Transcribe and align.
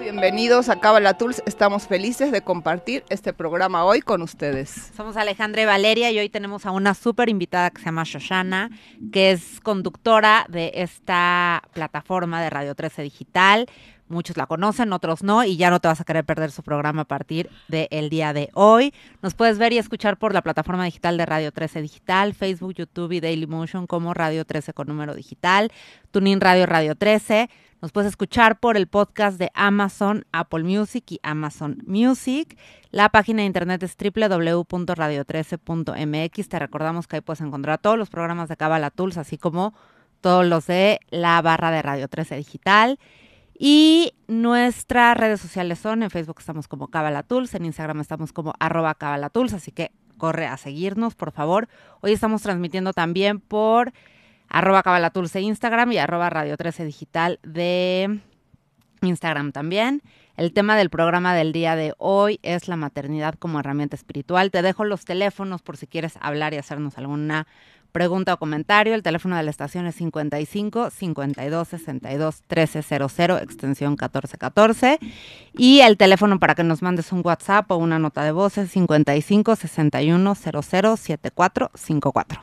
Bienvenidos 0.00 0.68
a 0.68 0.80
Cábala 0.80 1.14
Tools. 1.14 1.40
Estamos 1.46 1.86
felices 1.86 2.32
de 2.32 2.42
compartir 2.42 3.04
este 3.10 3.32
programa 3.32 3.84
hoy 3.84 4.00
con 4.00 4.22
ustedes. 4.22 4.90
Somos 4.96 5.16
Alejandra 5.16 5.62
y 5.62 5.66
Valeria 5.66 6.10
y 6.10 6.18
hoy 6.18 6.28
tenemos 6.28 6.66
a 6.66 6.72
una 6.72 6.94
súper 6.94 7.28
invitada 7.28 7.70
que 7.70 7.78
se 7.78 7.84
llama 7.84 8.02
Shoshana, 8.04 8.70
que 9.12 9.30
es 9.30 9.60
conductora 9.60 10.46
de 10.48 10.72
esta 10.74 11.62
plataforma 11.72 12.42
de 12.42 12.50
Radio 12.50 12.74
13 12.74 13.02
Digital. 13.02 13.66
Muchos 14.08 14.36
la 14.36 14.46
conocen, 14.46 14.92
otros 14.92 15.22
no, 15.22 15.44
y 15.44 15.56
ya 15.56 15.70
no 15.70 15.80
te 15.80 15.88
vas 15.88 16.00
a 16.00 16.04
querer 16.04 16.24
perder 16.24 16.50
su 16.50 16.62
programa 16.62 17.02
a 17.02 17.06
partir 17.06 17.48
del 17.68 18.10
día 18.10 18.32
de 18.32 18.50
hoy. 18.52 18.92
Nos 19.22 19.34
puedes 19.34 19.58
ver 19.58 19.72
y 19.72 19.78
escuchar 19.78 20.18
por 20.18 20.34
la 20.34 20.42
plataforma 20.42 20.84
digital 20.84 21.16
de 21.16 21.24
Radio 21.24 21.52
13 21.52 21.80
Digital, 21.80 22.34
Facebook, 22.34 22.74
YouTube 22.74 23.12
y 23.12 23.20
Dailymotion 23.20 23.86
como 23.86 24.12
Radio 24.12 24.44
13 24.44 24.74
con 24.74 24.88
número 24.88 25.14
digital, 25.14 25.70
Tuning 26.10 26.40
Radio 26.40 26.66
Radio 26.66 26.96
13. 26.96 27.48
Nos 27.84 27.92
puedes 27.92 28.08
escuchar 28.08 28.58
por 28.60 28.78
el 28.78 28.86
podcast 28.86 29.38
de 29.38 29.50
Amazon, 29.52 30.24
Apple 30.32 30.62
Music 30.62 31.04
y 31.10 31.20
Amazon 31.22 31.82
Music. 31.86 32.56
La 32.90 33.10
página 33.10 33.42
de 33.42 33.46
internet 33.46 33.82
es 33.82 33.94
www.radio13.mx. 33.94 36.48
Te 36.48 36.58
recordamos 36.58 37.06
que 37.06 37.16
ahí 37.16 37.20
puedes 37.20 37.42
encontrar 37.42 37.78
todos 37.78 37.98
los 37.98 38.08
programas 38.08 38.48
de 38.48 38.56
Cabala 38.56 38.90
Tools, 38.90 39.18
así 39.18 39.36
como 39.36 39.74
todos 40.22 40.46
los 40.46 40.66
de 40.66 40.98
la 41.10 41.42
barra 41.42 41.70
de 41.70 41.82
Radio 41.82 42.08
13 42.08 42.36
Digital. 42.36 42.98
Y 43.58 44.14
nuestras 44.28 45.14
redes 45.14 45.42
sociales 45.42 45.78
son, 45.78 46.02
en 46.02 46.08
Facebook 46.08 46.36
estamos 46.38 46.68
como 46.68 46.88
Cabalatools, 46.88 47.54
en 47.54 47.66
Instagram 47.66 48.00
estamos 48.00 48.32
como 48.32 48.54
arroba 48.60 48.94
Cabalatools, 48.94 49.52
así 49.52 49.72
que 49.72 49.92
corre 50.16 50.46
a 50.46 50.56
seguirnos, 50.56 51.16
por 51.16 51.32
favor. 51.32 51.68
Hoy 52.00 52.12
estamos 52.12 52.40
transmitiendo 52.40 52.94
también 52.94 53.40
por 53.40 53.92
arroba 54.48 54.82
Cabalatools 54.82 55.32
de 55.32 55.40
Instagram 55.42 55.92
y 55.92 55.98
arroba 55.98 56.30
Radio 56.30 56.56
13 56.56 56.84
Digital 56.84 57.38
de 57.42 58.20
Instagram 59.02 59.52
también. 59.52 60.02
El 60.36 60.52
tema 60.52 60.76
del 60.76 60.90
programa 60.90 61.34
del 61.34 61.52
día 61.52 61.76
de 61.76 61.94
hoy 61.98 62.40
es 62.42 62.66
la 62.66 62.76
maternidad 62.76 63.34
como 63.34 63.60
herramienta 63.60 63.94
espiritual. 63.94 64.50
Te 64.50 64.62
dejo 64.62 64.84
los 64.84 65.04
teléfonos 65.04 65.62
por 65.62 65.76
si 65.76 65.86
quieres 65.86 66.14
hablar 66.20 66.54
y 66.54 66.56
hacernos 66.56 66.98
alguna 66.98 67.46
pregunta 67.92 68.34
o 68.34 68.38
comentario. 68.38 68.94
El 68.94 69.04
teléfono 69.04 69.36
de 69.36 69.44
la 69.44 69.50
estación 69.50 69.86
es 69.86 69.94
55 69.94 70.90
52 70.90 71.68
62 71.68 72.42
1300, 72.48 73.42
extensión 73.42 73.92
1414. 73.92 74.98
Y 75.56 75.80
el 75.80 75.96
teléfono 75.96 76.40
para 76.40 76.56
que 76.56 76.64
nos 76.64 76.82
mandes 76.82 77.12
un 77.12 77.20
WhatsApp 77.24 77.70
o 77.70 77.76
una 77.76 78.00
nota 78.00 78.24
de 78.24 78.32
voz 78.32 78.58
es 78.58 78.72
55 78.72 79.54
61 79.54 80.34
00 80.34 80.62
7454. 80.96 82.40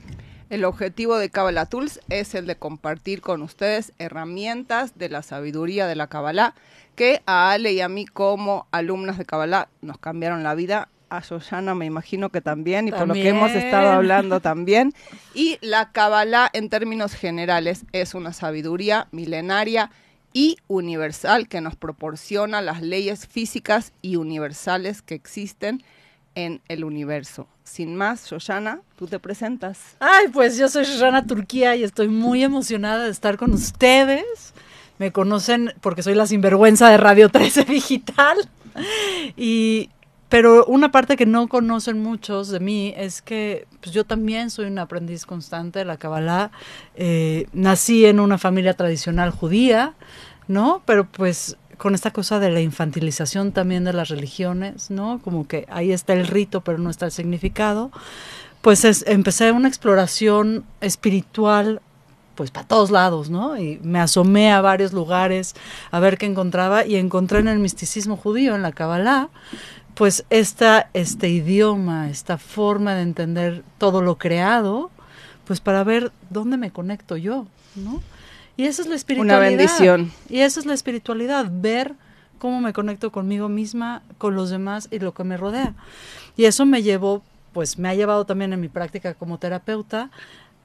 El 0.52 0.66
objetivo 0.66 1.18
de 1.18 1.30
Kabbalah 1.30 1.66
Tools 1.66 2.02
es 2.10 2.36
el 2.36 2.46
de 2.46 2.58
compartir 2.58 3.22
con 3.22 3.42
ustedes 3.42 3.94
herramientas 4.00 4.98
de 4.98 5.08
la 5.08 5.22
sabiduría 5.22 5.88
de 5.88 5.96
la 5.96 6.08
Kabbalah 6.08 6.56
que 6.98 7.22
a 7.26 7.52
Ale 7.52 7.72
y 7.72 7.80
a 7.80 7.88
mí 7.88 8.06
como 8.06 8.68
alumnas 8.72 9.18
de 9.18 9.24
Kabbalah 9.24 9.70
nos 9.82 9.98
cambiaron 9.98 10.44
la 10.44 10.54
vida 10.54 10.90
a 11.10 11.22
Shoshana 11.22 11.74
me 11.74 11.86
imagino 11.86 12.32
que 12.32 12.42
también, 12.42 12.90
y 12.90 12.92
por 12.92 13.08
lo 13.08 13.14
que 13.14 13.30
hemos 13.30 13.52
estado 13.52 13.92
hablando 13.94 14.42
también. 14.42 14.94
Y 15.34 15.58
la 15.62 15.94
Kabbalah, 15.94 16.50
en 16.52 16.70
términos 16.70 17.14
generales, 17.14 17.86
es 17.94 18.14
una 18.14 18.34
sabiduría 18.34 19.08
milenaria 19.12 19.90
y 20.34 20.58
universal 20.68 21.48
que 21.48 21.62
nos 21.62 21.78
proporciona 21.78 22.62
las 22.62 22.82
leyes 22.82 23.26
físicas 23.26 23.94
y 24.02 24.18
universales 24.18 25.02
que 25.02 25.16
existen 25.16 25.82
en 26.36 26.62
el 26.68 26.84
universo. 26.84 27.48
Sin 27.64 27.96
más, 27.96 28.30
Shoshana, 28.30 28.82
tú 28.98 29.08
te 29.08 29.20
presentas. 29.20 29.96
Ay, 30.00 30.28
pues 30.34 30.58
yo 30.58 30.68
soy 30.68 30.86
Shoshana 30.86 31.26
Turquía 31.26 31.76
y 31.76 31.84
estoy 31.84 32.08
muy 32.08 32.44
emocionada 32.44 33.06
de 33.06 33.12
estar 33.12 33.38
con 33.38 33.54
ustedes. 33.54 34.54
Me 34.98 35.12
conocen 35.12 35.74
porque 35.82 36.04
soy 36.04 36.16
la 36.16 36.28
sinvergüenza 36.28 36.90
de 36.90 36.98
Radio 36.98 37.30
13 37.30 37.64
Digital. 37.66 38.38
Y 39.36 39.90
pero 40.32 40.66
una 40.66 40.92
parte 40.92 41.18
que 41.18 41.26
no 41.26 41.50
conocen 41.50 42.02
muchos 42.02 42.48
de 42.48 42.62
mí 42.62 42.94
es 42.96 43.22
que 43.22 43.68
pues, 43.82 43.94
yo 43.94 44.06
también 44.06 44.50
soy 44.50 44.68
un 44.68 44.80
aprendiz 44.80 45.26
constante 45.26 45.80
de 45.80 45.86
la 45.86 45.98
Kabbalah. 45.98 46.52
Eh, 46.96 47.48
nací 47.52 48.06
en 48.06 48.22
una 48.22 48.38
familia 48.38 48.74
tradicional 48.74 49.32
judía, 49.32 49.94
¿no? 50.48 50.84
Pero 50.86 51.06
pues 51.06 51.58
con 51.82 51.96
esta 51.96 52.12
cosa 52.12 52.40
de 52.40 52.52
la 52.52 52.62
infantilización 52.62 53.54
también 53.54 53.86
de 53.86 53.92
las 53.92 54.10
religiones, 54.10 54.92
¿no? 54.92 55.20
Como 55.24 55.48
que 55.48 55.66
ahí 55.68 55.92
está 55.92 56.14
el 56.14 56.28
rito, 56.28 56.62
pero 56.62 56.78
no 56.78 56.92
está 56.92 57.08
el 57.08 57.12
significado. 57.12 57.90
Pues 58.62 58.86
es, 58.86 59.04
empecé 59.08 59.52
una 59.52 59.68
exploración 59.68 60.64
espiritual 60.80 61.82
pues 62.36 62.52
para 62.52 62.68
todos 62.68 62.92
lados, 62.92 63.32
¿no? 63.32 63.58
Y 63.58 63.80
me 63.82 64.00
asomé 64.00 64.52
a 64.52 64.62
varios 64.62 64.94
lugares 64.94 65.56
a 65.90 66.00
ver 66.00 66.20
qué 66.20 66.28
encontraba 66.28 66.86
y 66.86 66.98
encontré 66.98 67.40
en 67.40 67.48
el 67.48 67.58
misticismo 67.58 68.16
judío, 68.16 68.54
en 68.54 68.62
la 68.62 68.74
Kabbalah, 68.74 69.30
pues 69.96 70.24
esta, 70.30 70.92
este 70.94 71.30
idioma, 71.30 72.12
esta 72.12 72.38
forma 72.38 72.94
de 72.94 73.02
entender 73.02 73.64
todo 73.80 74.04
lo 74.04 74.20
creado, 74.20 74.92
pues 75.46 75.62
para 75.62 75.84
ver 75.84 76.12
dónde 76.30 76.58
me 76.58 76.70
conecto 76.70 77.18
yo, 77.18 77.48
¿no? 77.74 78.04
Y 78.58 78.66
esa 78.66 78.82
es 78.82 78.88
la 78.88 78.96
espiritualidad. 78.96 79.38
Una 79.38 79.48
bendición. 79.48 80.12
Y 80.30 80.40
esa 80.40 80.60
es 80.60 80.66
la 80.66 80.74
espiritualidad, 80.74 81.48
ver 81.50 81.96
cómo 82.38 82.60
me 82.60 82.74
conecto 82.74 83.12
conmigo 83.12 83.50
misma, 83.50 84.02
con 84.18 84.36
los 84.36 84.50
demás 84.50 84.88
y 84.92 85.00
lo 85.00 85.14
que 85.14 85.24
me 85.24 85.38
rodea. 85.38 85.74
Y 86.36 86.46
eso 86.46 86.66
me 86.66 86.82
llevó, 86.84 87.24
pues 87.54 87.78
me 87.78 87.90
ha 87.90 87.96
llevado 87.96 88.26
también 88.26 88.54
en 88.54 88.60
mi 88.60 88.70
práctica 88.70 89.14
como 89.14 89.38
terapeuta 89.38 90.10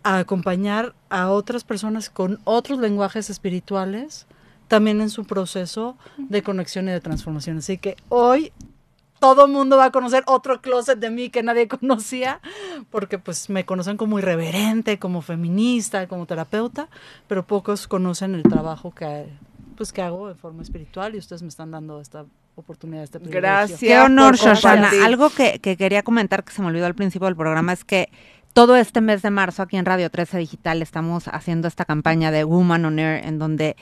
a 0.02 0.18
acompañar 0.18 0.94
a 1.10 1.30
otras 1.30 1.64
personas 1.64 2.10
con 2.10 2.38
otros 2.44 2.78
lenguajes 2.78 3.28
espirituales 3.28 4.26
también 4.68 5.00
en 5.00 5.10
su 5.10 5.24
proceso 5.24 5.96
de 6.16 6.42
conexión 6.42 6.88
y 6.88 6.92
de 6.92 7.00
transformación. 7.00 7.58
Así 7.58 7.78
que 7.78 7.96
hoy 8.08 8.52
todo 9.18 9.46
el 9.46 9.52
mundo 9.52 9.76
va 9.76 9.86
a 9.86 9.90
conocer 9.92 10.22
otro 10.26 10.60
closet 10.60 10.98
de 10.98 11.10
mí 11.10 11.30
que 11.30 11.42
nadie 11.42 11.68
conocía, 11.80 12.40
porque 12.90 13.18
pues 13.18 13.50
me 13.50 13.64
conocen 13.64 13.96
como 13.96 14.18
irreverente, 14.18 14.98
como 14.98 15.22
feminista, 15.22 16.06
como 16.08 16.26
terapeuta, 16.26 16.88
pero 17.26 17.46
pocos 17.46 17.88
conocen 17.88 18.34
el 18.34 18.42
trabajo 18.42 18.94
que, 18.94 19.26
pues, 19.76 19.92
que 19.92 20.02
hago 20.02 20.28
de 20.28 20.34
forma 20.34 20.62
espiritual 20.62 21.14
y 21.14 21.18
ustedes 21.18 21.42
me 21.42 21.48
están 21.48 21.70
dando 21.70 22.00
esta 22.00 22.24
oportunidad, 22.54 23.04
este 23.04 23.18
privilegio. 23.18 23.42
Gracias. 23.42 23.80
Qué 23.80 23.98
honor, 23.98 24.36
Shoshana. 24.36 24.90
Algo 25.04 25.30
que, 25.30 25.58
que 25.60 25.76
quería 25.76 26.02
comentar 26.02 26.44
que 26.44 26.52
se 26.52 26.62
me 26.62 26.68
olvidó 26.68 26.86
al 26.86 26.94
principio 26.94 27.26
del 27.26 27.36
programa 27.36 27.72
es 27.72 27.84
que 27.84 28.10
todo 28.56 28.76
este 28.76 29.02
mes 29.02 29.20
de 29.20 29.30
marzo 29.30 29.62
aquí 29.62 29.76
en 29.76 29.84
Radio 29.84 30.08
13 30.08 30.38
Digital 30.38 30.80
estamos 30.80 31.28
haciendo 31.28 31.68
esta 31.68 31.84
campaña 31.84 32.30
de 32.30 32.42
Woman 32.44 32.86
on 32.86 32.98
Air 32.98 33.22
en 33.26 33.38
donde 33.38 33.76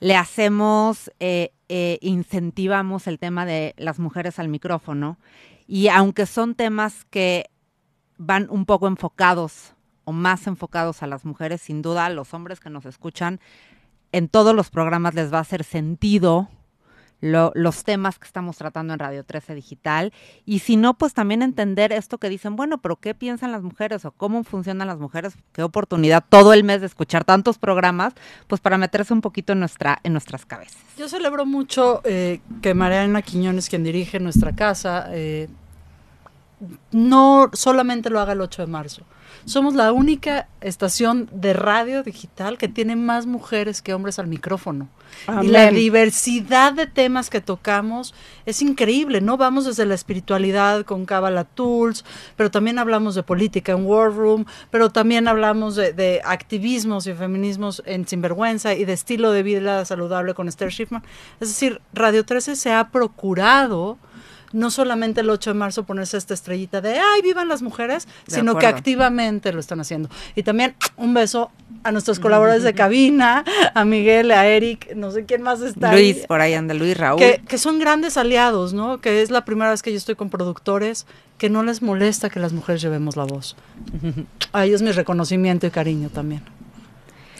le 0.00 0.16
hacemos, 0.16 1.10
eh, 1.20 1.52
eh, 1.68 1.98
incentivamos 2.00 3.06
el 3.06 3.18
tema 3.18 3.46
de 3.46 3.74
las 3.76 3.98
mujeres 3.98 4.38
al 4.38 4.48
micrófono. 4.48 5.18
Y 5.66 5.88
aunque 5.88 6.26
son 6.26 6.54
temas 6.54 7.04
que 7.10 7.50
van 8.18 8.48
un 8.50 8.66
poco 8.66 8.86
enfocados 8.88 9.74
o 10.04 10.12
más 10.12 10.46
enfocados 10.46 11.02
a 11.02 11.06
las 11.06 11.24
mujeres, 11.24 11.62
sin 11.62 11.82
duda 11.82 12.08
los 12.10 12.34
hombres 12.34 12.60
que 12.60 12.70
nos 12.70 12.86
escuchan, 12.86 13.40
en 14.12 14.28
todos 14.28 14.54
los 14.54 14.70
programas 14.70 15.14
les 15.14 15.32
va 15.32 15.38
a 15.38 15.42
hacer 15.42 15.64
sentido 15.64 16.48
los 17.20 17.84
temas 17.84 18.18
que 18.18 18.26
estamos 18.26 18.56
tratando 18.56 18.92
en 18.92 18.98
Radio 18.98 19.24
13 19.24 19.54
Digital. 19.54 20.12
Y 20.44 20.60
si 20.60 20.76
no, 20.76 20.94
pues 20.94 21.14
también 21.14 21.42
entender 21.42 21.92
esto 21.92 22.18
que 22.18 22.28
dicen, 22.28 22.56
bueno, 22.56 22.78
pero 22.78 22.96
¿qué 22.96 23.14
piensan 23.14 23.52
las 23.52 23.62
mujeres 23.62 24.04
o 24.04 24.12
cómo 24.12 24.44
funcionan 24.44 24.86
las 24.86 24.98
mujeres? 24.98 25.34
Qué 25.52 25.62
oportunidad 25.62 26.24
todo 26.28 26.52
el 26.52 26.64
mes 26.64 26.80
de 26.80 26.86
escuchar 26.86 27.24
tantos 27.24 27.58
programas, 27.58 28.14
pues 28.46 28.60
para 28.60 28.78
meterse 28.78 29.12
un 29.12 29.20
poquito 29.20 29.52
en, 29.52 29.60
nuestra, 29.60 29.98
en 30.02 30.12
nuestras 30.12 30.44
cabezas. 30.44 30.78
Yo 30.98 31.08
celebro 31.08 31.46
mucho 31.46 32.00
eh, 32.04 32.40
que 32.62 32.74
Mariana 32.74 33.22
Quiñones, 33.22 33.68
quien 33.68 33.84
dirige 33.84 34.20
nuestra 34.20 34.54
casa, 34.54 35.06
eh, 35.10 35.48
no 36.92 37.50
solamente 37.52 38.10
lo 38.10 38.20
haga 38.20 38.32
el 38.32 38.40
8 38.40 38.62
de 38.62 38.68
marzo. 38.68 39.02
Somos 39.46 39.76
la 39.76 39.92
única 39.92 40.48
estación 40.60 41.28
de 41.32 41.52
radio 41.52 42.02
digital 42.02 42.58
que 42.58 42.66
tiene 42.66 42.96
más 42.96 43.26
mujeres 43.26 43.80
que 43.80 43.94
hombres 43.94 44.18
al 44.18 44.26
micrófono. 44.26 44.88
Y 45.40 45.46
la 45.46 45.70
diversidad 45.70 46.72
de 46.72 46.88
temas 46.88 47.30
que 47.30 47.40
tocamos 47.40 48.12
es 48.44 48.60
increíble, 48.60 49.20
¿no? 49.20 49.36
Vamos 49.36 49.64
desde 49.64 49.86
la 49.86 49.94
espiritualidad 49.94 50.84
con 50.84 51.06
Kabbalah 51.06 51.44
Tools, 51.44 52.04
pero 52.34 52.50
también 52.50 52.80
hablamos 52.80 53.14
de 53.14 53.22
política 53.22 53.70
en 53.70 53.86
War 53.86 54.12
Room, 54.12 54.46
pero 54.72 54.90
también 54.90 55.28
hablamos 55.28 55.76
de, 55.76 55.92
de 55.92 56.20
activismos 56.24 57.06
y 57.06 57.14
feminismos 57.14 57.84
en 57.86 58.04
Sinvergüenza 58.08 58.74
y 58.74 58.84
de 58.84 58.94
estilo 58.94 59.30
de 59.30 59.44
vida 59.44 59.84
saludable 59.84 60.34
con 60.34 60.48
Esther 60.48 60.72
Schiffman. 60.72 61.04
Es 61.38 61.50
decir, 61.50 61.80
Radio 61.92 62.26
13 62.26 62.56
se 62.56 62.72
ha 62.72 62.88
procurado 62.88 63.96
no 64.56 64.70
solamente 64.70 65.20
el 65.20 65.30
8 65.30 65.50
de 65.50 65.54
marzo 65.54 65.84
ponerse 65.84 66.16
esta 66.16 66.34
estrellita 66.34 66.80
de 66.80 66.98
¡ay, 66.98 67.22
vivan 67.22 67.48
las 67.48 67.62
mujeres! 67.62 68.08
sino 68.26 68.56
que 68.58 68.66
activamente 68.66 69.52
lo 69.52 69.60
están 69.60 69.80
haciendo. 69.80 70.08
Y 70.34 70.42
también 70.42 70.74
un 70.96 71.14
beso 71.14 71.50
a 71.84 71.92
nuestros 71.92 72.18
colaboradores 72.18 72.64
de 72.64 72.74
cabina, 72.74 73.44
a 73.74 73.84
Miguel, 73.84 74.32
a 74.32 74.46
Eric, 74.46 74.94
no 74.96 75.10
sé 75.10 75.24
quién 75.24 75.42
más 75.42 75.60
está 75.60 75.92
Luis, 75.92 76.26
por 76.26 76.40
ahí 76.40 76.54
anda 76.54 76.74
Luis, 76.74 76.96
Raúl. 76.96 77.18
Que, 77.18 77.42
que 77.46 77.58
son 77.58 77.78
grandes 77.78 78.16
aliados, 78.16 78.72
¿no? 78.72 79.00
Que 79.00 79.22
es 79.22 79.30
la 79.30 79.44
primera 79.44 79.70
vez 79.70 79.82
que 79.82 79.92
yo 79.92 79.98
estoy 79.98 80.14
con 80.14 80.30
productores 80.30 81.06
que 81.38 81.50
no 81.50 81.62
les 81.62 81.82
molesta 81.82 82.30
que 82.30 82.40
las 82.40 82.52
mujeres 82.52 82.80
llevemos 82.80 83.16
la 83.16 83.24
voz. 83.24 83.56
A 84.52 84.64
ellos 84.64 84.82
mi 84.82 84.90
reconocimiento 84.90 85.66
y 85.66 85.70
cariño 85.70 86.08
también. 86.08 86.42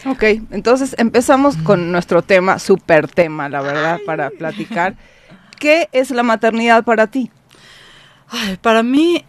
Ok, 0.05 0.23
entonces 0.51 0.95
empezamos 0.99 1.57
con 1.57 1.91
nuestro 1.91 2.23
tema, 2.23 2.59
super 2.59 3.09
tema, 3.09 3.49
la 3.49 3.63
verdad, 3.63 3.99
para 4.05 4.31
platicar. 4.31 4.95
¿Qué 5.59 5.89
es 5.93 6.11
la 6.11 6.23
maternidad 6.23 6.85
para 6.85 7.07
ti? 7.07 7.31
Ay, 8.29 8.57
para 8.61 8.83
mí 8.83 9.25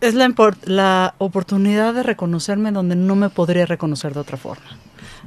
es 0.00 0.14
la, 0.14 0.32
la 0.64 1.14
oportunidad 1.18 1.94
de 1.94 2.02
reconocerme 2.02 2.72
donde 2.72 2.96
no 2.96 3.16
me 3.16 3.28
podría 3.28 3.66
reconocer 3.66 4.14
de 4.14 4.20
otra 4.20 4.36
forma. 4.36 4.66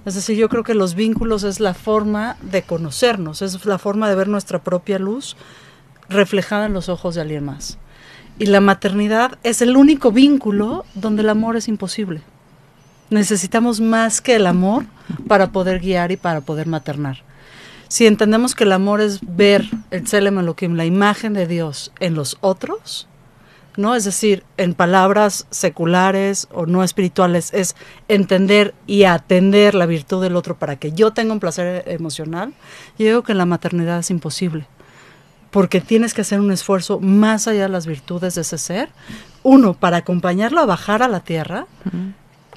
Es 0.06 0.16
decir, 0.16 0.38
yo 0.38 0.50
creo 0.50 0.64
que 0.64 0.74
los 0.74 0.96
vínculos 0.96 1.44
es 1.44 1.60
la 1.60 1.74
forma 1.74 2.38
de 2.42 2.64
conocernos, 2.64 3.42
es 3.42 3.66
la 3.66 3.78
forma 3.78 4.10
de 4.10 4.16
ver 4.16 4.28
nuestra 4.28 4.64
propia 4.64 5.00
luz 5.00 5.38
reflejada 6.10 6.66
en 6.66 6.74
los 6.74 6.90
ojos 6.90 7.16
de 7.16 7.22
alguien 7.22 7.46
más. 7.46 7.78
Y 8.40 8.48
la 8.48 8.60
maternidad 8.60 9.38
es 9.44 9.62
el 9.62 9.78
único 9.78 10.12
vínculo 10.12 10.86
donde 10.96 11.22
el 11.22 11.30
amor 11.30 11.56
es 11.56 11.68
imposible. 11.68 12.22
Necesitamos 13.10 13.80
más 13.80 14.22
que 14.22 14.36
el 14.36 14.48
amor 14.48 14.86
para 15.28 15.52
poder 15.52 15.80
guiar 15.80 16.12
y 16.12 16.18
para 16.18 16.42
poder 16.42 16.68
maternar. 16.68 17.24
Si 17.94 18.08
entendemos 18.08 18.56
que 18.56 18.64
el 18.64 18.72
amor 18.72 19.02
es 19.02 19.20
ver 19.22 19.70
el 19.92 20.06
Tselem 20.06 20.40
Elohim, 20.40 20.74
la 20.74 20.84
imagen 20.84 21.34
de 21.34 21.46
Dios 21.46 21.92
en 22.00 22.16
los 22.16 22.40
otros, 22.42 23.08
¿no? 23.78 23.94
Es 23.94 24.04
decir, 24.04 24.44
en 24.58 24.74
palabras 24.74 25.46
seculares 25.52 26.48
o 26.52 26.66
no 26.66 26.84
espirituales, 26.84 27.54
es 27.54 27.76
entender 28.08 28.74
y 28.88 29.04
atender 29.04 29.76
la 29.76 29.86
virtud 29.86 30.24
del 30.24 30.36
otro 30.36 30.58
para 30.58 30.78
que 30.78 30.94
yo 30.94 31.14
tenga 31.14 31.34
un 31.34 31.40
placer 31.40 31.84
emocional, 31.86 32.56
yo 32.98 33.06
digo 33.06 33.22
que 33.22 33.34
en 33.34 33.38
la 33.38 33.46
maternidad 33.46 34.00
es 34.00 34.10
imposible. 34.10 34.66
Porque 35.52 35.80
tienes 35.80 36.16
que 36.16 36.22
hacer 36.22 36.40
un 36.40 36.52
esfuerzo 36.52 37.00
más 37.00 37.48
allá 37.48 37.62
de 37.62 37.70
las 37.70 37.86
virtudes 37.86 38.34
de 38.34 38.42
ese 38.42 38.58
ser. 38.58 38.90
Uno, 39.44 39.76
para 39.76 39.98
acompañarlo 39.98 40.62
a 40.62 40.66
bajar 40.66 41.04
a 41.04 41.08
la 41.08 41.20
tierra, 41.20 41.68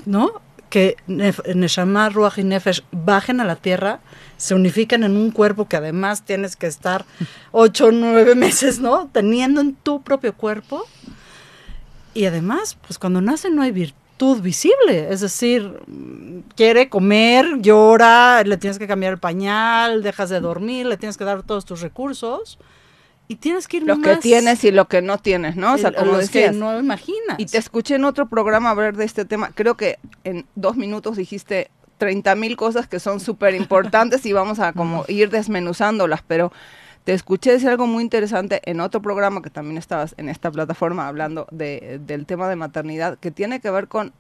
¿no? 0.07 0.46
Que 0.71 0.97
Neshama, 1.07 2.09
Ruach 2.09 2.39
y 2.39 2.45
Nefesh 2.45 2.83
bajen 2.91 3.41
a 3.41 3.45
la 3.45 3.57
tierra, 3.57 4.01
se 4.37 4.55
unifican 4.55 5.05
en 5.05 5.17
un 5.17 5.31
cuerpo 5.31 5.69
que 5.69 5.77
además 5.77 6.23
tienes 6.23 6.57
que 6.57 6.67
estar 6.67 7.05
ocho 7.53 7.87
o 7.87 7.93
nueve 7.93 8.35
meses, 8.35 8.81
¿no? 8.81 9.09
Teniendo 9.13 9.61
en 9.61 9.75
tu 9.75 10.03
propio 10.03 10.35
cuerpo. 10.35 10.87
Y 12.15 12.25
además, 12.25 12.77
pues 12.87 12.99
cuando 12.99 13.21
nace 13.21 13.51
no 13.51 13.63
hay 13.63 13.73
virtud 13.73 14.41
visible, 14.41 15.09
es 15.11 15.21
decir, 15.21 15.81
quiere 16.57 16.89
comer, 16.89 17.61
llora, 17.61 18.43
le 18.43 18.57
tienes 18.57 18.79
que 18.79 18.87
cambiar 18.87 19.13
el 19.13 19.19
pañal, 19.19 20.03
dejas 20.03 20.31
de 20.31 20.41
dormir, 20.41 20.87
le 20.87 20.97
tienes 20.97 21.19
que 21.19 21.25
dar 21.25 21.43
todos 21.43 21.67
tus 21.67 21.83
recursos 21.83 22.59
y 23.29 23.37
tienes 23.37 23.67
que 23.69 23.79
ir 23.79 23.83
Lo 23.85 23.97
más 23.97 24.17
que 24.17 24.17
tienes 24.23 24.63
y 24.65 24.71
lo 24.71 24.87
que 24.89 25.03
no 25.03 25.19
tienes, 25.19 25.57
¿no? 25.57 25.75
O 25.75 25.79
sea, 25.79 25.93
como 25.93 26.13
los 26.13 26.31
que 26.31 26.39
decías. 26.41 26.55
no 26.57 26.79
imaginas. 26.79 27.39
Y 27.39 27.47
te 27.47 27.59
escuché 27.59 27.97
en 27.97 28.05
otro 28.05 28.27
programa 28.29 28.71
hablar 28.71 28.97
de 28.97 29.05
este 29.05 29.25
tema. 29.25 29.51
Creo 29.55 29.77
que 29.77 29.99
en 30.25 30.47
dos 30.55 30.77
minutos 30.77 31.17
dijiste 31.17 31.71
30 31.99 32.35
mil 32.37 32.57
cosas 32.57 32.87
que 32.87 33.01
son 33.01 33.21
súper 33.21 33.55
importantes 33.55 34.25
y 34.27 34.33
vamos 34.33 34.59
a 34.61 34.73
como 34.73 35.05
ir 35.09 35.31
desmenuzándolas, 35.31 36.23
pero 36.27 36.53
te 37.05 37.15
escuché 37.15 37.53
decir 37.53 37.69
algo 37.69 37.87
muy 37.87 38.03
interesante 38.03 38.61
en 38.65 38.81
otro 38.81 39.01
programa 39.01 39.41
que 39.41 39.49
también 39.51 39.79
estabas 39.79 40.15
en 40.19 40.29
esta 40.29 40.51
plataforma 40.51 41.07
hablando 41.09 41.47
de, 41.51 42.01
del 42.05 42.27
tema 42.27 42.49
de 42.49 42.57
maternidad, 42.57 43.19
que 43.19 43.31
tiene 43.31 43.61
que 43.61 43.71
ver 43.71 43.89
con, 43.89 44.13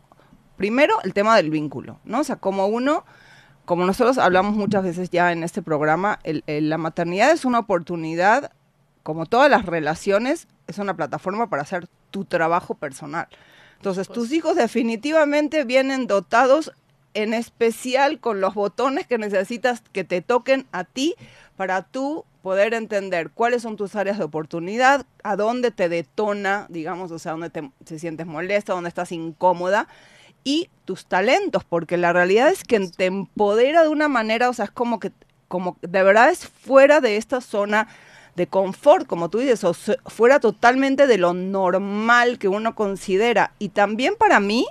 primero, 0.56 0.94
el 1.04 1.12
tema 1.12 1.36
del 1.36 1.50
vínculo, 1.50 1.98
¿no? 2.04 2.20
O 2.20 2.24
sea, 2.24 2.36
como 2.36 2.66
uno, 2.66 3.04
como 3.64 3.84
nosotros 3.84 4.18
hablamos 4.18 4.54
muchas 4.54 4.82
veces 4.84 5.10
ya 5.10 5.32
en 5.32 5.42
este 5.42 5.62
programa, 5.62 6.18
el- 6.22 6.44
el- 6.46 6.68
la 6.70 6.78
maternidad 6.78 7.32
es 7.32 7.44
una 7.44 7.58
oportunidad, 7.58 8.52
como 9.06 9.24
todas 9.24 9.48
las 9.48 9.64
relaciones, 9.64 10.48
es 10.66 10.78
una 10.78 10.96
plataforma 10.96 11.48
para 11.48 11.62
hacer 11.62 11.86
tu 12.10 12.24
trabajo 12.24 12.74
personal. 12.74 13.28
Entonces, 13.76 14.08
tus 14.08 14.32
hijos 14.32 14.56
definitivamente 14.56 15.62
vienen 15.62 16.08
dotados 16.08 16.72
en 17.14 17.32
especial 17.32 18.18
con 18.18 18.40
los 18.40 18.54
botones 18.54 19.06
que 19.06 19.16
necesitas 19.16 19.80
que 19.92 20.02
te 20.02 20.22
toquen 20.22 20.66
a 20.72 20.82
ti 20.82 21.14
para 21.54 21.82
tú 21.82 22.24
poder 22.42 22.74
entender 22.74 23.30
cuáles 23.30 23.62
son 23.62 23.76
tus 23.76 23.94
áreas 23.94 24.18
de 24.18 24.24
oportunidad, 24.24 25.06
a 25.22 25.36
dónde 25.36 25.70
te 25.70 25.88
detona, 25.88 26.66
digamos, 26.68 27.12
o 27.12 27.20
sea, 27.20 27.30
dónde 27.30 27.50
te, 27.50 27.70
te 27.84 28.00
sientes 28.00 28.26
molesta, 28.26 28.72
dónde 28.72 28.88
estás 28.88 29.12
incómoda 29.12 29.86
y 30.42 30.68
tus 30.84 31.06
talentos, 31.06 31.62
porque 31.62 31.96
la 31.96 32.12
realidad 32.12 32.48
es 32.48 32.64
que 32.64 32.80
te 32.88 33.04
empodera 33.04 33.84
de 33.84 33.88
una 33.88 34.08
manera, 34.08 34.48
o 34.48 34.52
sea, 34.52 34.64
es 34.64 34.72
como 34.72 34.98
que, 34.98 35.12
como 35.46 35.76
de 35.80 36.02
verdad 36.02 36.28
es 36.30 36.48
fuera 36.48 37.00
de 37.00 37.18
esta 37.18 37.40
zona 37.40 37.86
de 38.36 38.46
confort, 38.46 39.06
como 39.06 39.30
tú 39.30 39.38
dices, 39.38 39.64
o 39.64 39.74
fuera 39.74 40.40
totalmente 40.40 41.06
de 41.06 41.18
lo 41.18 41.32
normal 41.34 42.38
que 42.38 42.48
uno 42.48 42.74
considera. 42.74 43.52
Y 43.58 43.70
también 43.70 44.14
para 44.18 44.40
mí, 44.40 44.66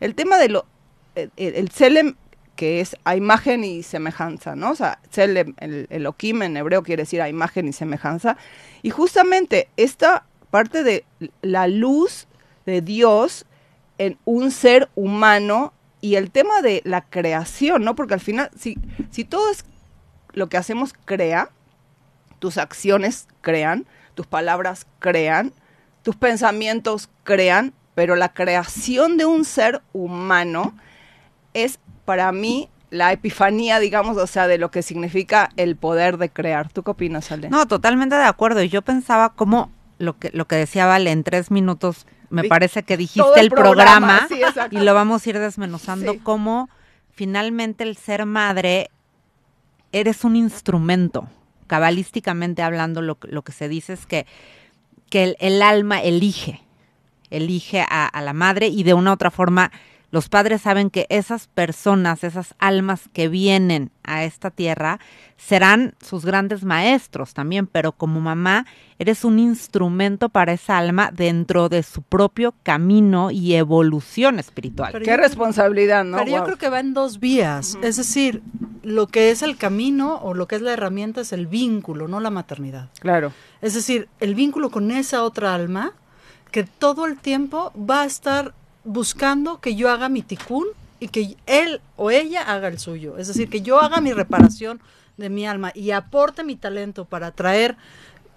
el 0.00 0.14
tema 0.14 0.38
de 0.38 0.48
lo, 0.48 0.66
el, 1.14 1.30
el- 1.36 1.54
el 1.54 1.70
Tselem, 1.70 2.16
que 2.56 2.80
es 2.80 2.96
a 3.04 3.16
imagen 3.16 3.64
y 3.64 3.82
semejanza, 3.82 4.54
¿no? 4.56 4.70
O 4.70 4.74
sea, 4.76 4.98
Tselem, 5.10 5.54
el, 5.58 5.86
el 5.90 6.06
Okim 6.06 6.42
en 6.42 6.56
hebreo 6.56 6.82
quiere 6.82 7.02
decir 7.04 7.22
a 7.22 7.28
imagen 7.28 7.66
y 7.68 7.72
semejanza. 7.72 8.36
Y 8.82 8.90
justamente 8.90 9.68
esta 9.76 10.24
parte 10.50 10.84
de 10.84 11.04
la 11.42 11.66
luz 11.68 12.26
de 12.66 12.80
Dios 12.80 13.46
en 13.98 14.18
un 14.24 14.50
ser 14.50 14.88
humano 14.94 15.72
y 16.00 16.16
el 16.16 16.30
tema 16.30 16.62
de 16.62 16.80
la 16.84 17.02
creación, 17.02 17.82
¿no? 17.84 17.94
Porque 17.94 18.14
al 18.14 18.20
final, 18.20 18.50
si, 18.58 18.76
si 19.10 19.24
todo 19.24 19.50
es 19.50 19.64
lo 20.32 20.48
que 20.48 20.56
hacemos 20.56 20.92
crea, 21.04 21.50
tus 22.44 22.58
acciones 22.58 23.26
crean, 23.40 23.86
tus 24.14 24.26
palabras 24.26 24.86
crean, 24.98 25.54
tus 26.02 26.14
pensamientos 26.14 27.08
crean, 27.22 27.72
pero 27.94 28.16
la 28.16 28.34
creación 28.34 29.16
de 29.16 29.24
un 29.24 29.46
ser 29.46 29.80
humano 29.94 30.74
es 31.54 31.78
para 32.04 32.30
mí 32.32 32.68
la 32.90 33.12
epifanía, 33.12 33.78
digamos, 33.78 34.18
o 34.18 34.26
sea, 34.26 34.46
de 34.46 34.58
lo 34.58 34.70
que 34.70 34.82
significa 34.82 35.48
el 35.56 35.74
poder 35.76 36.18
de 36.18 36.28
crear. 36.28 36.70
¿Tú 36.70 36.82
qué 36.82 36.90
opinas, 36.90 37.32
Ale? 37.32 37.48
No, 37.48 37.66
totalmente 37.66 38.14
de 38.14 38.24
acuerdo. 38.24 38.62
Y 38.62 38.68
yo 38.68 38.82
pensaba 38.82 39.30
como 39.32 39.72
lo 39.96 40.18
que, 40.18 40.28
lo 40.34 40.46
que 40.46 40.56
decía 40.56 40.84
Vale, 40.84 41.12
en 41.12 41.24
tres 41.24 41.50
minutos 41.50 42.06
me 42.28 42.44
parece 42.44 42.82
que 42.82 42.98
dijiste 42.98 43.20
Todo 43.22 43.36
el 43.36 43.48
programa, 43.48 44.26
sí, 44.28 44.38
y 44.70 44.80
lo 44.80 44.92
vamos 44.92 45.24
a 45.26 45.30
ir 45.30 45.38
desmenuzando 45.38 46.12
Sí. 46.12 46.18
como 46.18 46.68
finalmente 47.10 47.84
el 47.84 47.96
ser 47.96 48.26
madre 48.26 48.90
eres 49.92 50.24
un 50.24 50.36
instrumento. 50.36 51.26
Cabalísticamente 51.66 52.62
hablando, 52.62 53.02
lo, 53.02 53.18
que- 53.18 53.28
lo 53.28 53.42
que 53.42 53.52
se 53.52 53.68
dice 53.68 53.92
es 53.94 54.06
que, 54.06 54.26
que 55.10 55.24
el, 55.24 55.36
el 55.40 55.62
alma 55.62 56.02
elige, 56.02 56.60
elige 57.30 57.80
a, 57.80 58.06
a 58.06 58.22
la 58.22 58.32
madre 58.32 58.68
y 58.68 58.82
de 58.82 58.94
una 58.94 59.10
u 59.10 59.14
otra 59.14 59.30
forma 59.30 59.70
los 60.14 60.28
padres 60.28 60.62
saben 60.62 60.90
que 60.90 61.06
esas 61.08 61.48
personas, 61.48 62.22
esas 62.22 62.54
almas 62.60 63.10
que 63.12 63.26
vienen 63.26 63.90
a 64.04 64.22
esta 64.22 64.52
tierra, 64.52 65.00
serán 65.36 65.96
sus 66.00 66.24
grandes 66.24 66.62
maestros 66.62 67.34
también, 67.34 67.66
pero 67.66 67.90
como 67.90 68.20
mamá 68.20 68.64
eres 69.00 69.24
un 69.24 69.40
instrumento 69.40 70.28
para 70.28 70.52
esa 70.52 70.78
alma 70.78 71.10
dentro 71.12 71.68
de 71.68 71.82
su 71.82 72.02
propio 72.02 72.54
camino 72.62 73.32
y 73.32 73.54
evolución 73.54 74.38
espiritual. 74.38 74.92
Pero 74.92 75.04
Qué 75.04 75.10
yo- 75.10 75.16
responsabilidad, 75.16 76.04
¿no? 76.04 76.18
Pero 76.18 76.30
yo 76.30 76.44
creo 76.44 76.58
que 76.58 76.68
va 76.68 76.78
en 76.78 76.94
dos 76.94 77.18
vías. 77.18 77.76
Es 77.82 77.96
decir, 77.96 78.40
lo 78.84 79.08
que 79.08 79.32
es 79.32 79.42
el 79.42 79.56
camino 79.56 80.20
o 80.22 80.32
lo 80.32 80.46
que 80.46 80.54
es 80.54 80.62
la 80.62 80.74
herramienta 80.74 81.22
es 81.22 81.32
el 81.32 81.48
vínculo, 81.48 82.06
no 82.06 82.20
la 82.20 82.30
maternidad. 82.30 82.88
Claro. 83.00 83.32
Es 83.62 83.74
decir, 83.74 84.08
el 84.20 84.36
vínculo 84.36 84.70
con 84.70 84.92
esa 84.92 85.24
otra 85.24 85.56
alma 85.56 85.92
que 86.52 86.62
todo 86.62 87.06
el 87.06 87.18
tiempo 87.18 87.72
va 87.76 88.02
a 88.02 88.04
estar 88.04 88.54
buscando 88.84 89.60
que 89.60 89.74
yo 89.74 89.90
haga 89.90 90.08
mi 90.08 90.22
ticún 90.22 90.66
y 91.00 91.08
que 91.08 91.36
él 91.46 91.80
o 91.96 92.10
ella 92.10 92.42
haga 92.42 92.68
el 92.68 92.78
suyo. 92.78 93.16
Es 93.18 93.28
decir, 93.28 93.48
que 93.48 93.62
yo 93.62 93.80
haga 93.80 94.00
mi 94.00 94.12
reparación 94.12 94.80
de 95.16 95.30
mi 95.30 95.46
alma 95.46 95.70
y 95.74 95.90
aporte 95.92 96.44
mi 96.44 96.56
talento 96.56 97.04
para 97.04 97.30
traer 97.30 97.76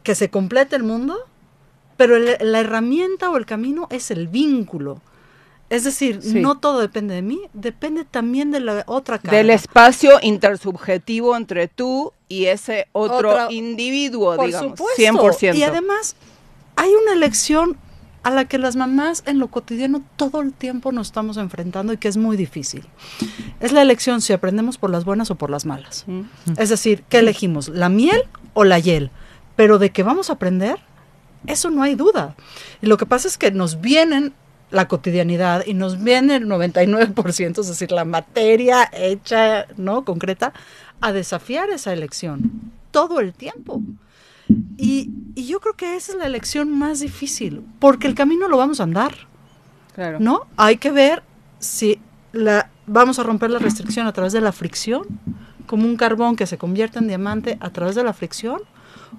que 0.03 0.15
se 0.15 0.29
complete 0.29 0.75
el 0.75 0.83
mundo, 0.83 1.17
pero 1.97 2.15
el- 2.15 2.37
la 2.39 2.59
herramienta 2.59 3.29
o 3.29 3.37
el 3.37 3.45
camino 3.45 3.87
es 3.89 4.11
el 4.11 4.27
vínculo. 4.27 5.01
Es 5.69 5.83
decir, 5.83 6.19
Sí. 6.21 6.39
no 6.39 6.59
todo 6.59 6.79
depende 6.79 7.13
de 7.13 7.21
mí, 7.21 7.41
depende 7.53 8.05
también 8.05 8.51
de 8.51 8.61
la 8.61 8.83
otra 8.87 9.19
cara. 9.19 9.35
Del 9.35 9.49
espacio 9.49 10.17
intersubjetivo 10.21 11.35
entre 11.35 11.67
tú 11.67 12.13
y 12.29 12.45
ese 12.45 12.87
otro 12.93 13.31
Otra- 13.31 13.51
individuo, 13.51 14.35
Por 14.37 14.45
digamos. 14.45 14.71
supuesto. 14.71 14.95
100%. 14.95 15.57
Y 15.57 15.63
además, 15.63 16.15
hay 16.77 16.91
una 17.03 17.13
elección 17.13 17.75
a 18.23 18.29
la 18.29 18.45
que 18.45 18.57
las 18.57 18.75
mamás 18.75 19.23
en 19.25 19.39
lo 19.39 19.47
cotidiano 19.47 20.01
todo 20.15 20.41
el 20.41 20.53
tiempo 20.53 20.91
nos 20.91 21.07
estamos 21.07 21.37
enfrentando 21.37 21.93
y 21.93 21.97
que 21.97 22.07
es 22.07 22.17
muy 22.17 22.35
difícil. 22.37 22.85
Es 23.59 23.71
la 23.71 23.81
elección 23.81 24.21
si 24.21 24.33
aprendemos 24.33 24.77
por 24.77 24.89
las 24.89 25.05
buenas 25.05 25.31
o 25.31 25.35
por 25.35 25.49
las 25.49 25.65
malas. 25.65 26.05
Es 26.57 26.69
decir, 26.69 27.03
¿qué 27.09 27.19
elegimos? 27.19 27.69
¿La 27.69 27.89
miel 27.89 28.23
o 28.53 28.63
la 28.63 28.79
hiel? 28.79 29.11
Pero 29.55 29.79
de 29.79 29.91
que 29.91 30.03
vamos 30.03 30.29
a 30.29 30.33
aprender, 30.33 30.79
eso 31.45 31.69
no 31.69 31.83
hay 31.83 31.95
duda. 31.95 32.35
Y 32.81 32.87
lo 32.87 32.97
que 32.97 33.05
pasa 33.05 33.27
es 33.27 33.37
que 33.37 33.51
nos 33.51 33.81
vienen 33.81 34.33
la 34.69 34.87
cotidianidad 34.87 35.63
y 35.65 35.73
nos 35.73 36.03
viene 36.03 36.35
el 36.35 36.47
99%, 36.47 37.59
es 37.59 37.67
decir, 37.67 37.91
la 37.91 38.05
materia 38.05 38.89
hecha, 38.91 39.65
¿no? 39.77 40.03
Concreta, 40.03 40.53
a 40.99 41.13
desafiar 41.13 41.69
esa 41.69 41.93
elección 41.93 42.73
todo 42.91 43.19
el 43.19 43.33
tiempo. 43.33 43.81
Y, 44.77 45.09
y 45.35 45.47
yo 45.47 45.59
creo 45.59 45.73
que 45.75 45.95
esa 45.95 46.13
es 46.13 46.17
la 46.17 46.25
elección 46.25 46.71
más 46.77 46.99
difícil, 46.99 47.63
porque 47.79 48.07
el 48.07 48.15
camino 48.15 48.47
lo 48.47 48.57
vamos 48.57 48.79
a 48.79 48.83
andar. 48.83 49.13
Claro. 49.93 50.19
¿no? 50.19 50.41
Hay 50.57 50.77
que 50.77 50.91
ver 50.91 51.23
si 51.59 51.99
la 52.31 52.69
vamos 52.85 53.17
a 53.19 53.23
romper 53.23 53.49
la 53.49 53.59
restricción 53.59 54.05
a 54.07 54.13
través 54.13 54.31
de 54.33 54.41
la 54.41 54.51
fricción, 54.51 55.03
como 55.65 55.85
un 55.85 55.97
carbón 55.97 56.35
que 56.35 56.45
se 56.45 56.57
convierte 56.57 56.99
en 56.99 57.07
diamante 57.07 57.57
a 57.59 57.71
través 57.71 57.95
de 57.95 58.03
la 58.03 58.13
fricción, 58.13 58.61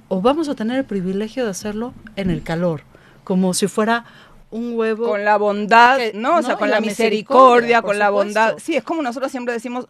o 0.09 0.21
vamos 0.23 0.49
a 0.49 0.55
tener 0.55 0.79
el 0.79 0.85
privilegio 0.85 1.45
de 1.45 1.51
hacerlo 1.51 1.93
en 2.17 2.31
el 2.31 2.43
calor, 2.43 2.83
como 3.25 3.53
si 3.55 3.67
fuera 3.67 4.05
un 4.51 4.73
huevo. 4.75 5.09
Con 5.09 5.25
la 5.25 5.37
bondad, 5.37 5.99
que- 5.99 6.13
¿no? 6.15 6.37
O 6.39 6.43
sea, 6.43 6.53
no, 6.55 6.59
con 6.59 6.71
la, 6.71 6.77
la 6.77 6.81
misericordia, 6.81 7.81
misericordia, 7.81 7.83
con 7.83 7.99
la 7.99 8.11
bondad. 8.11 8.49
supuesto. 8.51 8.67
Sí, 8.67 8.77
es 8.77 8.85
como 8.85 9.03
nosotros 9.03 9.31
siempre 9.31 9.53
decimos 9.53 9.87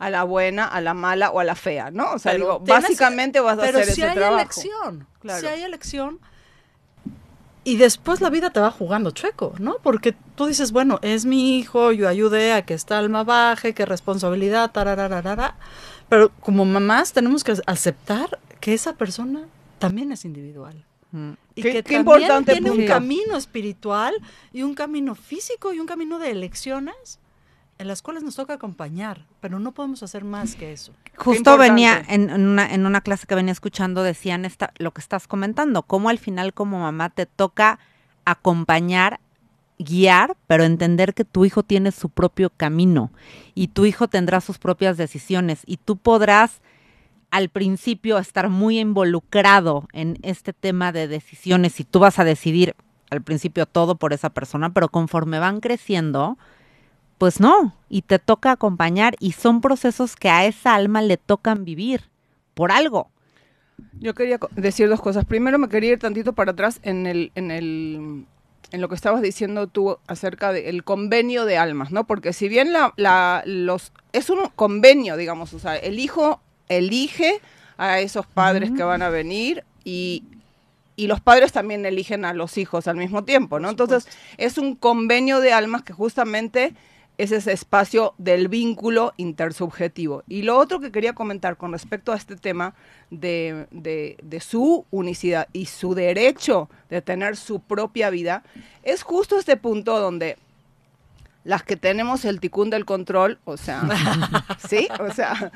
a 0.00 0.10
la 0.10 0.24
buena, 0.24 0.64
a 0.64 0.80
la 0.80 0.94
mala 0.94 1.30
o 1.30 1.38
a 1.38 1.44
la 1.44 1.54
fea, 1.54 1.90
¿no? 1.92 2.12
O 2.14 2.18
sea, 2.18 2.32
Pero 2.32 2.44
digo, 2.44 2.60
básicamente 2.60 3.38
vas 3.38 3.58
a 3.58 3.62
pero 3.62 3.78
hacer 3.78 3.94
si 3.94 4.00
ese 4.00 4.10
hay 4.10 4.16
trabajo. 4.16 4.40
elección, 4.40 5.06
Claro. 5.20 5.40
si 5.40 5.46
hay 5.46 5.62
elección, 5.62 6.18
y 7.62 7.76
después 7.76 8.20
la 8.22 8.30
vida 8.30 8.50
te 8.50 8.58
va 8.60 8.70
jugando 8.70 9.10
chueco, 9.10 9.54
¿no? 9.58 9.76
Porque 9.82 10.14
tú 10.34 10.46
dices, 10.46 10.72
bueno, 10.72 10.98
es 11.02 11.26
mi 11.26 11.58
hijo, 11.58 11.92
yo 11.92 12.08
ayudé 12.08 12.54
a 12.54 12.62
que 12.64 12.72
esta 12.74 12.98
alma 12.98 13.22
baje, 13.22 13.74
qué 13.74 13.84
responsabilidad, 13.84 14.70
tararararara. 14.72 15.56
Pero 16.08 16.30
como 16.40 16.64
mamás 16.64 17.12
tenemos 17.12 17.44
que 17.44 17.54
aceptar 17.66 18.38
que 18.60 18.72
esa 18.72 18.94
persona 18.94 19.42
también 19.78 20.10
es 20.10 20.24
individual. 20.24 20.84
Mm. 21.12 21.32
Y 21.54 21.62
Qué- 21.62 21.68
que 21.72 21.82
qué 21.82 21.82
también 21.82 22.00
importante 22.00 22.52
tiene 22.52 22.70
un 22.70 22.86
camino 22.86 23.36
espiritual 23.36 24.14
y 24.52 24.62
un 24.62 24.74
camino 24.74 25.14
físico 25.14 25.72
y 25.74 25.80
un 25.80 25.86
camino 25.86 26.18
de 26.18 26.30
elecciones 26.30 27.18
en 27.80 27.88
las 27.88 28.02
cuales 28.02 28.22
nos 28.22 28.36
toca 28.36 28.52
acompañar, 28.52 29.24
pero 29.40 29.58
no 29.58 29.72
podemos 29.72 30.02
hacer 30.02 30.22
más 30.22 30.54
que 30.54 30.70
eso. 30.70 30.92
Justo 31.16 31.56
venía 31.56 32.04
en, 32.08 32.28
en 32.28 32.46
una, 32.46 32.74
en 32.74 32.84
una 32.84 33.00
clase 33.00 33.26
que 33.26 33.34
venía 33.34 33.52
escuchando, 33.52 34.02
decían 34.02 34.44
esta, 34.44 34.74
lo 34.76 34.90
que 34.90 35.00
estás 35.00 35.26
comentando, 35.26 35.82
cómo 35.84 36.10
al 36.10 36.18
final 36.18 36.52
como 36.52 36.78
mamá 36.80 37.08
te 37.08 37.24
toca 37.24 37.78
acompañar, 38.26 39.18
guiar, 39.78 40.36
pero 40.46 40.64
entender 40.64 41.14
que 41.14 41.24
tu 41.24 41.46
hijo 41.46 41.62
tiene 41.62 41.90
su 41.90 42.10
propio 42.10 42.50
camino 42.50 43.12
y 43.54 43.68
tu 43.68 43.86
hijo 43.86 44.08
tendrá 44.08 44.42
sus 44.42 44.58
propias 44.58 44.98
decisiones 44.98 45.62
y 45.64 45.78
tú 45.78 45.96
podrás 45.96 46.60
al 47.30 47.48
principio 47.48 48.18
estar 48.18 48.50
muy 48.50 48.78
involucrado 48.78 49.88
en 49.94 50.18
este 50.20 50.52
tema 50.52 50.92
de 50.92 51.08
decisiones 51.08 51.80
y 51.80 51.84
tú 51.84 51.98
vas 51.98 52.18
a 52.18 52.24
decidir 52.24 52.76
al 53.08 53.22
principio 53.22 53.64
todo 53.64 53.94
por 53.94 54.12
esa 54.12 54.28
persona, 54.28 54.74
pero 54.74 54.90
conforme 54.90 55.38
van 55.38 55.60
creciendo, 55.60 56.36
pues 57.20 57.38
no, 57.38 57.74
y 57.90 58.00
te 58.00 58.18
toca 58.18 58.50
acompañar 58.50 59.14
y 59.20 59.32
son 59.32 59.60
procesos 59.60 60.16
que 60.16 60.30
a 60.30 60.46
esa 60.46 60.74
alma 60.74 61.02
le 61.02 61.18
tocan 61.18 61.66
vivir 61.66 62.08
por 62.54 62.72
algo. 62.72 63.10
Yo 64.00 64.14
quería 64.14 64.38
decir 64.52 64.88
dos 64.88 65.02
cosas. 65.02 65.26
Primero 65.26 65.58
me 65.58 65.68
quería 65.68 65.92
ir 65.92 65.98
tantito 65.98 66.32
para 66.32 66.52
atrás 66.52 66.80
en 66.82 67.06
el, 67.06 67.30
en 67.34 67.50
el 67.50 68.24
en 68.72 68.80
lo 68.80 68.88
que 68.88 68.94
estabas 68.94 69.20
diciendo 69.20 69.66
tú 69.66 69.98
acerca 70.06 70.50
del 70.54 70.82
convenio 70.82 71.44
de 71.44 71.58
almas, 71.58 71.90
¿no? 71.92 72.06
Porque 72.06 72.32
si 72.32 72.48
bien 72.48 72.72
la, 72.72 72.94
la- 72.96 73.42
los 73.44 73.92
es 74.14 74.30
un 74.30 74.48
convenio, 74.56 75.18
digamos, 75.18 75.52
o 75.52 75.58
sea, 75.58 75.76
el 75.76 75.98
hijo 75.98 76.40
elige 76.70 77.42
a 77.76 78.00
esos 78.00 78.24
padres 78.26 78.70
que 78.70 78.82
van 78.82 79.02
a 79.02 79.10
venir 79.10 79.64
y 79.84 80.24
y 80.96 81.06
los 81.06 81.20
padres 81.20 81.52
también 81.52 81.84
eligen 81.84 82.24
a 82.24 82.32
los 82.32 82.56
hijos 82.56 82.86
al 82.88 82.96
mismo 82.96 83.24
tiempo, 83.24 83.58
¿no? 83.60 83.68
Entonces, 83.70 84.06
es 84.38 84.56
un 84.56 84.74
convenio 84.74 85.40
de 85.40 85.52
almas 85.52 85.82
que 85.82 85.92
justamente 85.94 86.74
es 87.22 87.32
ese 87.32 87.52
espacio 87.52 88.14
del 88.18 88.48
vínculo 88.48 89.12
intersubjetivo. 89.16 90.22
Y 90.28 90.42
lo 90.42 90.56
otro 90.58 90.80
que 90.80 90.90
quería 90.92 91.12
comentar 91.12 91.56
con 91.56 91.72
respecto 91.72 92.12
a 92.12 92.16
este 92.16 92.36
tema 92.36 92.74
de, 93.10 93.66
de- 93.70 94.16
de 94.22 94.40
su 94.40 94.86
unicidad 94.90 95.48
y 95.52 95.66
su 95.66 95.94
derecho 95.94 96.68
de 96.88 97.02
tener 97.02 97.36
su 97.36 97.60
propia 97.60 98.10
vida, 98.10 98.42
es 98.82 99.02
justo 99.02 99.38
este 99.38 99.56
punto 99.56 99.98
donde 99.98 100.38
las 101.42 101.62
que 101.62 101.76
tenemos 101.76 102.24
el 102.26 102.38
ticún 102.38 102.68
del 102.70 102.84
control, 102.84 103.38
o 103.44 103.56
sea, 103.56 103.82
¿sí? 104.68 104.88
O 105.00 105.10
sea, 105.12 105.50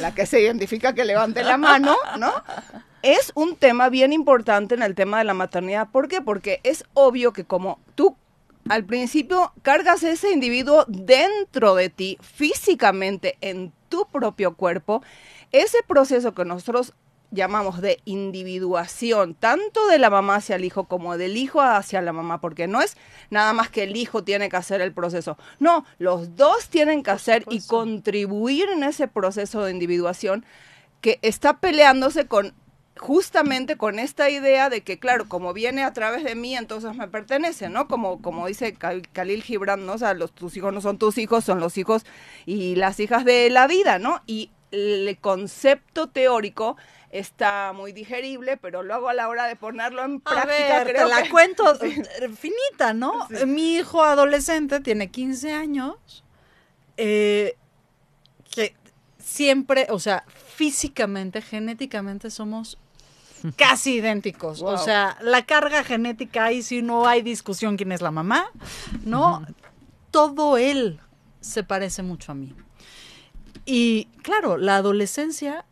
la 0.00 0.14
que 0.14 0.26
se 0.26 0.40
identifica 0.40 0.92
que 0.94 1.04
levante 1.04 1.42
la 1.42 1.56
mano, 1.56 1.96
¿no? 2.18 2.30
Es 3.02 3.32
un 3.34 3.56
tema 3.56 3.88
bien 3.88 4.12
importante 4.12 4.74
en 4.74 4.82
el 4.82 4.94
tema 4.94 5.18
de 5.18 5.24
la 5.24 5.32
maternidad. 5.32 5.88
¿Por 5.90 6.08
qué? 6.08 6.20
Porque 6.20 6.60
es 6.62 6.84
obvio 6.92 7.32
que 7.32 7.44
como 7.44 7.78
tú 7.94 8.16
al 8.70 8.84
principio 8.84 9.52
cargas 9.62 10.04
ese 10.04 10.30
individuo 10.30 10.84
dentro 10.86 11.74
de 11.74 11.88
ti, 11.88 12.18
físicamente, 12.20 13.36
en 13.40 13.72
tu 13.88 14.06
propio 14.06 14.54
cuerpo, 14.54 15.02
ese 15.50 15.78
proceso 15.86 16.34
que 16.34 16.44
nosotros 16.44 16.94
llamamos 17.32 17.80
de 17.80 17.98
individuación, 18.04 19.34
tanto 19.34 19.88
de 19.88 19.98
la 19.98 20.08
mamá 20.08 20.36
hacia 20.36 20.54
el 20.54 20.64
hijo 20.64 20.84
como 20.84 21.18
del 21.18 21.36
hijo 21.36 21.60
hacia 21.60 22.00
la 22.00 22.12
mamá, 22.12 22.40
porque 22.40 22.68
no 22.68 22.80
es 22.80 22.96
nada 23.28 23.52
más 23.52 23.70
que 23.70 23.82
el 23.82 23.96
hijo 23.96 24.22
tiene 24.22 24.48
que 24.48 24.56
hacer 24.56 24.80
el 24.80 24.92
proceso, 24.92 25.36
no, 25.58 25.84
los 25.98 26.36
dos 26.36 26.68
tienen 26.68 27.02
que 27.02 27.10
hacer 27.10 27.44
y 27.50 27.62
contribuir 27.62 28.68
en 28.68 28.84
ese 28.84 29.08
proceso 29.08 29.64
de 29.64 29.72
individuación 29.72 30.44
que 31.00 31.18
está 31.22 31.58
peleándose 31.58 32.28
con 32.28 32.54
justamente 33.00 33.76
con 33.76 33.98
esta 33.98 34.28
idea 34.30 34.68
de 34.68 34.82
que, 34.82 34.98
claro, 34.98 35.26
como 35.28 35.52
viene 35.54 35.82
a 35.82 35.92
través 35.92 36.22
de 36.22 36.34
mí, 36.34 36.54
entonces 36.56 36.94
me 36.94 37.08
pertenece, 37.08 37.68
¿no? 37.70 37.88
Como, 37.88 38.20
como 38.20 38.46
dice 38.46 38.74
Khalil 38.74 39.42
Gibran, 39.42 39.86
¿no? 39.86 39.94
O 39.94 39.98
sea, 39.98 40.12
los, 40.14 40.32
tus 40.32 40.56
hijos 40.56 40.72
no 40.74 40.80
son 40.80 40.98
tus 40.98 41.16
hijos, 41.18 41.44
son 41.44 41.60
los 41.60 41.78
hijos 41.78 42.04
y 42.46 42.76
las 42.76 43.00
hijas 43.00 43.24
de 43.24 43.48
la 43.50 43.66
vida, 43.66 43.98
¿no? 43.98 44.20
Y 44.26 44.50
el 44.70 45.16
concepto 45.20 46.08
teórico 46.10 46.76
está 47.10 47.72
muy 47.72 47.92
digerible, 47.92 48.56
pero 48.56 48.82
luego 48.82 49.08
a 49.08 49.14
la 49.14 49.28
hora 49.28 49.46
de 49.46 49.56
ponerlo 49.56 50.04
en 50.04 50.22
A 50.24 50.30
práctica, 50.30 50.84
ver, 50.84 50.92
creo 50.94 51.08
te 51.08 51.14
la 51.14 51.22
que- 51.24 51.30
cuento 51.30 51.64
finita, 52.38 52.92
¿no? 52.92 53.26
Mi 53.46 53.76
hijo 53.76 54.04
adolescente 54.04 54.78
tiene 54.80 55.10
15 55.10 55.52
años, 55.54 55.96
eh, 56.98 57.56
que 58.54 58.74
siempre, 59.18 59.86
o 59.90 59.98
sea, 59.98 60.24
físicamente, 60.54 61.40
genéticamente 61.42 62.30
somos 62.30 62.78
casi 63.56 63.96
idénticos. 63.96 64.62
O 64.62 64.78
sea, 64.78 65.16
la 65.22 65.44
carga 65.44 65.84
genética 65.84 66.44
ahí 66.44 66.62
sí 66.62 66.82
no 66.82 67.06
hay 67.06 67.22
discusión 67.22 67.76
quién 67.76 67.92
es 67.92 68.00
la 68.00 68.10
mamá, 68.10 68.46
¿no? 69.04 69.46
Todo 70.10 70.58
él 70.58 71.00
se 71.40 71.62
parece 71.62 72.02
mucho 72.02 72.32
a 72.32 72.34
mí. 72.34 72.54
Y 73.64 74.08
claro, 74.22 74.56
la 74.56 74.76
adolescencia 74.76 75.64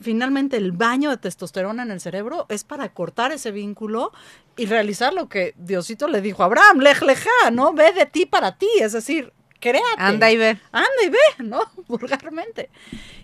finalmente 0.00 0.56
el 0.56 0.72
baño 0.72 1.10
de 1.10 1.16
testosterona 1.16 1.82
en 1.82 1.90
el 1.90 2.00
cerebro 2.00 2.46
es 2.48 2.64
para 2.64 2.92
cortar 2.92 3.32
ese 3.32 3.50
vínculo 3.50 4.12
y 4.56 4.66
realizar 4.66 5.12
lo 5.12 5.28
que 5.28 5.54
Diosito 5.56 6.08
le 6.08 6.20
dijo 6.20 6.42
a 6.42 6.46
Abraham, 6.46 6.78
lej 6.78 7.02
leja, 7.02 7.50
¿no? 7.52 7.72
Ve 7.72 7.92
de 7.92 8.06
ti 8.06 8.26
para 8.26 8.56
ti, 8.56 8.68
es 8.80 8.92
decir, 8.92 9.32
créate. 9.60 9.84
Anda 9.98 10.30
y 10.30 10.36
ve. 10.36 10.60
Anda 10.72 11.02
y 11.04 11.08
ve, 11.08 11.44
¿no? 11.44 11.60
Vulgarmente. 11.88 12.70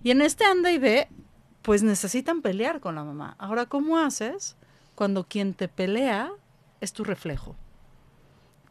Y 0.02 0.11
en 0.11 0.23
este 0.23 0.45
anda 0.45 0.73
y 0.73 0.78
ve, 0.78 1.09
pues 1.62 1.83
necesitan 1.83 2.43
pelear 2.43 2.81
con 2.81 2.95
la 2.95 3.05
mamá. 3.05 3.37
Ahora, 3.38 3.67
¿cómo 3.67 3.99
haces 3.99 4.57
cuando 4.95 5.25
quien 5.25 5.55
te 5.55 5.69
pelea 5.69 6.31
es 6.81 6.93
tu 6.93 7.05
reflejo? 7.05 7.57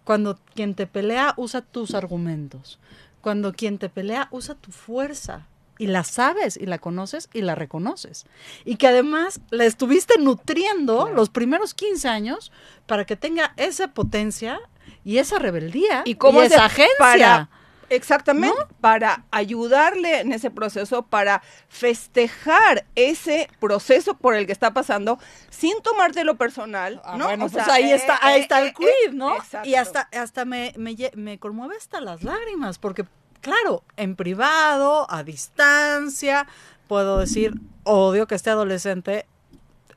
Cuando 0.03 0.39
quien 0.55 0.73
te 0.75 0.87
pelea 0.87 1.33
usa 1.37 1.61
tus 1.61 1.93
argumentos. 1.93 2.79
Cuando 3.21 3.53
quien 3.53 3.77
te 3.77 3.89
pelea 3.89 4.27
usa 4.31 4.55
tu 4.55 4.71
fuerza. 4.71 5.45
Y 5.77 5.87
la 5.87 6.03
sabes 6.03 6.57
y 6.57 6.65
la 6.65 6.77
conoces 6.79 7.29
y 7.33 7.41
la 7.41 7.55
reconoces. 7.55 8.25
Y 8.65 8.75
que 8.75 8.87
además 8.87 9.39
la 9.49 9.63
estuviste 9.65 10.17
nutriendo 10.19 11.03
Claro. 11.03 11.15
los 11.15 11.29
primeros 11.29 11.73
15 11.73 12.09
años 12.09 12.51
para 12.85 13.05
que 13.05 13.15
tenga 13.15 13.53
esa 13.55 13.89
potencia 13.93 14.59
y 15.05 15.19
esa 15.19 15.39
rebeldía 15.39 16.01
¿Y 16.05 16.15
cómo 16.15 16.41
esa 16.41 16.65
hace 16.65 16.81
agencia. 16.83 16.95
para 16.99 17.49
exactamente 17.89 18.57
para 18.81 19.25
ayudarle 19.31 20.19
en 20.21 20.31
ese 20.33 20.49
proceso, 20.51 21.03
para 21.03 21.41
festejar 21.67 22.85
ese 22.95 23.49
proceso 23.59 24.15
por 24.15 24.35
el 24.35 24.45
que 24.45 24.51
está 24.51 24.71
pasando 24.73 25.19
sin 25.49 25.81
tomártelo 25.81 26.35
personal, 26.35 27.01
Ah, 27.03 27.17
¿no? 27.17 27.25
bueno, 27.25 27.45
O 27.45 27.49
pues 27.49 27.65
sea, 27.65 27.73
ahí 27.73 27.91
eh, 27.91 27.95
está, 27.95 28.19
ahí 28.21 28.39
eh, 28.39 28.41
está 28.43 28.61
eh, 28.61 28.67
el 28.67 28.73
quid, 28.73 28.85
eh, 29.07 29.11
¿no? 29.13 29.35
exacto. 29.35 29.67
Y 29.67 29.75
hasta, 29.75 30.01
hasta 30.13 30.45
me, 30.45 30.73
me, 30.77 30.95
me 31.15 31.39
conmueve 31.39 31.75
hasta 31.77 31.99
las 32.01 32.23
lágrimas, 32.23 32.77
porque, 32.77 33.05
claro, 33.41 33.83
en 33.97 34.15
privado, 34.15 35.05
a 35.09 35.23
distancia, 35.23 36.47
puedo 36.87 37.17
decir, 37.19 37.53
odio 37.83 38.27
que 38.27 38.35
este 38.35 38.49
adolescente 38.49 39.25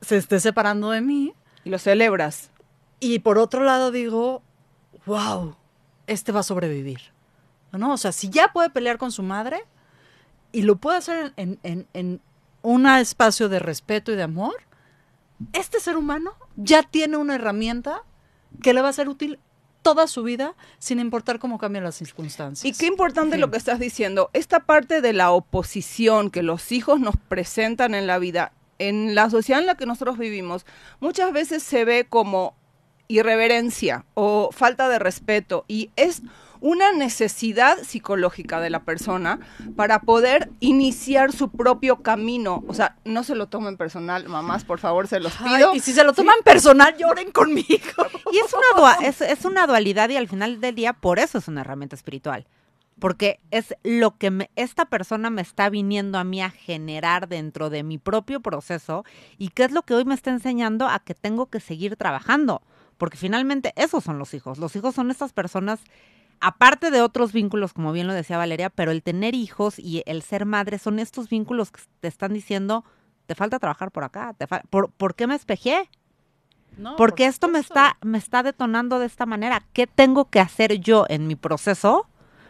se 0.01 0.17
esté 0.17 0.39
separando 0.39 0.89
de 0.89 1.01
mí. 1.01 1.33
y 1.63 1.69
lo 1.69 1.79
celebras. 1.79 2.49
Y 2.99 3.19
por 3.19 3.37
otro 3.37 3.63
lado 3.63 3.91
digo, 3.91 4.41
wow, 5.05 5.55
este 6.07 6.31
va 6.31 6.41
a 6.41 6.43
sobrevivir. 6.43 7.12
¿No? 7.73 7.93
O 7.93 7.97
sea, 7.97 8.11
si 8.11 8.29
ya 8.29 8.53
puede 8.53 8.69
pelear 8.69 8.97
con 8.97 9.11
su 9.11 9.23
madre 9.23 9.63
y 10.51 10.61
lo 10.61 10.75
puede 10.75 10.97
hacer 10.97 11.33
en, 11.35 11.59
en, 11.63 11.87
en 11.93 12.21
un 12.61 12.87
espacio 12.87 13.49
de 13.49 13.59
respeto 13.59 14.11
y 14.11 14.15
de 14.15 14.23
amor, 14.23 14.55
este 15.51 15.79
ser 15.79 15.97
humano 15.97 16.33
ya 16.55 16.83
tiene 16.83 17.17
una 17.17 17.35
herramienta 17.35 18.03
que 18.61 18.73
le 18.73 18.81
va 18.81 18.89
a 18.89 18.93
ser 18.93 19.09
útil 19.09 19.39
toda 19.83 20.07
su 20.07 20.23
vida, 20.23 20.55
sin 20.79 20.99
importar 20.99 21.37
cómo 21.37 21.59
cambian 21.59 21.83
las 21.83 21.95
circunstancias. 21.95 22.65
Y 22.65 22.77
qué 22.77 22.87
importante 22.87 23.37
lo 23.37 23.51
que 23.51 23.57
estás 23.57 23.79
diciendo. 23.79 24.29
Esta 24.33 24.61
parte 24.61 25.01
de 25.01 25.13
la 25.13 25.31
oposición 25.31 26.31
que 26.31 26.41
los 26.41 26.71
hijos 26.71 26.99
nos 26.99 27.15
presentan 27.17 27.93
en 27.93 28.07
la 28.07 28.17
vida, 28.17 28.53
en 28.79 29.13
la 29.13 29.29
sociedad 29.29 29.59
en 29.59 29.67
la 29.67 29.75
que 29.75 29.85
nosotros 29.85 30.17
vivimos, 30.17 30.65
muchas 31.01 31.33
veces 31.33 31.61
se 31.61 31.85
ve 31.85 32.07
como 32.09 32.55
irreverencia 33.09 34.05
o 34.13 34.49
falta 34.51 34.87
de 34.87 34.97
respeto 34.97 35.65
y 35.67 35.91
es 35.97 36.23
una 36.63 36.93
necesidad 36.93 37.77
psicológica 37.83 38.61
de 38.61 38.69
la 38.69 38.83
persona 38.83 39.39
para 39.75 39.99
poder 39.99 40.49
iniciar 40.61 41.33
su 41.33 41.49
propio 41.51 42.01
camino. 42.01 42.63
O 42.67 42.73
sea, 42.73 42.95
no 43.03 43.23
se 43.25 43.35
lo 43.35 43.47
tomen 43.47 43.75
personal, 43.75 44.27
mamás, 44.29 44.63
por 44.63 44.79
favor, 44.79 45.07
se 45.09 45.19
los 45.19 45.33
pido. 45.33 45.71
Ay, 45.71 45.77
y 45.77 45.79
si 45.81 45.91
se 45.91 46.05
lo 46.05 46.13
toman 46.13 46.37
personal, 46.45 46.95
lloren 46.97 47.31
conmigo. 47.31 47.67
Y 48.31 48.37
es 48.37 48.53
una, 48.53 48.81
dua- 48.81 48.97
es, 49.03 49.19
es 49.19 49.43
una 49.43 49.67
dualidad 49.67 50.09
y 50.09 50.15
al 50.15 50.29
final 50.29 50.61
del 50.61 50.73
día 50.73 50.93
por 50.93 51.19
eso 51.19 51.37
es 51.37 51.49
una 51.49 51.61
herramienta 51.61 51.97
espiritual. 51.97 52.47
Porque 52.97 53.41
es 53.51 53.75
lo 53.83 54.17
que 54.17 54.31
me- 54.31 54.49
esta 54.55 54.85
persona 54.85 55.29
me 55.29 55.41
está 55.41 55.69
viniendo 55.69 56.17
a 56.17 56.23
mí 56.23 56.41
a 56.41 56.49
generar 56.49 57.27
dentro 57.27 57.69
de 57.69 57.83
mi 57.83 57.97
propio 57.97 58.39
proceso 58.39 59.03
y 59.37 59.49
qué 59.49 59.65
es 59.65 59.71
lo 59.71 59.81
que 59.81 59.95
hoy 59.95 60.05
me 60.05 60.13
está 60.15 60.29
enseñando 60.29 60.87
a 60.87 60.99
que 60.99 61.13
tengo 61.13 61.47
que 61.47 61.59
seguir 61.59 61.97
trabajando. 61.97 62.61
Porque 62.97 63.17
finalmente 63.17 63.73
esos 63.75 64.03
son 64.05 64.17
los 64.17 64.33
hijos. 64.33 64.59
Los 64.59 64.75
hijos 64.77 64.95
son 64.95 65.11
estas 65.11 65.33
personas, 65.33 65.81
aparte 66.39 66.91
de 66.91 67.01
otros 67.01 67.33
vínculos, 67.33 67.73
como 67.73 67.91
bien 67.91 68.07
lo 68.07 68.13
decía 68.13 68.37
Valeria, 68.37 68.69
pero 68.69 68.91
el 68.91 69.03
tener 69.03 69.35
hijos 69.35 69.79
y 69.79 70.03
el 70.05 70.21
ser 70.21 70.45
madre 70.45 70.79
son 70.79 70.99
estos 70.99 71.29
vínculos 71.29 71.71
que 71.71 71.81
te 71.99 72.07
están 72.07 72.33
diciendo, 72.33 72.83
te 73.25 73.35
falta 73.35 73.59
trabajar 73.59 73.91
por 73.91 74.03
acá. 74.03 74.33
Te 74.37 74.47
¿Por, 74.47 74.91
¿Por 74.91 75.15
qué 75.15 75.27
me 75.27 75.35
espejé? 75.35 75.89
No, 76.77 76.95
Porque 76.95 77.23
por 77.23 77.29
esto 77.29 77.47
me 77.47 77.59
está, 77.59 77.97
me 78.01 78.17
está 78.17 78.43
detonando 78.43 78.99
de 78.99 79.05
esta 79.05 79.25
manera. 79.25 79.63
¿Qué 79.73 79.87
tengo 79.87 80.29
que 80.29 80.39
hacer 80.39 80.79
yo 80.79 81.05
en 81.07 81.27
mi 81.27 81.35
proceso 81.35 82.07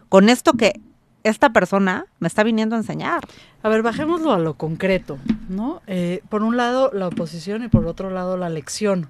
con 0.10 0.30
esto 0.30 0.54
que 0.54 0.80
esta 1.24 1.52
persona 1.52 2.06
me 2.20 2.28
está 2.28 2.44
viniendo 2.44 2.75
a 2.75 2.80
enseñar? 2.80 3.24
A 3.62 3.70
ver, 3.70 3.82
bajémoslo 3.82 4.34
a 4.34 4.40
lo 4.40 4.56
concreto, 4.56 5.18
¿no? 5.50 5.82
Eh, 5.88 6.22
por 6.30 6.44
un 6.44 6.58
lado 6.58 6.92
la 6.94 7.08
oposición 7.08 7.63
y 7.63 7.68
por 7.68 7.86
otro 7.86 8.10
lado 8.10 8.38
la 8.38 8.50
lección. 8.50 9.10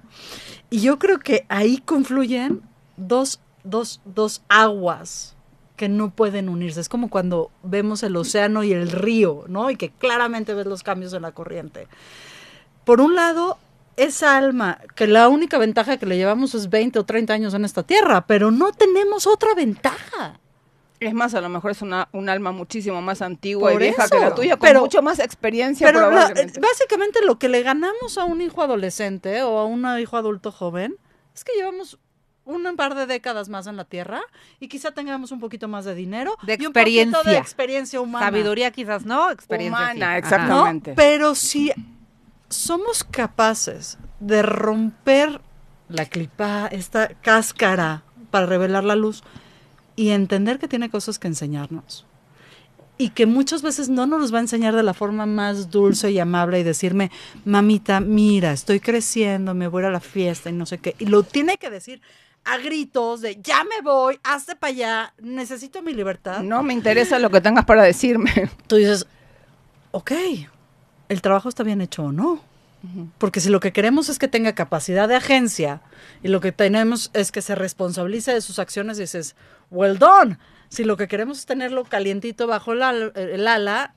Y 0.70 0.80
yo 0.80 0.98
creo 0.98 1.18
que 1.18 1.44
ahí 1.48 1.78
confluyen 1.78 2.62
dos, 2.96 3.40
dos, 3.64 4.00
dos 4.04 4.42
aguas 4.48 5.36
que 5.76 5.88
no 5.88 6.10
pueden 6.10 6.48
unirse. 6.48 6.80
Es 6.80 6.88
como 6.88 7.10
cuando 7.10 7.50
vemos 7.64 8.02
el 8.04 8.14
océano 8.16 8.62
y 8.62 8.72
el 8.72 8.90
río, 8.90 9.44
¿no? 9.48 9.70
Y 9.70 9.76
que 9.76 9.90
claramente 9.90 10.54
ves 10.54 10.66
los 10.66 10.82
cambios 10.84 11.12
en 11.14 11.22
la 11.22 11.32
corriente. 11.32 11.88
Por 12.84 13.00
un 13.00 13.14
lado, 13.16 13.58
esa 13.96 14.36
alma, 14.36 14.78
que 14.94 15.06
la 15.06 15.28
única 15.28 15.58
ventaja 15.58 15.96
que 15.96 16.06
le 16.06 16.16
llevamos 16.16 16.54
es 16.54 16.70
20 16.70 16.98
o 17.00 17.04
30 17.04 17.32
años 17.32 17.54
en 17.54 17.64
esta 17.64 17.82
tierra, 17.82 18.26
pero 18.26 18.50
no 18.50 18.72
tenemos 18.72 19.26
otra 19.26 19.54
ventaja. 19.54 20.38
Es 21.00 21.12
más, 21.12 21.34
a 21.34 21.40
lo 21.40 21.48
mejor 21.48 21.72
es 21.72 21.82
una, 21.82 22.08
un 22.12 22.28
alma 22.28 22.52
muchísimo 22.52 23.02
más 23.02 23.20
antigua 23.20 23.72
Por 23.72 23.82
y 23.82 23.86
vieja 23.86 24.04
eso. 24.04 24.14
que 24.14 24.20
la 24.20 24.34
tuya, 24.34 24.56
con 24.56 24.68
Pero- 24.68 24.80
mucho 24.80 25.02
más 25.02 25.18
experiencia 25.18 25.86
Pero 25.88 26.10
la- 26.10 26.32
básicamente 26.60 27.20
lo 27.24 27.38
que 27.38 27.48
le 27.48 27.62
ganamos 27.62 28.16
a 28.16 28.24
un 28.24 28.40
hijo 28.40 28.62
adolescente 28.62 29.42
o 29.42 29.58
a 29.58 29.64
un 29.64 29.84
hijo 29.98 30.16
adulto 30.16 30.52
joven 30.52 30.96
es 31.34 31.42
que 31.44 31.52
llevamos 31.56 31.98
un 32.44 32.76
par 32.76 32.94
de 32.94 33.06
décadas 33.06 33.48
más 33.48 33.66
en 33.66 33.76
la 33.76 33.84
Tierra 33.84 34.20
y 34.60 34.68
quizá 34.68 34.92
tengamos 34.92 35.32
un 35.32 35.40
poquito 35.40 35.68
más 35.68 35.84
de 35.84 35.94
dinero 35.94 36.36
De 36.42 36.58
y 36.60 36.66
un 36.66 36.72
poquito 36.72 36.74
de 36.74 37.38
experiencia. 37.38 37.38
experiencia 37.38 38.00
humana. 38.00 38.26
Sabiduría 38.26 38.70
quizás 38.70 39.04
no, 39.04 39.30
experiencia. 39.30 39.78
Humana. 39.78 40.18
Exactamente. 40.18 40.94
Pero 40.94 41.34
si 41.34 41.72
somos 42.48 43.04
capaces 43.04 43.98
de 44.20 44.42
romper 44.42 45.40
la 45.88 46.06
clipa, 46.06 46.66
esta 46.68 47.08
cáscara 47.08 48.02
para 48.30 48.46
revelar 48.46 48.84
la 48.84 48.96
luz 48.96 49.22
y 49.96 50.10
entender 50.10 50.58
que 50.58 50.68
tiene 50.68 50.90
cosas 50.90 51.18
que 51.18 51.28
enseñarnos. 51.28 52.06
Y 52.96 53.10
que 53.10 53.26
muchas 53.26 53.62
veces 53.62 53.88
no 53.88 54.06
nos 54.06 54.20
los 54.20 54.32
va 54.32 54.38
a 54.38 54.42
enseñar 54.42 54.76
de 54.76 54.84
la 54.84 54.94
forma 54.94 55.26
más 55.26 55.70
dulce 55.70 56.12
y 56.12 56.20
amable 56.20 56.60
y 56.60 56.62
decirme, 56.62 57.10
mamita, 57.44 57.98
mira, 57.98 58.52
estoy 58.52 58.78
creciendo, 58.78 59.52
me 59.52 59.66
voy 59.66 59.80
a 59.80 59.86
ir 59.86 59.88
a 59.88 59.92
la 59.92 60.00
fiesta 60.00 60.48
y 60.48 60.52
no 60.52 60.64
sé 60.64 60.78
qué. 60.78 60.94
Y 61.00 61.06
lo 61.06 61.24
tiene 61.24 61.56
que 61.56 61.70
decir 61.70 62.00
a 62.44 62.58
gritos 62.58 63.20
de, 63.20 63.40
ya 63.42 63.64
me 63.64 63.80
voy, 63.82 64.18
hazte 64.22 64.54
para 64.56 64.70
allá, 64.72 65.14
necesito 65.20 65.80
mi 65.82 65.94
libertad 65.94 66.42
No 66.42 66.62
me 66.62 66.72
interesa 66.74 67.18
lo 67.18 67.30
que 67.30 67.40
tengas 67.40 67.64
para 67.64 67.82
decirme. 67.82 68.50
tú 68.66 68.76
dices, 68.76 69.06
ok, 69.92 70.12
el 71.08 71.22
trabajo 71.22 71.48
está 71.48 71.62
bien 71.62 71.80
hecho 71.80 72.04
o 72.04 72.12
no. 72.12 72.40
Porque 73.16 73.40
si 73.40 73.48
lo 73.48 73.60
que 73.60 73.72
queremos 73.72 74.10
es 74.10 74.18
que 74.18 74.28
tenga 74.28 74.54
capacidad 74.54 75.08
de 75.08 75.16
agencia 75.16 75.80
y 76.22 76.28
lo 76.28 76.42
que 76.42 76.52
tenemos 76.52 77.10
es 77.14 77.32
que 77.32 77.40
se 77.40 77.54
responsabilice 77.54 78.34
de 78.34 78.42
sus 78.42 78.58
acciones, 78.58 78.98
dices, 78.98 79.36
well 79.70 79.98
done. 79.98 80.36
Si 80.68 80.84
lo 80.84 80.98
que 80.98 81.08
queremos 81.08 81.38
es 81.38 81.46
tenerlo 81.46 81.84
calientito 81.84 82.46
bajo 82.46 82.74
el, 82.74 82.82
al- 82.82 83.12
el 83.16 83.48
ala, 83.48 83.94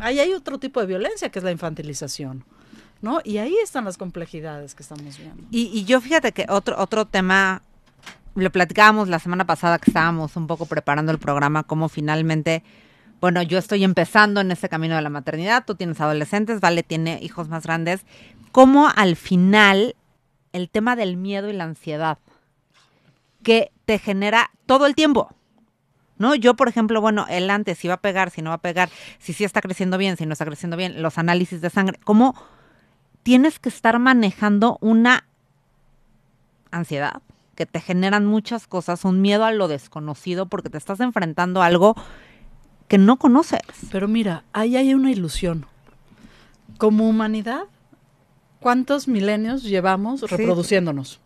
ahí 0.00 0.18
hay 0.18 0.34
otro 0.34 0.58
tipo 0.58 0.80
de 0.80 0.86
violencia 0.86 1.30
que 1.30 1.38
es 1.38 1.44
la 1.46 1.50
infantilización. 1.50 2.44
¿No? 3.00 3.20
Y 3.24 3.38
ahí 3.38 3.56
están 3.62 3.86
las 3.86 3.96
complejidades 3.96 4.74
que 4.74 4.82
estamos 4.82 5.16
viendo. 5.16 5.42
Y, 5.50 5.70
y 5.72 5.84
yo 5.84 6.02
fíjate 6.02 6.32
que 6.32 6.44
otro, 6.50 6.78
otro 6.78 7.06
tema, 7.06 7.62
lo 8.36 8.52
platicábamos 8.52 9.08
la 9.08 9.18
semana 9.18 9.46
pasada 9.46 9.78
que 9.78 9.90
estábamos 9.90 10.36
un 10.36 10.46
poco 10.46 10.66
preparando 10.66 11.10
el 11.10 11.18
programa, 11.18 11.62
como 11.62 11.88
finalmente, 11.88 12.62
bueno, 13.20 13.42
yo 13.42 13.58
estoy 13.58 13.82
empezando 13.82 14.42
en 14.42 14.52
ese 14.52 14.68
camino 14.68 14.94
de 14.94 15.02
la 15.02 15.08
maternidad, 15.08 15.64
tú 15.66 15.74
tienes 15.74 16.00
adolescentes, 16.00 16.60
Vale 16.60 16.82
tiene 16.82 17.18
hijos 17.22 17.48
más 17.48 17.64
grandes, 17.64 18.04
cómo 18.52 18.90
al 18.94 19.16
final 19.16 19.96
el 20.52 20.68
tema 20.68 20.96
del 20.96 21.16
miedo 21.16 21.48
y 21.48 21.54
la 21.54 21.64
ansiedad 21.64 22.18
que 23.42 23.72
te 23.86 23.98
genera 23.98 24.50
todo 24.66 24.86
el 24.86 24.94
tiempo. 24.94 25.30
¿No? 26.18 26.34
Yo, 26.34 26.56
por 26.56 26.68
ejemplo, 26.68 27.02
bueno, 27.02 27.26
el 27.28 27.50
antes, 27.50 27.76
si 27.76 27.88
va 27.88 27.94
a 27.94 28.00
pegar, 28.00 28.30
si 28.30 28.40
no 28.40 28.48
va 28.48 28.56
a 28.56 28.62
pegar, 28.62 28.88
si 29.18 29.34
sí 29.34 29.44
está 29.44 29.60
creciendo 29.60 29.98
bien, 29.98 30.16
si 30.16 30.24
no 30.24 30.32
está 30.32 30.46
creciendo 30.46 30.78
bien, 30.78 31.02
los 31.02 31.18
análisis 31.18 31.60
de 31.60 31.68
sangre, 31.68 32.00
cómo 32.04 32.34
tienes 33.22 33.58
que 33.58 33.68
estar 33.68 33.98
manejando 33.98 34.78
una 34.80 35.26
ansiedad 36.70 37.20
que 37.56 37.66
te 37.66 37.80
generan 37.80 38.24
muchas 38.26 38.66
cosas, 38.68 39.04
un 39.04 39.20
miedo 39.20 39.44
a 39.44 39.50
lo 39.50 39.66
desconocido 39.66 40.46
porque 40.46 40.70
te 40.70 40.78
estás 40.78 41.00
enfrentando 41.00 41.62
a 41.62 41.66
algo 41.66 41.96
que 42.86 42.98
no 42.98 43.16
conoces. 43.18 43.60
Pero 43.90 44.06
mira, 44.06 44.44
ahí 44.52 44.76
hay 44.76 44.94
una 44.94 45.10
ilusión. 45.10 45.66
Como 46.78 47.08
humanidad, 47.08 47.64
¿cuántos 48.60 49.08
milenios 49.08 49.62
llevamos 49.64 50.20
Sí. 50.20 50.26
reproduciéndonos? 50.26 51.18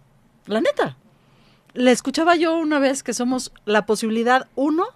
La 0.47 0.61
neta. 0.61 0.97
Le 1.75 1.91
escuchaba 1.91 2.37
yo 2.37 2.57
una 2.57 2.79
vez 2.79 3.03
que 3.03 3.13
somos 3.13 3.53
la 3.65 3.85
posibilidad 3.87 4.49
uno 4.55 4.87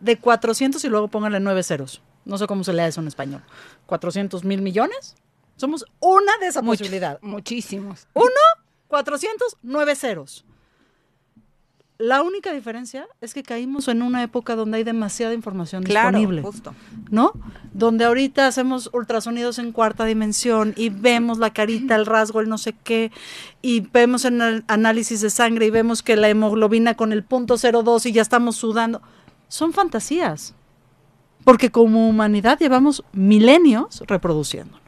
de 0.00 0.16
400 0.18 0.84
y 0.84 0.88
luego 0.88 1.08
póngale 1.08 1.40
nueve 1.40 1.62
ceros. 1.62 2.02
No 2.24 2.36
sé 2.38 2.46
cómo 2.46 2.64
se 2.64 2.72
lea 2.72 2.86
eso 2.86 3.00
en 3.00 3.08
español. 3.08 3.42
¿400 3.88 4.44
mil 4.44 4.60
millones? 4.62 5.16
Somos 5.56 5.84
una 6.00 6.36
de 6.40 6.46
esa 6.48 6.62
posibilidad. 6.62 7.18
Muchísimos. 7.22 8.06
400, 8.88 9.56
nueve 9.62 9.94
ceros. 9.94 10.44
La 12.00 12.22
única 12.22 12.50
diferencia 12.54 13.06
es 13.20 13.34
que 13.34 13.42
caímos 13.42 13.86
en 13.88 14.00
una 14.00 14.22
época 14.22 14.56
donde 14.56 14.78
hay 14.78 14.84
demasiada 14.84 15.34
información 15.34 15.84
disponible. 15.84 16.40
justo. 16.40 16.74
¿no? 17.10 17.34
Donde 17.74 18.06
ahorita 18.06 18.46
hacemos 18.46 18.88
ultrasonidos 18.94 19.58
en 19.58 19.70
cuarta 19.70 20.06
dimensión 20.06 20.72
y 20.78 20.88
vemos 20.88 21.36
la 21.36 21.50
carita, 21.50 21.96
el 21.96 22.06
rasgo, 22.06 22.40
el 22.40 22.48
no 22.48 22.56
sé 22.56 22.72
qué, 22.72 23.12
y 23.60 23.80
vemos 23.80 24.24
en 24.24 24.40
el 24.40 24.64
análisis 24.66 25.20
de 25.20 25.28
sangre 25.28 25.66
y 25.66 25.70
vemos 25.70 26.02
que 26.02 26.16
la 26.16 26.30
hemoglobina 26.30 26.94
con 26.94 27.12
el 27.12 27.22
punto 27.22 27.56
02 27.58 28.06
y 28.06 28.12
ya 28.12 28.22
estamos 28.22 28.56
sudando. 28.56 29.02
Son 29.48 29.74
fantasías. 29.74 30.54
Porque 31.44 31.70
como 31.70 32.08
humanidad 32.08 32.58
llevamos 32.58 33.04
milenios 33.12 34.02
reproduciéndonos. 34.06 34.80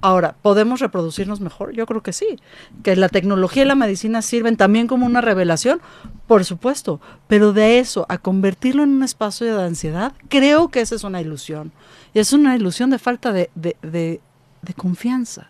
Ahora, 0.00 0.34
¿podemos 0.42 0.80
reproducirnos 0.80 1.40
mejor? 1.40 1.72
Yo 1.72 1.86
creo 1.86 2.02
que 2.02 2.12
sí. 2.12 2.38
Que 2.82 2.96
la 2.96 3.08
tecnología 3.08 3.62
y 3.62 3.66
la 3.66 3.74
medicina 3.74 4.22
sirven 4.22 4.56
también 4.56 4.86
como 4.86 5.06
una 5.06 5.20
revelación, 5.20 5.80
por 6.26 6.44
supuesto. 6.44 7.00
Pero 7.28 7.52
de 7.52 7.78
eso 7.78 8.06
a 8.08 8.18
convertirlo 8.18 8.82
en 8.82 8.90
un 8.90 9.02
espacio 9.02 9.56
de 9.56 9.64
ansiedad, 9.64 10.12
creo 10.28 10.68
que 10.68 10.80
esa 10.80 10.94
es 10.94 11.04
una 11.04 11.20
ilusión. 11.20 11.72
Y 12.14 12.18
es 12.20 12.32
una 12.32 12.56
ilusión 12.56 12.90
de 12.90 12.98
falta 12.98 13.32
de, 13.32 13.50
de, 13.54 13.76
de- 13.82 14.20
de 14.62 14.74
confianza. 14.74 15.48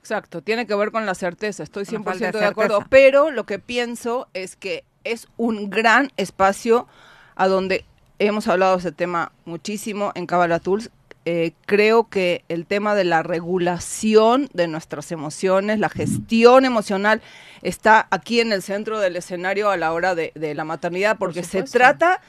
Exacto, 0.00 0.42
tiene 0.42 0.66
que 0.66 0.74
ver 0.74 0.90
con 0.90 1.06
la 1.06 1.14
certeza, 1.14 1.62
estoy 1.62 1.84
Con 1.84 1.96
100% 2.02 2.04
la 2.04 2.04
falta 2.12 2.26
de 2.32 2.38
de 2.38 2.44
acuerdo, 2.46 2.84
pero 2.88 3.30
lo 3.30 3.44
que 3.44 3.58
pienso 3.58 4.28
es 4.34 4.56
que 4.56 4.82
es 5.04 5.28
un 5.36 5.70
gran 5.70 6.10
espacio 6.16 6.88
a 7.36 7.46
donde 7.48 7.84
hemos 8.18 8.48
hablado 8.48 8.72
de 8.72 8.80
ese 8.80 8.92
tema 8.92 9.30
muchísimo 9.44 10.10
en 10.14 10.26
Kabbalah 10.26 10.58
Tools. 10.58 10.90
Eh, 11.26 11.52
creo 11.66 12.08
que 12.08 12.44
el 12.48 12.64
tema 12.64 12.94
de 12.94 13.04
la 13.04 13.22
regulación 13.22 14.48
de 14.54 14.68
nuestras 14.68 15.12
emociones, 15.12 15.78
la 15.78 15.90
gestión 15.90 16.64
emocional, 16.64 17.20
está 17.60 18.08
aquí 18.10 18.40
en 18.40 18.52
el 18.52 18.62
centro 18.62 19.00
del 19.00 19.16
escenario 19.16 19.68
a 19.70 19.76
la 19.76 19.92
hora 19.92 20.14
de, 20.14 20.32
de 20.34 20.54
la 20.54 20.64
maternidad, 20.64 21.18
porque 21.18 21.42
se 21.42 21.62
trata 21.62 22.22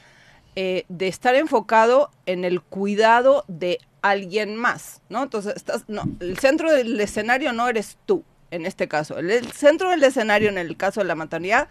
eh, 0.56 0.84
de 0.90 1.08
estar 1.08 1.34
enfocado 1.34 2.10
en 2.26 2.44
el 2.44 2.60
cuidado 2.60 3.46
de 3.48 3.78
alguien 4.02 4.56
más, 4.56 5.00
¿no? 5.08 5.22
Entonces, 5.22 5.56
estás, 5.56 5.84
no, 5.88 6.02
el 6.20 6.36
centro 6.38 6.70
del 6.70 7.00
escenario 7.00 7.54
no 7.54 7.68
eres 7.68 7.96
tú, 8.04 8.24
en 8.50 8.66
este 8.66 8.88
caso. 8.88 9.18
El, 9.18 9.30
el 9.30 9.52
centro 9.52 9.88
del 9.88 10.02
escenario, 10.02 10.50
en 10.50 10.58
el 10.58 10.76
caso 10.76 11.00
de 11.00 11.06
la 11.06 11.14
maternidad, 11.14 11.68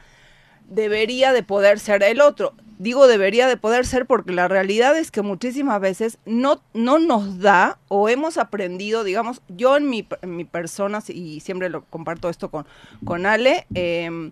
debería 0.72 1.34
de 1.34 1.44
poder 1.44 1.80
ser 1.80 2.02
el 2.02 2.22
otro. 2.22 2.54
Digo 2.80 3.06
debería 3.06 3.48
de 3.48 3.58
poder 3.58 3.86
ser 3.86 4.08
porque 4.08 4.32
la 4.32 4.48
realidad 4.48 4.98
es 4.98 5.12
que 5.12 5.22
muchísimas 5.22 5.80
veces 5.80 6.18
no, 6.26 6.64
no 6.74 6.98
nos 6.98 7.40
da 7.40 7.78
o 7.90 8.10
hemos 8.10 8.40
aprendido, 8.40 9.04
digamos, 9.04 9.42
yo 9.50 9.78
en 9.78 9.88
mi, 9.88 10.08
en 10.24 10.36
mi 10.36 10.46
persona, 10.46 11.04
y 11.08 11.42
siempre 11.42 11.70
lo 11.70 11.84
comparto 11.86 12.28
esto 12.28 12.50
con, 12.50 12.66
con 13.06 13.28
Ale, 13.28 13.68
eh, 13.76 14.32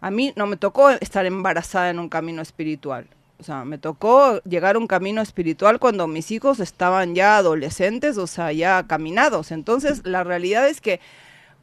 a 0.00 0.10
mí 0.12 0.32
no 0.36 0.46
me 0.46 0.56
tocó 0.56 0.90
estar 0.90 1.26
embarazada 1.26 1.90
en 1.90 1.98
un 1.98 2.08
camino 2.08 2.40
espiritual. 2.40 3.08
O 3.40 3.44
sea, 3.44 3.64
me 3.64 3.78
tocó 3.78 4.42
llegar 4.42 4.76
a 4.76 4.78
un 4.78 4.88
camino 4.88 5.22
espiritual 5.22 5.78
cuando 5.78 6.06
mis 6.08 6.30
hijos 6.30 6.60
estaban 6.60 7.14
ya 7.14 7.36
adolescentes, 7.36 8.18
o 8.18 8.26
sea, 8.26 8.52
ya 8.52 8.84
caminados. 8.86 9.52
Entonces, 9.52 10.02
la 10.04 10.24
realidad 10.24 10.68
es 10.68 10.80
que 10.80 11.00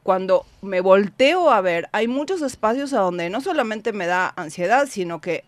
cuando 0.06 0.46
me 0.62 0.80
volteo 0.80 1.50
a 1.50 1.60
ver, 1.60 1.88
hay 1.90 2.06
muchos 2.06 2.40
espacios 2.40 2.92
a 2.92 3.00
donde 3.00 3.28
no 3.28 3.40
solamente 3.40 3.92
me 3.92 4.06
da 4.06 4.32
ansiedad, 4.36 4.86
sino 4.88 5.20
que 5.20 5.42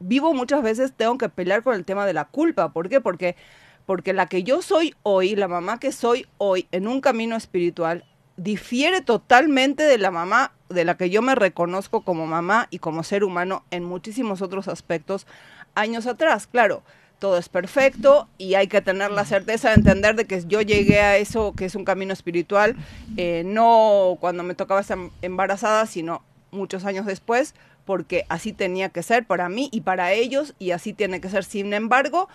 vivo 0.00 0.32
muchas 0.32 0.62
veces, 0.62 0.94
tengo 0.96 1.18
que 1.18 1.28
pelear 1.28 1.62
con 1.62 1.74
el 1.74 1.84
tema 1.84 2.06
de 2.06 2.14
la 2.14 2.24
culpa. 2.24 2.72
¿Por 2.72 2.88
qué? 2.88 3.02
Porque, 3.02 3.36
porque 3.84 4.14
la 4.14 4.24
que 4.24 4.44
yo 4.44 4.62
soy 4.62 4.94
hoy, 5.02 5.36
la 5.36 5.46
mamá 5.46 5.78
que 5.78 5.92
soy 5.92 6.26
hoy 6.38 6.66
en 6.72 6.88
un 6.88 7.02
camino 7.02 7.36
espiritual, 7.36 8.06
difiere 8.38 9.02
totalmente 9.02 9.82
de 9.82 9.98
la 9.98 10.10
mamá 10.10 10.52
de 10.70 10.86
la 10.86 10.96
que 10.96 11.10
yo 11.10 11.20
me 11.20 11.34
reconozco 11.34 12.00
como 12.00 12.26
mamá 12.26 12.66
y 12.70 12.78
como 12.78 13.02
ser 13.02 13.24
humano 13.24 13.66
en 13.70 13.84
muchísimos 13.84 14.40
otros 14.40 14.68
aspectos 14.68 15.26
años 15.74 16.06
atrás. 16.06 16.46
Claro, 16.46 16.82
todo 17.18 17.38
es 17.38 17.48
perfecto 17.48 18.28
y 18.38 18.54
hay 18.54 18.68
que 18.68 18.80
tener 18.80 19.10
la 19.10 19.24
certeza 19.24 19.68
de 19.68 19.74
entender 19.74 20.16
de 20.16 20.26
que 20.26 20.42
yo 20.46 20.60
llegué 20.60 21.00
a 21.00 21.16
eso 21.16 21.52
que 21.56 21.64
es 21.64 21.74
un 21.74 21.84
camino 21.84 22.12
espiritual, 22.12 22.76
eh, 23.16 23.42
no 23.44 24.16
cuando 24.20 24.42
me 24.42 24.54
tocaba 24.54 24.80
estar 24.80 24.98
embarazada, 25.22 25.86
sino 25.86 26.22
muchos 26.50 26.84
años 26.84 27.06
después, 27.06 27.54
porque 27.84 28.24
así 28.28 28.52
tenía 28.52 28.90
que 28.90 29.02
ser 29.02 29.26
para 29.26 29.48
mí 29.48 29.68
y 29.72 29.80
para 29.80 30.12
ellos 30.12 30.54
y 30.58 30.70
así 30.70 30.92
tiene 30.92 31.20
que 31.20 31.30
ser. 31.30 31.44
Sin 31.44 31.72
embargo, 31.72 32.28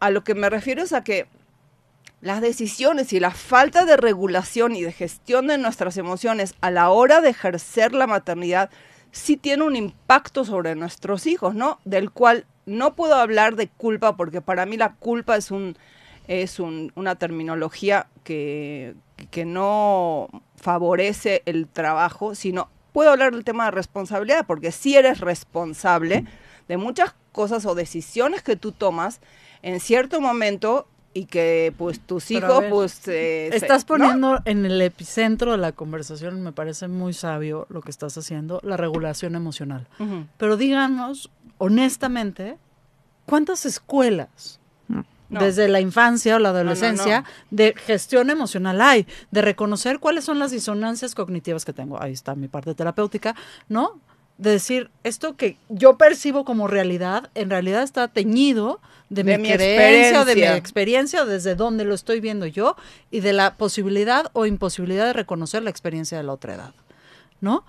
a 0.00 0.10
lo 0.10 0.24
que 0.24 0.34
me 0.34 0.50
refiero 0.50 0.82
es 0.82 0.92
a 0.92 1.04
que 1.04 1.26
las 2.20 2.40
decisiones 2.40 3.12
y 3.12 3.20
la 3.20 3.30
falta 3.30 3.84
de 3.84 3.96
regulación 3.96 4.74
y 4.74 4.82
de 4.82 4.92
gestión 4.92 5.46
de 5.46 5.58
nuestras 5.58 5.96
emociones 5.96 6.54
a 6.60 6.70
la 6.70 6.90
hora 6.90 7.20
de 7.20 7.30
ejercer 7.30 7.92
la 7.92 8.06
maternidad 8.06 8.70
sí 9.12 9.36
tiene 9.36 9.64
un 9.64 9.76
impacto 9.76 10.44
sobre 10.44 10.74
nuestros 10.74 11.26
hijos, 11.26 11.54
¿no? 11.54 11.78
Del 11.84 12.10
cual 12.10 12.44
no 12.68 12.94
puedo 12.94 13.14
hablar 13.14 13.56
de 13.56 13.68
culpa 13.68 14.16
porque 14.16 14.40
para 14.40 14.66
mí 14.66 14.76
la 14.76 14.94
culpa 14.94 15.36
es 15.36 15.50
un 15.50 15.76
es 16.28 16.60
una 16.60 17.14
terminología 17.14 18.06
que, 18.22 18.94
que 19.30 19.46
no 19.46 20.28
favorece 20.56 21.42
el 21.46 21.66
trabajo, 21.66 22.34
sino 22.34 22.68
puedo 22.92 23.10
hablar 23.10 23.32
del 23.32 23.44
tema 23.44 23.64
de 23.64 23.70
responsabilidad 23.70 24.44
porque 24.46 24.70
si 24.70 24.94
eres 24.94 25.20
responsable 25.20 26.26
de 26.68 26.76
muchas 26.76 27.14
cosas 27.32 27.64
o 27.64 27.74
decisiones 27.74 28.42
que 28.42 28.56
tú 28.56 28.72
tomas 28.72 29.22
en 29.62 29.80
cierto 29.80 30.20
momento 30.20 30.86
y 31.14 31.24
que 31.24 31.72
pues 31.76 32.00
tus 32.00 32.30
hijos 32.30 32.64
pues 32.70 33.08
estás 33.08 33.84
poniendo 33.84 34.40
en 34.44 34.64
el 34.66 34.80
epicentro 34.80 35.52
de 35.52 35.58
la 35.58 35.72
conversación 35.72 36.42
me 36.42 36.52
parece 36.52 36.86
muy 36.88 37.12
sabio 37.12 37.66
lo 37.70 37.80
que 37.80 37.90
estás 37.90 38.16
haciendo 38.18 38.60
la 38.62 38.76
regulación 38.76 39.34
emocional. 39.34 39.86
Pero 40.36 40.56
díganos 40.56 41.30
honestamente 41.58 42.58
¿cuántas 43.28 43.66
escuelas 43.66 44.58
desde 45.28 45.68
la 45.68 45.80
infancia 45.80 46.36
o 46.36 46.38
la 46.38 46.48
adolescencia 46.48 47.24
de 47.50 47.74
gestión 47.76 48.30
emocional 48.30 48.80
hay? 48.80 49.06
De 49.30 49.42
reconocer 49.42 50.00
cuáles 50.00 50.24
son 50.24 50.38
las 50.38 50.50
disonancias 50.50 51.14
cognitivas 51.14 51.64
que 51.64 51.74
tengo. 51.74 52.02
Ahí 52.02 52.12
está 52.12 52.34
mi 52.34 52.48
parte 52.48 52.74
terapéutica, 52.74 53.36
¿no? 53.68 54.00
De 54.38 54.52
decir, 54.52 54.90
esto 55.04 55.36
que 55.36 55.58
yo 55.68 55.98
percibo 55.98 56.44
como 56.44 56.68
realidad, 56.68 57.30
en 57.34 57.50
realidad 57.50 57.82
está 57.82 58.08
teñido 58.08 58.80
de, 59.10 59.24
mi, 59.24 59.32
experiencia, 59.32 60.24
de 60.24 60.36
mi 60.36 60.42
experiencia, 60.42 61.24
desde 61.24 61.54
donde 61.54 61.84
lo 61.84 61.94
estoy 61.94 62.20
viendo 62.20 62.46
yo, 62.46 62.76
y 63.10 63.20
de 63.20 63.32
la 63.32 63.56
posibilidad 63.56 64.30
o 64.32 64.46
imposibilidad 64.46 65.06
de 65.06 65.12
reconocer 65.12 65.62
la 65.62 65.70
experiencia 65.70 66.18
de 66.18 66.24
la 66.24 66.32
otra 66.32 66.54
edad, 66.54 66.74
¿no? 67.40 67.64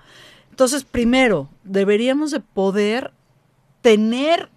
Entonces, 0.49 0.83
primero, 0.83 1.49
deberíamos 1.63 2.31
de 2.31 2.41
poder 2.41 3.11
tener 3.81 4.49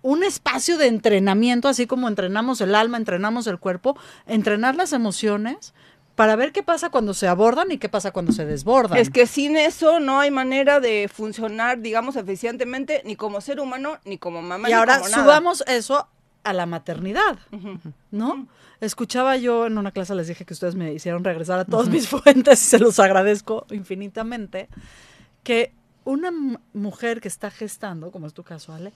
un 0.00 0.22
espacio 0.22 0.78
de 0.78 0.86
entrenamiento, 0.86 1.68
así 1.68 1.86
como 1.86 2.08
entrenamos 2.08 2.60
el 2.60 2.74
alma, 2.74 2.96
entrenamos 2.96 3.46
el 3.46 3.58
cuerpo, 3.58 3.96
entrenar 4.26 4.74
las 4.74 4.92
emociones 4.92 5.74
para 6.14 6.36
ver 6.36 6.52
qué 6.52 6.62
pasa 6.62 6.90
cuando 6.90 7.14
se 7.14 7.26
abordan 7.26 7.72
y 7.72 7.78
qué 7.78 7.88
pasa 7.88 8.12
cuando 8.12 8.32
se 8.32 8.44
desbordan. 8.44 8.98
Es 8.98 9.10
que 9.10 9.26
sin 9.26 9.56
eso 9.56 10.00
no 10.00 10.20
hay 10.20 10.30
manera 10.30 10.78
de 10.78 11.10
funcionar, 11.12 11.80
digamos, 11.80 12.16
eficientemente, 12.16 13.02
ni 13.04 13.16
como 13.16 13.40
ser 13.40 13.60
humano, 13.60 13.98
ni 14.04 14.18
como 14.18 14.40
mamá. 14.40 14.68
Y 14.68 14.72
ahora 14.72 15.02
subamos 15.04 15.64
eso 15.66 16.06
a 16.44 16.52
la 16.52 16.66
maternidad, 16.66 17.38
¿no? 18.10 18.46
Escuchaba 18.80 19.36
yo 19.36 19.66
en 19.66 19.78
una 19.78 19.90
clase, 19.90 20.14
les 20.14 20.28
dije 20.28 20.44
que 20.44 20.52
ustedes 20.52 20.74
me 20.74 20.92
hicieron 20.92 21.24
regresar 21.24 21.58
a 21.58 21.64
todas 21.64 21.88
mis 21.88 22.06
fuentes 22.08 22.60
y 22.62 22.68
se 22.68 22.78
los 22.78 22.98
agradezco 22.98 23.66
infinitamente, 23.70 24.68
que 25.42 25.72
una 26.04 26.30
mujer 26.74 27.20
que 27.20 27.28
está 27.28 27.50
gestando, 27.50 28.10
como 28.10 28.26
es 28.26 28.34
tu 28.34 28.42
caso, 28.42 28.72
Ale, 28.72 28.92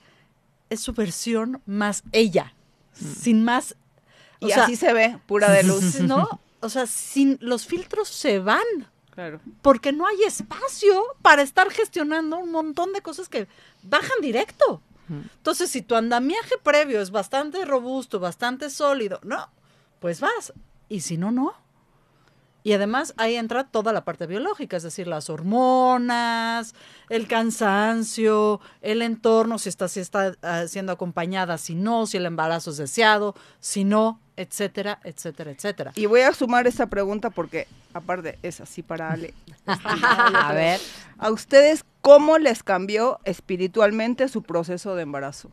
es 0.68 0.80
su 0.80 0.92
versión 0.92 1.62
más 1.64 2.02
ella, 2.12 2.52
sin 2.92 3.44
más. 3.44 3.76
y 4.40 4.52
así 4.52 4.76
se 4.76 4.92
ve, 4.92 5.18
pura 5.26 5.50
de 5.50 5.62
luz. 5.62 6.00
¿No? 6.00 6.40
O 6.60 6.68
sea, 6.68 6.86
sin 6.86 7.38
los 7.40 7.66
filtros 7.66 8.08
se 8.08 8.40
van. 8.40 8.64
Claro. 9.14 9.40
Porque 9.62 9.92
no 9.92 10.06
hay 10.06 10.22
espacio 10.24 11.02
para 11.22 11.42
estar 11.42 11.70
gestionando 11.70 12.38
un 12.38 12.52
montón 12.52 12.92
de 12.92 13.00
cosas 13.00 13.28
que 13.28 13.48
bajan 13.82 14.20
directo. 14.20 14.80
Entonces, 15.08 15.70
si 15.70 15.82
tu 15.82 15.94
andamiaje 15.94 16.56
previo 16.62 17.00
es 17.00 17.10
bastante 17.10 17.64
robusto, 17.64 18.20
bastante 18.20 18.70
sólido, 18.70 19.20
no, 19.22 19.48
pues 20.00 20.20
vas. 20.20 20.52
Y 20.88 21.00
si 21.00 21.16
no, 21.16 21.30
no. 21.30 21.54
Y 22.64 22.72
además 22.72 23.14
ahí 23.16 23.36
entra 23.36 23.64
toda 23.64 23.92
la 23.92 24.04
parte 24.04 24.26
biológica, 24.26 24.76
es 24.76 24.82
decir, 24.82 25.06
las 25.06 25.30
hormonas, 25.30 26.74
el 27.08 27.26
cansancio, 27.28 28.60
el 28.82 29.00
entorno, 29.00 29.58
si 29.58 29.68
está, 29.68 29.88
si 29.88 30.00
está 30.00 30.34
ah, 30.42 30.64
siendo 30.66 30.92
acompañada, 30.92 31.56
si 31.56 31.74
no, 31.74 32.06
si 32.06 32.16
el 32.16 32.26
embarazo 32.26 32.72
es 32.72 32.76
deseado, 32.76 33.34
si 33.60 33.84
no, 33.84 34.20
etcétera, 34.36 35.00
etcétera, 35.04 35.52
etcétera. 35.52 35.92
Y 35.94 36.06
voy 36.06 36.20
a 36.20 36.34
sumar 36.34 36.66
esa 36.66 36.88
pregunta 36.88 37.30
porque, 37.30 37.68
aparte, 37.94 38.38
es 38.42 38.60
así 38.60 38.82
para 38.82 39.12
Ale. 39.12 39.32
a 39.66 40.52
ver. 40.52 40.80
¿A 41.16 41.30
ustedes 41.30 41.84
cómo 42.00 42.38
les 42.38 42.62
cambió 42.62 43.20
espiritualmente 43.24 44.28
su 44.28 44.42
proceso 44.42 44.94
de 44.94 45.02
embarazo? 45.02 45.50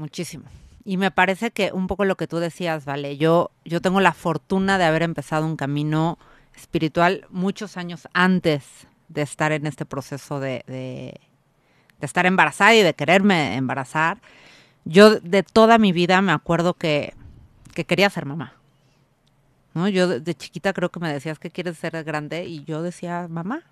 muchísimo. 0.00 0.44
Y 0.84 0.96
me 0.96 1.10
parece 1.10 1.52
que 1.52 1.72
un 1.72 1.86
poco 1.86 2.04
lo 2.04 2.16
que 2.16 2.26
tú 2.26 2.38
decías, 2.38 2.84
vale, 2.84 3.16
yo, 3.16 3.50
yo 3.64 3.80
tengo 3.80 4.00
la 4.00 4.12
fortuna 4.12 4.78
de 4.78 4.84
haber 4.84 5.02
empezado 5.02 5.46
un 5.46 5.56
camino 5.56 6.18
espiritual 6.56 7.26
muchos 7.30 7.76
años 7.76 8.08
antes 8.12 8.64
de 9.08 9.22
estar 9.22 9.52
en 9.52 9.66
este 9.66 9.84
proceso 9.84 10.40
de, 10.40 10.64
de, 10.66 11.20
estar 12.00 12.26
embarazada 12.26 12.74
y 12.74 12.82
de 12.82 12.94
quererme 12.94 13.56
embarazar. 13.56 14.20
Yo 14.84 15.20
de 15.20 15.42
toda 15.42 15.78
mi 15.78 15.92
vida 15.92 16.22
me 16.22 16.32
acuerdo 16.32 16.74
que, 16.74 17.14
que 17.74 17.84
quería 17.84 18.08
ser 18.08 18.24
mamá. 18.24 18.54
¿No? 19.74 19.88
Yo 19.88 20.20
de, 20.20 20.34
chiquita 20.34 20.72
creo 20.72 20.90
que 20.90 21.00
me 21.00 21.12
decías 21.12 21.38
que 21.38 21.50
quieres 21.50 21.78
ser 21.78 22.02
grande 22.04 22.44
y 22.46 22.64
yo 22.64 22.82
decía 22.82 23.26
mamá. 23.28 23.62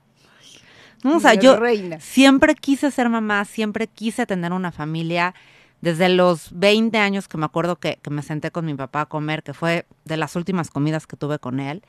¿No? 1.05 1.17
O 1.17 1.21
sea, 1.21 1.35
yo 1.35 1.57
siempre 2.01 2.57
quise 2.57 2.91
ser 2.91 3.09
mamá, 3.09 3.45
siempre 3.45 3.87
quise 3.87 4.27
tener 4.27 4.53
una 4.53 4.73
familia 4.73 5.33
desde 5.81 6.09
los 6.09 6.49
20 6.59 6.99
años 6.99 7.29
que 7.29 7.39
me 7.39 7.45
acuerdo 7.45 7.77
que, 7.77 8.01
me 8.11 8.23
senté 8.23 8.51
con 8.51 8.65
mi 8.65 8.75
papá 8.75 9.03
a 9.03 9.07
comer, 9.07 9.45
que 9.45 9.55
fue 9.55 9.87
de 10.05 10.17
las 10.17 10.35
últimas 10.35 10.71
comidas 10.71 11.07
que 11.07 11.17
tuve 11.17 11.39
con 11.39 11.61
él, 11.61 11.83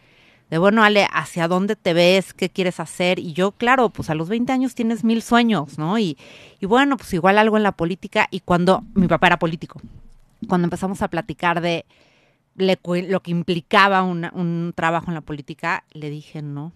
de 0.51 0.57
bueno, 0.57 0.83
Ale, 0.83 1.07
¿hacia 1.11 1.47
dónde 1.47 1.75
te 1.75 1.93
ves? 1.93 2.33
¿Qué 2.33 2.49
quieres 2.49 2.79
hacer? 2.79 3.19
Y 3.19 3.33
yo, 3.33 3.51
claro, 3.51 3.89
pues 3.89 4.09
a 4.09 4.15
los 4.15 4.29
20 4.29 4.51
años 4.51 4.73
tienes 4.73 5.03
mil 5.03 5.21
sueños, 5.21 5.77
¿no? 5.77 5.99
Y, 5.99 6.17
y 6.59 6.65
bueno, 6.65 6.97
pues 6.97 7.13
igual 7.13 7.37
algo 7.37 7.55
en 7.57 7.61
la 7.61 7.71
política. 7.71 8.27
Y 8.31 8.39
cuando 8.39 8.83
mi 8.95 9.07
papá 9.07 9.27
era 9.27 9.37
político, 9.37 9.79
cuando 10.47 10.65
empezamos 10.65 11.03
a 11.03 11.07
platicar 11.07 11.61
de 11.61 11.85
lo 12.55 13.19
que 13.21 13.31
implicaba 13.31 14.03
un 14.03 14.73
trabajo 14.75 15.09
en 15.09 15.15
la 15.15 15.21
política, 15.21 15.85
le 15.91 16.09
dije, 16.09 16.41
no, 16.41 16.73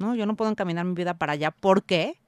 no, 0.00 0.14
yo 0.14 0.26
no 0.26 0.34
puedo 0.34 0.50
encaminar 0.50 0.84
mi 0.86 0.94
vida 0.94 1.14
para 1.14 1.34
allá 1.34 1.50
porque 1.50 2.18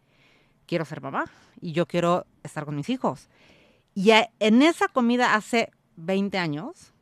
quiero 0.66 0.84
ser 0.84 1.00
mamá 1.00 1.24
y 1.60 1.72
yo 1.72 1.86
quiero 1.86 2.26
estar 2.42 2.64
con 2.64 2.76
mis 2.76 2.90
hijos. 2.90 3.28
Y 3.94 4.10
en 4.38 4.62
esa 4.62 4.88
comida 4.88 5.34
hace 5.34 5.70
20 5.96 6.38
años, 6.38 6.92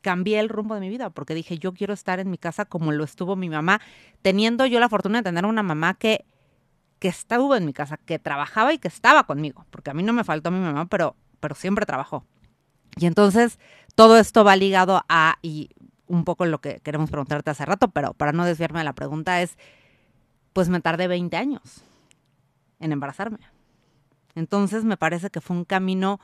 cambié 0.00 0.38
el 0.38 0.48
rumbo 0.48 0.74
de 0.74 0.80
mi 0.80 0.88
vida 0.88 1.10
porque 1.10 1.34
dije, 1.34 1.58
yo 1.58 1.74
quiero 1.74 1.92
estar 1.92 2.20
en 2.20 2.30
mi 2.30 2.38
casa 2.38 2.64
como 2.64 2.92
lo 2.92 3.04
estuvo 3.04 3.36
mi 3.36 3.48
mamá, 3.48 3.80
teniendo 4.22 4.64
yo 4.64 4.80
la 4.80 4.88
fortuna 4.88 5.18
de 5.18 5.24
tener 5.24 5.44
una 5.44 5.62
mamá 5.62 5.94
que, 5.94 6.24
que 6.98 7.08
estuvo 7.08 7.56
en 7.56 7.64
mi 7.64 7.72
casa, 7.72 7.96
que 7.96 8.18
trabajaba 8.18 8.72
y 8.72 8.78
que 8.78 8.88
estaba 8.88 9.24
conmigo, 9.24 9.66
porque 9.70 9.90
a 9.90 9.94
mí 9.94 10.02
no 10.02 10.12
me 10.12 10.24
faltó 10.24 10.50
mi 10.50 10.60
mamá, 10.60 10.86
pero, 10.86 11.16
pero 11.40 11.54
siempre 11.54 11.84
trabajó. 11.84 12.24
Y 12.96 13.06
entonces 13.06 13.58
todo 13.98 14.16
esto 14.16 14.44
va 14.44 14.54
ligado 14.54 15.04
a, 15.08 15.38
y 15.42 15.70
un 16.06 16.22
poco 16.22 16.46
lo 16.46 16.60
que 16.60 16.78
queremos 16.84 17.10
preguntarte 17.10 17.50
hace 17.50 17.64
rato, 17.64 17.88
pero 17.88 18.14
para 18.14 18.30
no 18.30 18.44
desviarme 18.44 18.78
de 18.78 18.84
la 18.84 18.92
pregunta 18.92 19.42
es, 19.42 19.58
pues 20.52 20.68
me 20.68 20.80
tardé 20.80 21.08
20 21.08 21.36
años 21.36 21.82
en 22.78 22.92
embarazarme. 22.92 23.40
Entonces 24.36 24.84
me 24.84 24.96
parece 24.96 25.30
que 25.30 25.40
fue 25.40 25.56
un 25.56 25.64
camino 25.64 26.20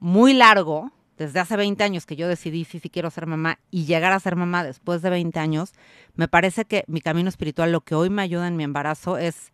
muy 0.00 0.34
largo, 0.34 0.92
desde 1.16 1.40
hace 1.40 1.56
20 1.56 1.82
años 1.82 2.04
que 2.04 2.14
yo 2.14 2.28
decidí 2.28 2.66
sí, 2.66 2.78
sí 2.78 2.90
quiero 2.90 3.10
ser 3.10 3.26
mamá 3.26 3.58
y 3.70 3.86
llegar 3.86 4.12
a 4.12 4.20
ser 4.20 4.36
mamá 4.36 4.62
después 4.62 5.00
de 5.00 5.08
20 5.08 5.40
años, 5.40 5.72
me 6.14 6.28
parece 6.28 6.66
que 6.66 6.84
mi 6.88 7.00
camino 7.00 7.30
espiritual, 7.30 7.72
lo 7.72 7.80
que 7.80 7.94
hoy 7.94 8.10
me 8.10 8.20
ayuda 8.20 8.48
en 8.48 8.56
mi 8.56 8.64
embarazo 8.64 9.16
es 9.16 9.50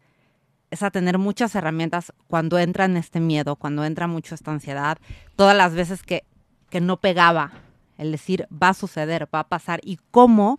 es 0.70 0.82
a 0.82 0.90
tener 0.90 1.18
muchas 1.18 1.54
herramientas 1.54 2.12
cuando 2.26 2.58
entra 2.58 2.84
en 2.84 2.96
este 2.96 3.20
miedo, 3.20 3.56
cuando 3.56 3.84
entra 3.84 4.06
mucho 4.06 4.34
esta 4.34 4.50
ansiedad, 4.50 4.98
todas 5.36 5.56
las 5.56 5.74
veces 5.74 6.02
que, 6.02 6.24
que 6.70 6.80
no 6.80 6.96
pegaba, 6.98 7.52
el 7.96 8.12
decir 8.12 8.46
va 8.52 8.70
a 8.70 8.74
suceder, 8.74 9.28
va 9.34 9.40
a 9.40 9.48
pasar, 9.48 9.80
y 9.82 9.98
cómo 10.10 10.58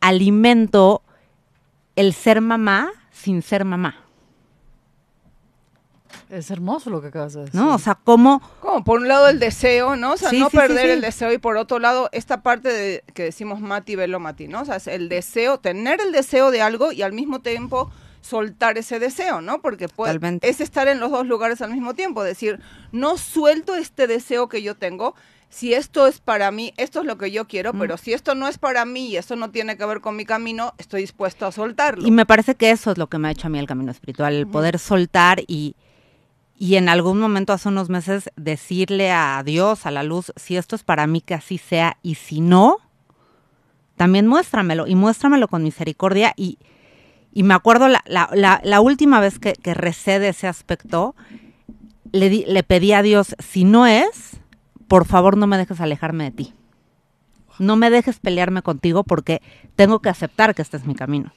alimento 0.00 1.02
el 1.96 2.14
ser 2.14 2.40
mamá 2.40 2.90
sin 3.10 3.42
ser 3.42 3.64
mamá. 3.64 3.96
Es 6.28 6.50
hermoso 6.50 6.90
lo 6.90 7.00
que 7.00 7.08
acabas 7.08 7.32
de 7.34 7.40
decir. 7.40 7.54
¿No? 7.60 7.74
O 7.74 7.78
sea, 7.78 7.94
cómo 7.96 8.40
Como 8.60 8.82
por 8.84 9.00
un 9.00 9.08
lado 9.08 9.28
el 9.28 9.38
deseo, 9.38 9.96
¿no? 9.96 10.12
O 10.12 10.16
sea, 10.16 10.30
Sí, 10.30 10.38
no 10.40 10.48
sí, 10.50 10.56
perder 10.56 10.86
sí. 10.86 10.92
el 10.92 11.00
deseo 11.00 11.32
y 11.32 11.38
por 11.38 11.56
otro 11.56 11.78
lado 11.78 12.08
esta 12.12 12.42
parte 12.42 12.68
de 12.68 13.04
que 13.14 13.24
decimos 13.24 13.60
Mati, 13.60 13.96
velo 13.96 14.18
Mati, 14.20 14.48
¿no? 14.48 14.62
O 14.62 14.64
sea, 14.64 14.76
es 14.76 14.86
el 14.86 15.08
deseo, 15.08 15.58
tener 15.58 16.00
el 16.00 16.12
deseo 16.12 16.50
de 16.50 16.62
algo 16.62 16.92
y 16.92 17.02
al 17.02 17.12
mismo 17.12 17.40
tiempo 17.40 17.90
soltar 18.22 18.76
ese 18.78 18.98
deseo, 18.98 19.40
¿no? 19.40 19.60
Porque 19.60 19.88
puede- 19.88 20.12
Totalmente. 20.12 20.48
es 20.48 20.60
estar 20.60 20.88
en 20.88 21.00
los 21.00 21.10
dos 21.10 21.26
lugares 21.26 21.62
al 21.62 21.72
mismo 21.72 21.94
tiempo, 21.94 22.22
decir, 22.22 22.60
no 22.92 23.16
suelto 23.16 23.74
este 23.76 24.06
deseo 24.06 24.48
que 24.48 24.62
yo 24.62 24.76
tengo. 24.76 25.14
Si 25.52 25.74
esto 25.74 26.06
es 26.06 26.20
para 26.20 26.50
mí, 26.52 26.72
esto 26.76 27.00
es 27.00 27.06
lo 27.06 27.18
que 27.18 27.30
yo 27.32 27.48
quiero, 27.48 27.72
Mm. 27.72 27.78
pero 27.80 27.96
si 27.96 28.12
esto 28.12 28.34
no 28.36 28.46
es 28.46 28.56
para 28.56 28.84
mí 28.84 29.08
y 29.08 29.16
esto 29.16 29.34
no 29.36 29.50
tiene 29.50 29.76
que 29.76 29.84
ver 29.84 30.00
con 30.00 30.14
mi 30.16 30.24
camino, 30.24 30.74
estoy 30.78 31.00
dispuesto 31.02 31.44
a 31.44 31.52
soltarlo. 31.52 32.06
Y 32.06 32.10
me 32.12 32.24
parece 32.24 32.54
que 32.54 32.70
eso 32.70 32.92
es 32.92 32.98
lo 32.98 33.08
que 33.08 33.18
me 33.18 33.28
ha 33.28 33.30
hecho 33.32 33.48
a 33.48 33.50
mí 33.50 33.58
el 33.58 33.66
camino 33.66 33.90
espiritual, 33.90 34.32
el 34.34 34.46
poder 34.46 34.78
soltar 34.78 35.42
y, 35.48 35.74
y 36.56 36.76
en 36.76 36.88
algún 36.88 37.18
momento 37.18 37.52
hace 37.52 37.68
unos 37.68 37.88
meses 37.88 38.30
decirle 38.36 39.10
a 39.10 39.42
Dios, 39.44 39.86
a 39.86 39.90
la 39.90 40.04
luz, 40.04 40.32
si 40.36 40.56
esto 40.56 40.76
es 40.76 40.84
para 40.84 41.06
mí 41.08 41.20
que 41.20 41.34
así 41.34 41.58
sea 41.58 41.96
y 42.02 42.14
si 42.14 42.40
no, 42.40 42.76
también 43.96 44.26
muéstramelo 44.28 44.86
y 44.86 44.94
muéstramelo 44.94 45.48
con 45.48 45.62
misericordia. 45.64 46.32
Y, 46.36 46.58
y 47.32 47.42
me 47.42 47.54
acuerdo 47.54 47.88
la, 47.88 48.02
la- 48.06 48.30
la- 48.34 48.60
la 48.62 48.80
última 48.80 49.18
vez 49.20 49.38
que, 49.40 49.54
que 49.54 49.74
recé 49.74 50.20
de 50.20 50.28
ese 50.28 50.46
aspecto, 50.46 51.14
le, 52.12 52.28
di- 52.28 52.44
le 52.46 52.62
pedí 52.62 52.92
a 52.92 53.02
Dios, 53.02 53.34
si 53.40 53.64
no 53.64 53.86
es, 53.86 54.29
por 54.90 55.06
favor 55.06 55.36
no 55.36 55.46
me 55.46 55.56
dejes 55.56 55.80
alejarme 55.80 56.24
de 56.24 56.30
ti. 56.32 56.54
No 57.60 57.76
me 57.76 57.90
dejes 57.90 58.18
pelearme 58.18 58.60
contigo 58.62 59.04
porque 59.04 59.40
tengo 59.76 60.00
que 60.00 60.08
aceptar 60.08 60.52
que 60.54 60.62
este 60.62 60.76
es 60.78 60.84
mi 60.84 60.96
camino. 60.96 61.32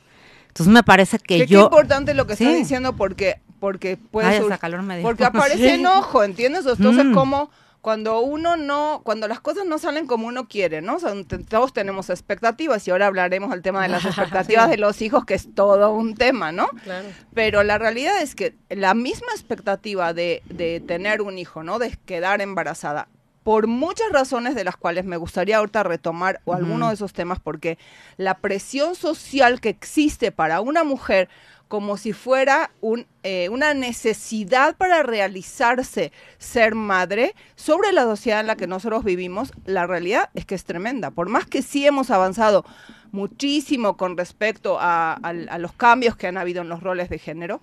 Entonces 0.47 0.73
me 0.73 0.81
parece 0.81 1.19
que 1.19 1.37
Qué- 1.37 1.45
qué 1.45 1.53
yo... 1.53 1.63
importante 1.65 2.15
lo 2.15 2.25
que 2.25 2.35
Sí. 2.35 2.45
estás 2.45 2.57
diciendo 2.57 2.95
porque 2.95 3.39
porque 3.59 3.95
puede 3.95 4.27
Ay, 4.27 4.37
sur- 4.39 4.51
hasta 4.51 4.57
calor 4.57 4.81
me 4.81 4.95
dio. 4.97 5.03
porque 5.03 5.23
aparece 5.25 5.69
Sí. 5.69 5.75
enojo, 5.79 6.23
¿entiendes? 6.23 6.65
Entonces 6.65 7.05
Mm. 7.05 7.13
como 7.13 7.49
cuando 7.81 8.21
uno 8.21 8.55
no, 8.57 9.01
cuando 9.03 9.27
las 9.27 9.39
cosas 9.41 9.65
no 9.67 9.77
salen 9.77 10.07
como 10.07 10.25
uno 10.27 10.47
quiere, 10.47 10.81
¿no? 10.81 10.95
O 10.95 10.99
sea, 10.99 11.11
te- 11.27 11.37
todos 11.39 11.73
tenemos 11.73 12.09
expectativas 12.09 12.87
y 12.87 12.91
ahora 12.91 13.07
hablaremos 13.07 13.51
del 13.51 13.61
tema 13.61 13.83
de 13.83 13.89
las 13.89 14.03
expectativas 14.05 14.69
de 14.69 14.77
los 14.77 15.01
hijos, 15.01 15.25
que 15.25 15.33
es 15.35 15.53
todo 15.53 15.93
un 15.93 16.15
tema, 16.15 16.51
¿no? 16.51 16.67
Claro. 16.83 17.07
Pero 17.33 17.63
la 17.63 17.77
realidad 17.77 18.21
es 18.21 18.35
que 18.35 18.55
la 18.69 18.93
misma 18.95 19.27
expectativa 19.33 20.13
de, 20.13 20.41
de 20.49 20.79
tener 20.79 21.21
un 21.21 21.37
hijo, 21.37 21.61
¿no? 21.63 21.77
De 21.79 21.97
quedar 22.05 22.41
embarazada, 22.41 23.07
por 23.43 23.67
muchas 23.67 24.09
razones 24.11 24.55
de 24.55 24.63
las 24.63 24.77
cuales 24.77 25.05
me 25.05 25.17
gustaría 25.17 25.57
ahorita 25.57 25.83
retomar 25.83 26.39
o 26.45 26.53
alguno 26.53 26.87
de 26.87 26.93
esos 26.93 27.13
temas, 27.13 27.39
porque 27.39 27.77
la 28.17 28.35
presión 28.37 28.95
social 28.95 29.59
que 29.59 29.69
existe 29.69 30.31
para 30.31 30.61
una 30.61 30.83
mujer 30.83 31.27
como 31.67 31.97
si 31.97 32.13
fuera 32.13 32.69
un, 32.81 33.07
eh, 33.23 33.49
una 33.49 33.73
necesidad 33.73 34.75
para 34.77 35.01
realizarse 35.03 36.11
ser 36.37 36.75
madre 36.75 37.33
sobre 37.55 37.91
la 37.91 38.03
sociedad 38.03 38.41
en 38.41 38.47
la 38.47 38.55
que 38.55 38.67
nosotros 38.67 39.03
vivimos, 39.03 39.51
la 39.65 39.87
realidad 39.87 40.29
es 40.35 40.45
que 40.45 40.53
es 40.55 40.65
tremenda. 40.65 41.09
Por 41.09 41.29
más 41.29 41.45
que 41.47 41.63
sí 41.63 41.85
hemos 41.87 42.11
avanzado 42.11 42.63
muchísimo 43.11 43.97
con 43.97 44.17
respecto 44.17 44.77
a, 44.79 45.13
a- 45.13 45.29
a 45.29 45.57
los 45.57 45.73
cambios 45.73 46.15
que 46.15 46.27
han 46.27 46.37
habido 46.37 46.61
en 46.61 46.69
los 46.69 46.81
roles 46.83 47.09
de 47.09 47.17
género, 47.17 47.59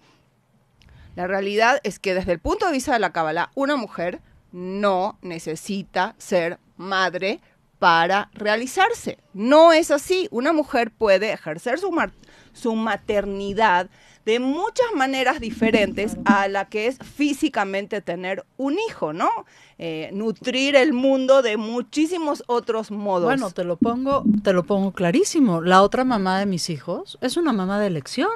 la 1.16 1.26
realidad 1.26 1.80
es 1.84 1.98
que 1.98 2.14
desde 2.14 2.32
el 2.32 2.38
punto 2.40 2.66
de 2.66 2.72
vista 2.72 2.92
de 2.92 2.98
la 2.98 3.12
Kabbalah, 3.12 3.50
una 3.54 3.76
mujer 3.76 4.20
no 4.52 5.18
necesita 5.22 6.14
ser 6.18 6.58
madre 6.76 7.40
para 7.78 8.30
realizarse. 8.34 9.18
No 9.32 9.72
es 9.72 9.90
así. 9.90 10.28
Una 10.30 10.52
mujer 10.52 10.90
puede 10.90 11.32
ejercer 11.32 11.78
su, 11.78 11.90
mar- 11.90 12.12
su 12.52 12.74
maternidad 12.74 13.88
de 14.26 14.38
muchas 14.38 14.86
maneras 14.94 15.40
diferentes 15.40 16.16
a 16.26 16.46
la 16.48 16.68
que 16.68 16.86
es 16.88 16.98
físicamente 16.98 18.02
tener 18.02 18.44
un 18.58 18.76
hijo, 18.88 19.14
¿no? 19.14 19.30
Eh, 19.78 20.10
nutrir 20.12 20.76
el 20.76 20.92
mundo 20.92 21.40
de 21.40 21.56
muchísimos 21.56 22.44
otros 22.46 22.90
modos. 22.90 23.24
Bueno, 23.24 23.50
te 23.50 23.64
lo 23.64 23.76
pongo, 23.76 24.24
te 24.42 24.52
lo 24.52 24.64
pongo 24.64 24.92
clarísimo. 24.92 25.62
La 25.62 25.80
otra 25.82 26.04
mamá 26.04 26.38
de 26.38 26.44
mis 26.44 26.68
hijos 26.68 27.16
es 27.22 27.38
una 27.38 27.54
mamá 27.54 27.80
de 27.80 27.86
elección. 27.86 28.30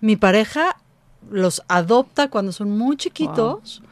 Mi 0.00 0.14
pareja 0.14 0.76
los 1.30 1.62
adopta 1.66 2.30
cuando 2.30 2.52
son 2.52 2.70
muy 2.78 2.96
chiquitos. 2.96 3.82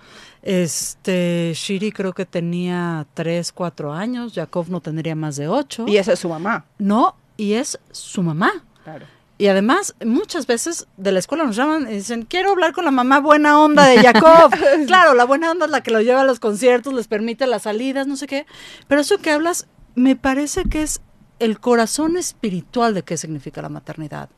Este, 0.42 1.53
Shiri 1.55 1.92
creo 1.92 2.12
que 2.12 2.24
tenía 2.24 3.07
3, 3.14 3.53
4 3.53 3.92
años, 3.92 4.33
Jacob 4.35 4.66
no 4.68 4.81
tendría 4.81 5.14
más 5.14 5.37
de 5.37 5.48
8. 5.48 5.87
y 5.88 5.96
esa 5.96 6.12
es 6.12 6.18
su 6.18 6.29
mamá. 6.29 6.64
No, 6.79 7.16
y 7.37 7.55
es 7.55 7.79
su 7.90 8.22
mamá. 8.22 8.64
Claro. 8.85 9.07
Y 9.40 9.46
además, 9.48 9.94
muchas 10.05 10.46
veces 10.46 10.87
de 10.98 11.12
la 11.12 11.18
escuela 11.18 11.44
nos 11.44 11.57
llaman 11.57 11.90
y 11.90 11.94
dicen, 11.94 12.26
quiero 12.26 12.50
hablar 12.50 12.74
con 12.74 12.85
la 12.85 12.90
mamá 12.90 13.20
buena 13.20 13.59
onda 13.59 13.87
de 13.87 14.03
Jacob. 14.03 14.53
claro, 14.87 15.14
la 15.14 15.24
buena 15.24 15.50
onda 15.50 15.64
es 15.64 15.70
la 15.70 15.83
que 15.83 15.90
lo 15.90 16.03
lleva 16.03 16.20
a 16.20 16.24
los 16.24 16.40
conciertos, 16.40 16.92
les 16.92 17.09
permite 17.09 17.46
las 17.46 17.62
salidas, 17.62 18.07
no 18.07 18.16
sé 18.16 18.26
qué. 18.26 18.46
Pero 18.87 19.00
eso 19.00 19.16
que 19.16 19.31
hablas, 19.31 19.66
me 19.94 20.14
parece 20.14 20.64
que 20.64 20.83
es 20.83 21.00
el 21.38 21.59
corazón 21.59 22.18
espiritual 22.18 22.92
de 22.92 23.03
qué 23.03 23.16
significa 23.16 23.62
la 23.62 23.70
maternidad. 23.70 24.29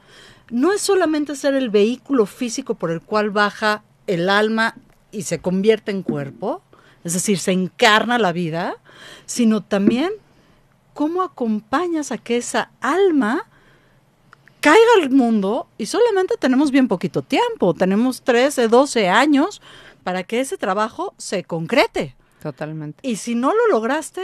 No 0.50 0.72
es 0.72 0.80
solamente 0.82 1.34
ser 1.34 1.54
el 1.54 1.68
vehículo 1.68 2.24
físico 2.26 2.76
por 2.76 2.92
el 2.92 3.00
cual 3.00 3.30
baja 3.30 3.82
el 4.06 4.28
alma 4.28 4.76
y 5.12 5.22
se 5.22 5.40
convierte 5.40 5.90
en 5.90 6.03
cuerpo, 6.03 6.62
es 7.05 7.14
decir, 7.14 7.38
se 7.38 7.53
encarna 7.53 8.18
la 8.18 8.33
vida, 8.33 8.77
sino 9.27 9.62
también 9.62 10.11
cómo 10.94 11.22
acompañas 11.22 12.12
a 12.12 12.18
que 12.18 12.37
esa 12.37 12.70
alma 12.81 13.46
caiga 14.61 14.81
al 15.03 15.11
mundo 15.11 15.66
y 15.79 15.87
solamente 15.87 16.37
tenemos 16.38 16.70
bien 16.70 16.88
poquito 16.88 17.22
tiempo, 17.22 17.75
tenemos 17.75 18.22
13, 18.22 18.68
12 18.68 19.09
años 19.09 19.61
para 20.05 20.22
que 20.22 20.40
ese 20.40 20.57
trabajo 20.57 21.14
se 21.18 21.44
concrete. 21.44 22.16
Totalmente. 22.42 23.07
Y 23.07 23.16
si 23.16 23.35
no 23.35 23.53
lo 23.55 23.68
lograste, 23.68 24.22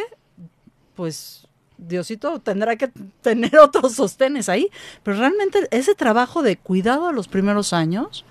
pues 0.95 1.49
Diosito 1.79 2.41
tendrá 2.41 2.77
que 2.77 2.89
tener 3.21 3.57
otros 3.63 3.95
sostenes 3.95 4.49
ahí. 4.49 4.71
Pero 5.03 5.19
realmente 5.19 5.69
ese 5.71 5.95
trabajo 5.95 6.43
de 6.43 6.57
cuidado 6.57 7.09
de 7.09 7.13
los 7.13 7.29
primeros 7.29 7.73
años 7.73 8.25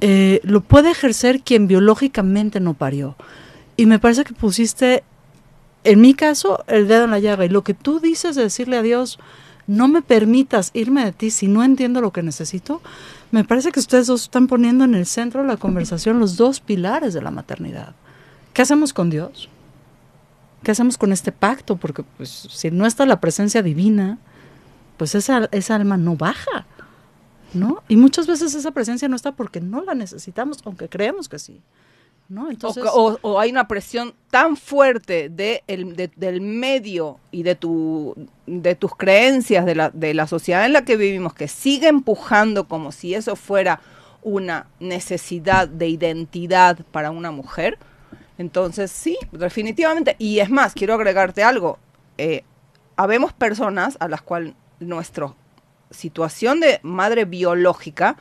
eh, 0.00 0.40
lo 0.44 0.60
puede 0.60 0.90
ejercer 0.90 1.42
quien 1.42 1.66
biológicamente 1.66 2.60
no 2.60 2.74
parió. 2.74 3.16
Y 3.76 3.86
me 3.86 3.98
parece 3.98 4.24
que 4.24 4.34
pusiste, 4.34 5.04
en 5.84 6.00
mi 6.00 6.14
caso, 6.14 6.64
el 6.66 6.88
dedo 6.88 7.04
en 7.04 7.10
la 7.10 7.18
llaga. 7.18 7.44
Y 7.44 7.48
lo 7.48 7.62
que 7.62 7.74
tú 7.74 8.00
dices 8.00 8.36
de 8.36 8.42
decirle 8.42 8.76
a 8.76 8.82
Dios, 8.82 9.18
no 9.66 9.86
me 9.86 10.02
permitas 10.02 10.70
irme 10.72 11.04
de 11.04 11.12
ti 11.12 11.30
si 11.30 11.46
no 11.46 11.62
entiendo 11.62 12.00
lo 12.00 12.12
que 12.12 12.22
necesito, 12.22 12.80
me 13.30 13.44
parece 13.44 13.70
que 13.70 13.80
ustedes 13.80 14.06
dos 14.06 14.22
están 14.22 14.46
poniendo 14.46 14.84
en 14.84 14.94
el 14.94 15.06
centro 15.06 15.42
de 15.42 15.46
la 15.46 15.58
conversación 15.58 16.18
los 16.18 16.36
dos 16.36 16.60
pilares 16.60 17.12
de 17.12 17.20
la 17.20 17.30
maternidad. 17.30 17.94
¿Qué 18.54 18.62
hacemos 18.62 18.92
con 18.92 19.10
Dios? 19.10 19.50
¿Qué 20.62 20.70
hacemos 20.70 20.96
con 20.96 21.12
este 21.12 21.32
pacto? 21.32 21.76
Porque 21.76 22.02
pues, 22.02 22.48
si 22.50 22.70
no 22.70 22.86
está 22.86 23.04
la 23.04 23.20
presencia 23.20 23.62
divina, 23.62 24.18
pues 24.96 25.14
esa, 25.14 25.48
esa 25.52 25.76
alma 25.76 25.98
no 25.98 26.16
baja, 26.16 26.66
¿no? 27.54 27.82
Y 27.88 27.96
muchas 27.96 28.26
veces 28.26 28.54
esa 28.54 28.70
presencia 28.70 29.08
no 29.08 29.16
está 29.16 29.32
porque 29.32 29.60
no 29.60 29.82
la 29.82 29.94
necesitamos, 29.94 30.58
aunque 30.64 30.88
creemos 30.88 31.28
que 31.28 31.38
sí, 31.38 31.60
¿no? 32.28 32.48
O, 33.22 33.40
hay 33.40 33.50
una 33.50 33.66
presión 33.68 34.12
tan 34.30 34.56
fuerte 34.56 35.28
de 35.30 35.62
el- 35.66 35.96
de- 35.96 36.10
del 36.16 36.40
medio 36.40 37.18
y 37.30 37.42
de, 37.42 37.54
tu, 37.54 38.14
de 38.46 38.74
tus 38.74 38.94
creencias, 38.94 39.64
de 39.64 39.74
la, 39.74 39.90
de 39.90 40.12
la 40.14 40.26
sociedad 40.26 40.66
en 40.66 40.72
la 40.74 40.84
que 40.84 40.96
vivimos, 40.96 41.32
que 41.34 41.48
sigue 41.48 41.88
empujando 41.88 42.68
como 42.68 42.92
si 42.92 43.14
eso 43.14 43.34
fuera 43.36 43.80
una 44.22 44.66
necesidad 44.78 45.68
de 45.68 45.88
identidad 45.88 46.78
para 46.92 47.10
una 47.10 47.30
mujer. 47.30 47.78
Entonces, 48.36 48.90
sí, 48.90 49.16
definitivamente. 49.32 50.14
Y 50.18 50.40
es 50.40 50.50
más, 50.50 50.74
quiero 50.74 50.94
agregarte 50.94 51.42
algo. 51.42 51.78
Eh, 52.18 52.44
habemos 52.96 53.32
personas 53.32 53.96
a 54.00 54.08
las 54.08 54.20
cuales 54.22 54.54
nuestra 54.80 55.32
situación 55.90 56.60
de 56.60 56.80
madre 56.82 57.24
biológica 57.24 58.16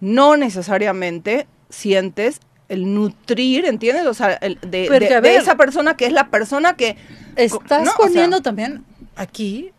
no 0.00 0.36
necesariamente 0.36 1.46
sientes 1.68 2.40
el 2.68 2.92
nutrir, 2.94 3.64
¿entiendes? 3.64 4.06
O 4.06 4.14
sea, 4.14 4.32
el 4.34 4.58
de, 4.60 4.86
Porque, 4.88 5.08
de- 5.08 5.14
a 5.14 5.20
de 5.20 5.28
ver, 5.30 5.40
esa 5.40 5.56
persona 5.56 5.96
que 5.96 6.06
es 6.06 6.12
la 6.12 6.30
persona 6.30 6.74
que... 6.76 6.96
estás 7.36 7.84
¿no? 7.84 7.90
O 7.92 7.94
sea, 7.94 8.06
poniendo 8.06 8.42
también 8.42 8.84
aquí, 9.14 9.70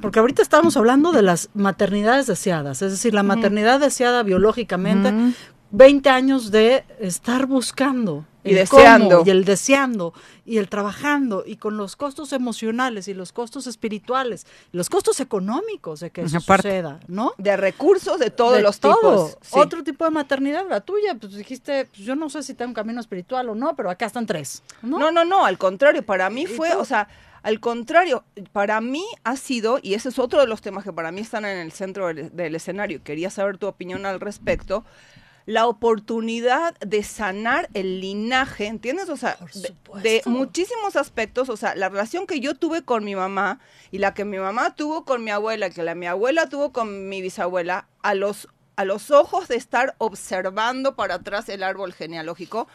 porque 0.00 0.18
ahorita 0.18 0.42
estábamos 0.42 0.76
hablando 0.76 1.12
de 1.12 1.22
las 1.22 1.50
maternidades 1.54 2.26
deseadas, 2.26 2.82
es 2.82 2.90
decir, 2.90 3.14
la 3.14 3.22
maternidad 3.22 3.78
deseada 3.80 4.22
biológicamente, 4.22 5.12
Mm. 5.12 5.34
20 5.70 6.10
años 6.10 6.50
de 6.50 6.84
estar 7.00 7.46
buscando, 7.46 8.26
Y 8.44 8.50
cómo, 8.66 8.82
deseando. 8.82 9.22
y 9.24 9.30
el 9.30 9.44
deseando 9.44 10.12
y 10.44 10.58
el 10.58 10.68
trabajando 10.68 11.44
y 11.46 11.56
con 11.56 11.76
los 11.76 11.94
costos 11.94 12.32
emocionales 12.32 13.06
y 13.06 13.14
los 13.14 13.30
costos 13.32 13.68
espirituales 13.68 14.46
los 14.72 14.88
costos 14.90 15.20
económicos 15.20 16.00
de 16.00 16.10
que 16.10 16.22
eso 16.22 16.38
Aparte. 16.38 16.68
suceda, 16.70 16.98
¿no? 17.06 17.34
De 17.38 17.56
recursos 17.56 18.18
de 18.18 18.30
todos 18.30 18.56
De 18.56 18.62
los 18.62 18.80
todo. 18.80 18.96
tipos. 18.96 19.38
sí. 19.42 19.58
Otro 19.58 19.84
tipo 19.84 20.04
de 20.04 20.10
maternidad, 20.10 20.64
la 20.68 20.80
tuya, 20.80 21.14
pues 21.14 21.34
dijiste, 21.34 21.84
pues 21.86 21.98
yo 22.00 22.16
no 22.16 22.28
sé 22.30 22.42
si 22.42 22.54
tengo 22.54 22.70
un 22.70 22.74
camino 22.74 23.00
espiritual 23.00 23.48
o 23.48 23.54
no, 23.54 23.76
pero 23.76 23.90
acá 23.90 24.06
están 24.06 24.26
tres, 24.26 24.62
¿no? 24.82 24.98
No, 24.98 25.12
no, 25.12 25.24
no, 25.24 25.44
al 25.46 25.56
contrario, 25.58 26.02
para 26.04 26.28
mí 26.28 26.42
¿Y 26.42 26.46
fue, 26.46 26.74
o 26.74 26.84
sea, 26.84 27.06
al 27.44 27.60
contrario, 27.60 28.24
para 28.52 28.80
mí 28.80 29.04
ha 29.24 29.36
sido, 29.36 29.78
y 29.82 29.94
ese 29.94 30.08
es 30.08 30.18
otro 30.18 30.40
de 30.40 30.46
los 30.48 30.60
temas 30.62 30.82
que 30.84 30.92
para 30.92 31.12
mí 31.12 31.20
están 31.20 31.44
en 31.44 31.58
el 31.58 31.70
centro 31.72 32.08
del, 32.08 32.34
del 32.34 32.54
escenario, 32.56 33.02
quería 33.04 33.30
saber 33.30 33.58
tu 33.58 33.66
opinión 33.68 34.04
al 34.06 34.18
respecto, 34.20 34.84
la 35.46 35.66
oportunidad 35.66 36.76
de 36.80 37.02
sanar 37.02 37.68
el 37.74 38.00
linaje, 38.00 38.66
¿entiendes? 38.66 39.08
O 39.08 39.16
sea, 39.16 39.36
de- 40.02 40.22
muchísimos 40.26 40.96
aspectos, 40.96 41.48
o 41.48 41.56
sea, 41.56 41.74
la 41.74 41.88
relación 41.88 42.26
que 42.26 42.40
yo 42.40 42.54
tuve 42.54 42.82
con 42.82 43.04
mi 43.04 43.14
mamá 43.14 43.60
y 43.90 43.98
la 43.98 44.14
que 44.14 44.24
mi 44.24 44.38
mamá 44.38 44.74
tuvo 44.74 45.04
con 45.04 45.24
mi 45.24 45.30
abuela, 45.30 45.70
que 45.70 45.82
la 45.82 45.94
mi 45.94 46.06
abuela 46.06 46.48
tuvo 46.48 46.72
con 46.72 47.08
mi 47.08 47.20
bisabuela, 47.22 47.86
a 48.02 48.14
los 48.14 48.48
a 48.76 48.84
los 48.86 49.10
ojos 49.10 49.48
de 49.48 49.56
estar 49.56 49.94
observando 49.98 50.96
para 50.96 51.16
atrás 51.16 51.48
el 51.50 51.62
árbol 51.62 51.92
genealógico, 51.92 52.68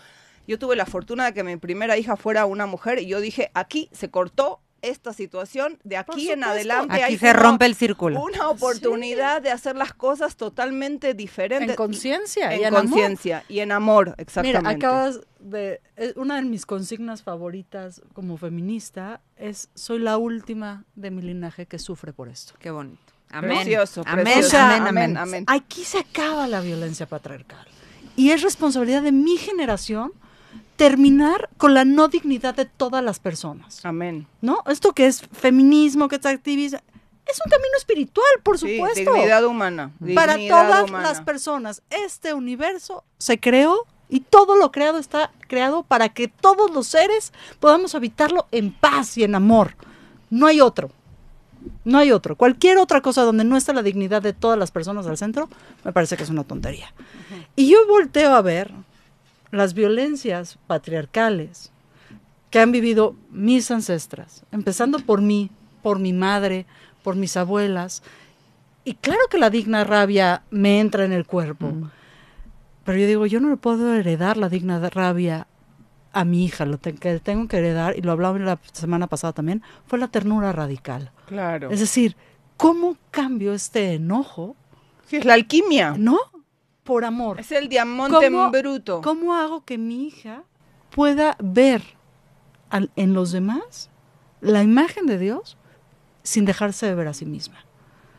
yo 0.48 0.60
tuve 0.60 0.76
la 0.76 0.86
fortuna 0.86 1.26
de 1.26 1.34
que 1.34 1.44
mi 1.44 1.58
primera 1.58 1.98
hija 1.98 2.16
fuera 2.16 2.46
una 2.46 2.68
mujer 2.68 3.00
y 3.00 3.08
yo 3.08 3.20
dije, 3.20 3.50
aquí 3.56 3.90
se 3.92 4.10
cortó 4.12 4.60
esta 4.82 5.13
situación, 5.13 5.80
de 5.84 5.98
aquí 5.98 6.30
en 6.30 6.44
adelante 6.44 6.94
Aquí 6.94 7.04
hay 7.04 7.18
se 7.18 7.34
rompe 7.34 7.66
el 7.66 7.76
círculo. 7.76 8.22
una 8.22 8.50
oportunidad 8.50 9.42
de 9.42 9.52
hacer 9.52 9.76
las 9.76 9.94
cosas 9.94 10.36
totalmente 10.36 11.13
diferentes. 11.13 11.70
En 11.70 11.76
conciencia 11.76 12.54
en 12.54 12.74
conciencia 12.74 13.44
y 13.50 13.60
en 13.60 13.72
amor, 13.72 14.16
exactamente. 14.18 14.60
Mira, 14.60 14.70
acabas 14.70 15.20
de... 15.40 15.82
Una 16.16 16.36
de 16.36 16.44
mis 16.44 16.66
consignas 16.66 17.24
favoritas 17.24 18.02
como 18.13 18.38
feminista 18.38 19.22
es, 19.36 19.70
soy 19.74 20.00
la 20.00 20.18
última 20.18 20.86
de 20.96 21.12
mi 21.12 21.22
linaje 21.22 21.66
que 21.66 21.80
sufre 21.80 22.13
por 22.13 22.30
esto. 22.30 22.54
Qué 22.60 22.72
bonito. 22.72 23.13
Amén. 23.30 23.58
Precioso, 23.58 24.04
amén, 24.06 24.24
precioso. 24.24 24.58
amén, 24.58 24.82
Amén, 24.82 24.88
amén. 24.88 25.18
amén. 25.18 25.44
Aquí 25.48 25.84
se 25.84 26.00
acaba 26.00 26.48
la 26.48 26.62
violencia 26.62 27.06
patriarcal. 27.08 27.68
Y 28.16 28.32
es 28.32 28.42
responsabilidad 28.42 29.02
de 29.04 29.12
mi 29.12 29.38
generación 29.38 30.13
terminar 30.78 31.50
con 31.58 31.74
la 31.74 31.84
no 31.84 32.08
dignidad 32.08 32.56
de 32.56 32.66
todas 32.66 33.04
las 33.04 33.20
personas. 33.20 33.84
Amén. 33.86 34.28
¿No? 34.42 34.63
Esto 34.68 34.94
que 34.94 35.08
es 35.08 35.22
feminismo, 35.34 36.08
que 36.08 36.16
es 36.16 36.26
activismo, 36.26 36.80
es 37.26 37.40
un 37.46 37.52
camino 37.52 37.76
espiritual, 37.78 38.26
por 38.44 38.58
Sí, 38.58 38.76
supuesto. 38.78 39.12
dignidad 39.13 39.44
humana. 39.46 39.92
Para 40.16 40.38
todas 40.48 40.90
humana. 40.90 41.10
las 41.10 41.22
personas. 41.22 41.82
Este 41.90 42.34
universo 42.34 43.04
se 43.18 43.38
creó 43.40 43.86
y 44.08 44.22
todo 44.22 44.56
lo 44.56 44.72
creado 44.72 44.98
está 44.98 45.32
creado 45.50 45.84
para 45.84 46.08
que 46.10 46.30
todos 46.30 46.72
los 46.72 46.88
seres 46.88 47.34
podamos 47.60 47.96
habitarlo 47.96 48.48
en 48.52 48.72
paz 48.72 49.18
y 49.18 49.26
en 49.26 49.36
amor. 49.36 49.76
No 50.30 50.48
hay 50.48 50.62
otro. 50.62 50.92
No 51.84 51.98
hay 51.98 52.13
otro. 52.13 52.38
Cualquier 52.38 52.78
otra 52.78 53.02
cosa 53.02 53.24
donde 53.24 53.44
no 53.44 53.58
está 53.58 53.74
la 53.74 53.84
dignidad 53.84 54.22
de 54.22 54.32
todas 54.32 54.58
las 54.58 54.72
personas 54.72 55.06
al 55.08 55.18
centro, 55.18 55.50
me 55.84 55.92
parece 55.92 56.16
que 56.16 56.24
es 56.24 56.30
una 56.30 56.46
tontería. 56.46 56.94
Y 57.58 57.68
yo 57.70 57.86
volteo 57.88 58.34
a 58.36 58.42
ver 58.42 58.72
las 59.52 59.74
violencias 59.74 60.58
patriarcales 60.68 61.72
que 62.50 62.60
han 62.60 62.72
vivido 62.72 63.16
mis 63.30 63.72
ancestras, 63.72 64.44
empezando 64.52 65.00
por 65.00 65.22
mí, 65.22 65.50
por 65.82 66.00
mi 66.00 66.14
madre, 66.14 66.66
por 67.04 67.16
mis 67.16 67.38
abuelas. 67.38 68.04
Y 68.84 68.96
claro 68.96 69.22
que 69.30 69.38
la 69.38 69.50
digna 69.50 69.84
rabia 69.84 70.44
me 70.50 70.80
entra 70.80 71.06
en 71.06 71.12
el 71.12 71.26
cuerpo. 71.26 71.72
Pero 72.86 72.98
yo 72.98 73.08
digo, 73.08 73.26
yo 73.26 73.40
no 73.40 73.50
le 73.50 73.58
puedo 73.58 73.94
heredar 73.94 74.38
la 74.38 74.48
digna 74.48 74.80
rabia 74.90 75.48
a 76.14 76.24
mi 76.24 76.46
hija. 76.46 76.66
Lo 76.66 76.80
que 76.80 76.94
tengo 77.20 77.48
que 77.48 77.58
heredar, 77.58 77.98
y 77.98 78.02
lo 78.02 78.14
hablaba 78.14 78.40
la 78.40 78.60
semana 78.72 79.08
pasada 79.08 79.34
también, 79.34 79.62
fue 79.86 80.00
la 80.00 80.08
ternura 80.08 80.54
radical. 80.54 81.12
Claro. 81.26 81.70
Es 81.70 81.82
decir, 81.82 82.16
¿cómo 82.56 82.96
cambio 83.12 83.54
este 83.54 83.94
enojo? 83.94 84.56
Sí, 85.06 85.18
es 85.18 85.26
la 85.26 85.34
alquimia. 85.34 85.96
No, 85.98 86.18
por 86.88 87.06
amor. 87.06 87.39
Es 87.39 87.52
el 87.52 87.67
diamante 87.69 88.26
en 88.26 88.34
¿Cómo- 88.34 88.50
bruto. 88.52 89.02
¿Cómo 89.04 89.36
hago 89.36 89.63
que 89.65 89.78
mi 89.78 90.08
hija 90.08 90.43
pueda 90.89 91.36
ver 91.39 91.84
al- 92.69 92.89
en 92.95 93.13
los 93.13 93.32
demás 93.32 93.89
la 94.41 94.63
imagen 94.63 95.06
de 95.06 95.17
Dios 95.19 95.58
sin 96.23 96.45
dejarse 96.45 96.86
de 96.88 96.95
ver 96.95 97.08
a 97.10 97.13
sí 97.13 97.26
misma? 97.26 97.58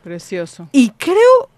Precioso. 0.04 0.68
Y 0.72 0.90
creo 0.90 1.48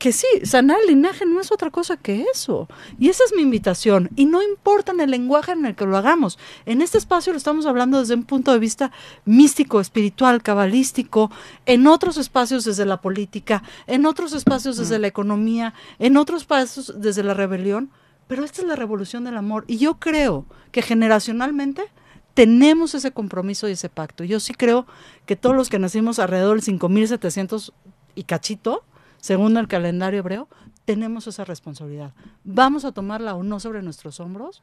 que 0.00 0.12
sí, 0.12 0.26
sanar 0.44 0.78
el 0.80 0.88
linaje 0.88 1.26
no 1.26 1.42
es 1.42 1.52
otra 1.52 1.70
cosa 1.70 1.98
que 1.98 2.24
eso. 2.32 2.68
Y 2.98 3.10
esa 3.10 3.22
es 3.22 3.34
mi 3.36 3.42
invitación. 3.42 4.08
Y 4.16 4.24
no 4.24 4.42
importa 4.42 4.92
en 4.92 5.00
el 5.00 5.10
lenguaje 5.10 5.52
en 5.52 5.66
el 5.66 5.76
que 5.76 5.84
lo 5.84 5.98
hagamos. 5.98 6.38
En 6.64 6.80
este 6.80 6.96
espacio 6.96 7.34
lo 7.34 7.36
estamos 7.36 7.66
hablando 7.66 8.00
desde 8.00 8.14
un 8.14 8.24
punto 8.24 8.50
de 8.50 8.58
vista 8.58 8.92
místico, 9.26 9.78
espiritual, 9.78 10.42
cabalístico, 10.42 11.30
en 11.66 11.86
otros 11.86 12.16
espacios 12.16 12.64
desde 12.64 12.86
la 12.86 13.02
política, 13.02 13.62
en 13.86 14.06
otros 14.06 14.32
espacios 14.32 14.78
desde 14.78 14.98
la 14.98 15.06
economía, 15.06 15.74
en 15.98 16.16
otros 16.16 16.42
espacios 16.42 16.94
desde 16.96 17.22
la 17.22 17.34
rebelión. 17.34 17.90
Pero 18.26 18.42
esta 18.42 18.62
es 18.62 18.68
la 18.68 18.76
revolución 18.76 19.24
del 19.24 19.36
amor. 19.36 19.64
Y 19.66 19.76
yo 19.76 19.98
creo 19.98 20.46
que 20.72 20.80
generacionalmente 20.80 21.82
tenemos 22.32 22.94
ese 22.94 23.12
compromiso 23.12 23.68
y 23.68 23.72
ese 23.72 23.90
pacto. 23.90 24.24
Yo 24.24 24.40
sí 24.40 24.54
creo 24.54 24.86
que 25.26 25.36
todos 25.36 25.54
los 25.54 25.68
que 25.68 25.78
nacimos 25.78 26.18
alrededor 26.18 26.54
del 26.54 26.62
5700 26.62 27.74
y 28.14 28.24
cachito, 28.24 28.82
según 29.20 29.56
el 29.56 29.68
calendario 29.68 30.20
hebreo, 30.20 30.48
tenemos 30.84 31.26
esa 31.26 31.44
responsabilidad. 31.44 32.12
Vamos 32.42 32.84
a 32.84 32.92
tomarla 32.92 33.34
o 33.34 33.42
no 33.42 33.60
sobre 33.60 33.82
nuestros 33.82 34.18
hombros, 34.18 34.62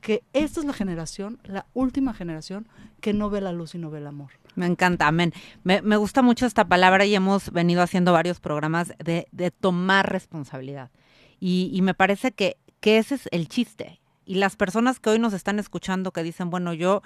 que 0.00 0.24
esta 0.32 0.60
es 0.60 0.66
la 0.66 0.72
generación, 0.72 1.38
la 1.44 1.66
última 1.74 2.14
generación, 2.14 2.66
que 3.00 3.12
no 3.12 3.30
ve 3.30 3.40
la 3.40 3.52
luz 3.52 3.74
y 3.74 3.78
no 3.78 3.90
ve 3.90 3.98
el 3.98 4.06
amor. 4.06 4.30
Me 4.56 4.66
encanta, 4.66 5.06
amén. 5.06 5.32
Me, 5.62 5.96
gusta 5.96 6.22
mucho 6.22 6.46
esta 6.46 6.66
palabra 6.66 7.04
y 7.04 7.14
hemos 7.14 7.52
venido 7.52 7.82
haciendo 7.82 8.12
varios 8.12 8.40
programas 8.40 8.92
de, 8.98 9.52
tomar 9.60 10.10
responsabilidad. 10.10 10.90
Y, 11.38 11.70
y 11.72 11.82
me 11.82 11.94
parece 11.94 12.32
que, 12.32 12.56
que 12.80 12.98
ese 12.98 13.14
es 13.14 13.28
el 13.30 13.48
chiste. 13.48 14.00
Y 14.24 14.34
las 14.34 14.56
personas 14.56 14.98
que 14.98 15.10
hoy 15.10 15.18
nos 15.18 15.32
están 15.32 15.58
escuchando 15.58 16.10
que 16.10 16.22
dicen, 16.24 16.50
bueno, 16.50 16.74
yo 16.74 17.02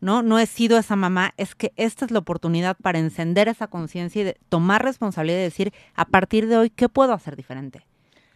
no, 0.00 0.22
no 0.22 0.38
he 0.38 0.46
sido 0.46 0.78
esa 0.78 0.96
mamá, 0.96 1.32
es 1.36 1.54
que 1.54 1.72
esta 1.76 2.04
es 2.04 2.10
la 2.10 2.18
oportunidad 2.18 2.76
para 2.76 2.98
encender 2.98 3.48
esa 3.48 3.66
conciencia 3.68 4.22
y 4.22 4.24
de 4.24 4.36
tomar 4.48 4.82
responsabilidad 4.84 5.38
y 5.38 5.42
decir, 5.42 5.72
a 5.94 6.04
partir 6.04 6.46
de 6.48 6.56
hoy, 6.58 6.70
¿qué 6.70 6.88
puedo 6.88 7.12
hacer 7.12 7.36
diferente? 7.36 7.86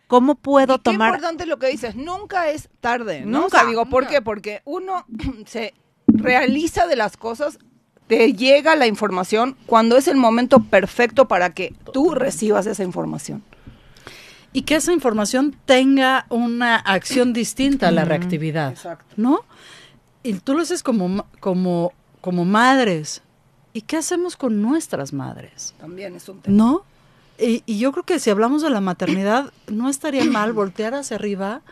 ¿Cómo 0.06 0.36
puedo 0.36 0.74
Y 0.74 0.78
qué 0.78 0.82
tomar? 0.84 1.08
importante 1.10 1.44
lo 1.44 1.58
que 1.58 1.66
dices, 1.68 1.94
nunca 1.94 2.48
es 2.50 2.70
tarde, 2.80 3.20
¿no? 3.26 3.40
Nunca, 3.42 3.58
O 3.58 3.60
sea, 3.60 3.68
digo, 3.68 3.84
¿por 3.86 4.04
nunca. 4.04 4.14
qué? 4.16 4.22
Porque 4.22 4.62
uno 4.64 5.04
se 5.46 5.74
realiza 6.06 6.86
de 6.86 6.96
las 6.96 7.16
cosas, 7.18 7.58
te 8.06 8.32
llega 8.32 8.74
la 8.74 8.86
información 8.86 9.54
cuando 9.66 9.98
es 9.98 10.08
el 10.08 10.16
momento 10.16 10.60
perfecto 10.60 11.28
para 11.28 11.50
que 11.50 11.74
tú 11.92 12.14
recibas 12.14 12.66
esa 12.66 12.82
información. 12.82 13.42
Y 14.54 14.62
que 14.62 14.76
esa 14.76 14.94
información 14.94 15.54
tenga 15.66 16.24
una 16.30 16.76
acción 16.76 17.34
distinta 17.34 17.88
a 17.88 17.90
la 17.90 18.06
reactividad. 18.06 18.70
Exacto. 18.70 19.14
¿no? 19.18 19.40
Y 20.28 20.34
tú 20.34 20.52
lo 20.52 20.60
haces 20.60 20.82
como, 20.82 21.24
como, 21.40 21.94
como 22.20 22.44
madres. 22.44 23.22
¿Y 23.72 23.80
qué 23.80 23.96
hacemos 23.96 24.36
con 24.36 24.60
nuestras 24.60 25.14
madres? 25.14 25.74
También 25.80 26.14
es 26.16 26.28
un 26.28 26.40
tema. 26.40 26.54
¿No? 26.54 26.84
Y, 27.38 27.62
y 27.64 27.78
yo 27.78 27.92
creo 27.92 28.04
que 28.04 28.18
si 28.18 28.28
hablamos 28.28 28.60
de 28.60 28.68
la 28.68 28.82
maternidad, 28.82 29.54
no 29.68 29.88
estaría 29.88 30.24
mal 30.24 30.52
voltear 30.52 30.94
hacia 30.94 31.16
arriba 31.16 31.62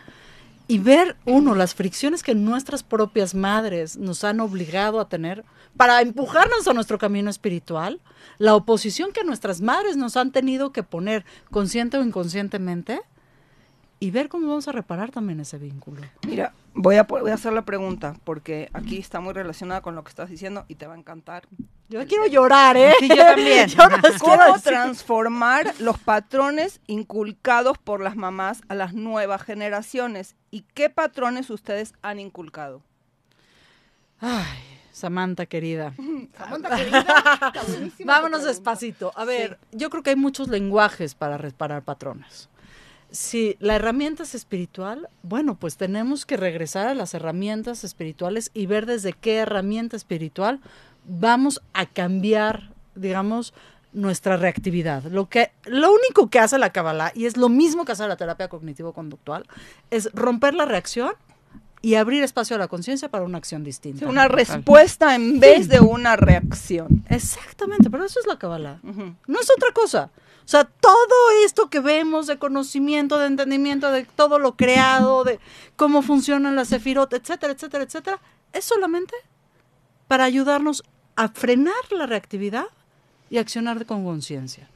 y 0.68 0.78
ver, 0.78 1.16
uno, 1.26 1.54
las 1.54 1.74
fricciones 1.74 2.22
que 2.22 2.34
nuestras 2.34 2.82
propias 2.82 3.34
madres 3.34 3.98
nos 3.98 4.24
han 4.24 4.40
obligado 4.40 5.00
a 5.00 5.08
tener 5.10 5.44
para 5.76 6.00
empujarnos 6.00 6.66
a 6.66 6.72
nuestro 6.72 6.96
camino 6.96 7.28
espiritual, 7.28 8.00
la 8.38 8.54
oposición 8.54 9.12
que 9.12 9.22
nuestras 9.22 9.60
madres 9.60 9.98
nos 9.98 10.16
han 10.16 10.32
tenido 10.32 10.72
que 10.72 10.82
poner 10.82 11.26
consciente 11.50 11.98
o 11.98 12.02
inconscientemente, 12.02 13.02
y 14.00 14.10
ver 14.10 14.28
cómo 14.28 14.48
vamos 14.48 14.68
a 14.68 14.72
reparar 14.72 15.10
también 15.10 15.40
ese 15.40 15.58
vínculo. 15.58 16.02
Mira, 16.26 16.52
voy 16.76 16.96
a, 16.96 17.04
voy 17.04 17.30
a 17.30 17.34
hacer 17.34 17.52
la 17.52 17.62
pregunta, 17.62 18.14
porque 18.24 18.68
aquí 18.72 18.98
está 18.98 19.20
muy 19.20 19.32
relacionada 19.32 19.80
con 19.80 19.94
lo 19.94 20.04
que 20.04 20.10
estás 20.10 20.30
diciendo 20.30 20.64
y 20.68 20.76
te 20.76 20.86
va 20.86 20.94
a 20.94 20.98
encantar. 20.98 21.48
Yo 21.88 22.04
quiero 22.06 22.26
llorar, 22.26 22.76
¿eh? 22.76 22.92
Sí, 23.00 23.08
yo 23.08 23.16
también. 23.16 23.68
Yo 23.68 23.88
no 23.88 23.96
¿Cómo 24.18 24.58
transformar 24.60 25.72
los 25.78 25.98
patrones 25.98 26.80
inculcados 26.86 27.78
por 27.78 28.00
las 28.00 28.16
mamás 28.16 28.62
a 28.68 28.74
las 28.74 28.92
nuevas 28.92 29.42
generaciones? 29.42 30.34
¿Y 30.51 30.62
qué 30.74 30.90
patrones 30.90 31.48
ustedes 31.51 31.94
han 32.03 32.18
inculcado? 32.18 32.82
Ay, 34.20 34.59
Samantha 34.90 35.46
querida. 35.46 35.94
Samantha, 36.38 36.76
querida, 36.76 37.05
Vámonos 38.05 38.40
pregunta. 38.40 38.46
despacito. 38.46 39.12
A 39.14 39.24
ver, 39.24 39.59
yo 39.72 39.88
creo 39.90 40.03
que 40.03 40.11
hay 40.11 40.16
muchos 40.16 40.48
lenguajes 40.48 41.14
para 41.14 41.38
reparar 41.38 41.82
patrones. 41.82 42.48
Si 43.11 43.57
la 43.61 43.76
herramienta 43.76 44.24
es 44.24 44.34
espiritual, 44.34 45.09
bueno, 45.22 45.57
pues 45.57 45.76
tenemos 45.76 46.26
que 46.26 46.36
regresar 46.36 46.86
a 46.86 46.94
las 46.94 47.14
herramientas 47.14 47.84
espirituales 47.84 48.50
y 48.52 48.66
ver 48.66 48.86
desde 48.86 49.12
qué 49.12 49.36
herramienta 49.36 49.96
espiritual 49.96 50.61
vamos 51.04 51.62
a 51.72 51.86
cambiar, 51.86 52.72
digamos, 52.94 53.54
nuestra 53.92 54.36
reactividad. 54.36 55.04
Lo 55.04 55.28
que 55.28 55.52
lo 55.64 55.90
único 55.90 56.28
que 56.28 56.38
hace 56.38 56.59
la 56.59 56.70
Kabbalah 56.70 57.12
y 57.14 57.24
es 57.24 57.36
lo 57.36 57.48
mismo 57.48 57.84
que 57.84 57.92
hace 57.92 58.07
la 58.07 58.16
terapia 58.16 58.48
cognitivo 58.48 58.92
conductual 58.92 59.46
es 59.90 60.11
romper 60.12 60.54
la 60.54 60.66
reacción 60.66 61.14
y 61.80 61.94
abrir 61.94 62.22
espacio 62.22 62.57
a 62.57 62.59
la 62.59 62.68
conciencia 62.68 63.09
para 63.09 63.24
una 63.24 63.38
acción 63.38 63.62
distinta. 63.62 64.07
una 64.07 64.28
respuesta 64.28 65.14
en 65.14 65.40
vez 65.40 65.68
de 65.68 65.80
una 65.80 66.16
reacción. 66.16 67.04
Exactamente, 67.09 67.90
pero 67.90 68.04
eso 68.04 68.20
es 68.20 68.26
la 68.26 68.38
Kabbalah. 68.38 68.80
No 68.82 69.40
es 69.40 69.50
otra 69.57 69.72
cosa. 69.72 70.11
O 70.47 70.49
sea, 70.49 70.62
todo 70.62 71.30
esto 71.44 71.68
que 71.68 71.80
vemos 71.80 72.28
de 72.28 72.38
conocimiento, 72.38 73.18
de 73.18 73.26
entendimiento, 73.26 73.90
de 73.90 74.05
todo 74.05 74.38
lo 74.38 74.57
creado, 74.57 75.24
de 75.24 75.40
cómo 75.74 76.03
funcionan 76.03 76.55
las 76.55 76.68
sefirot, 76.68 77.12
etcétera, 77.12 77.53
etcétera, 77.53 77.82
etcétera, 77.82 78.20
es 78.53 78.64
solamente 78.64 79.14
para 80.07 80.22
ayudarnos 80.22 80.84
a 81.16 81.30
frenar 81.30 81.74
la 81.90 82.07
reactividad 82.07 82.66
y 83.28 83.38
accionar 83.38 83.86
con 83.86 84.05
conciencia. 84.05 84.68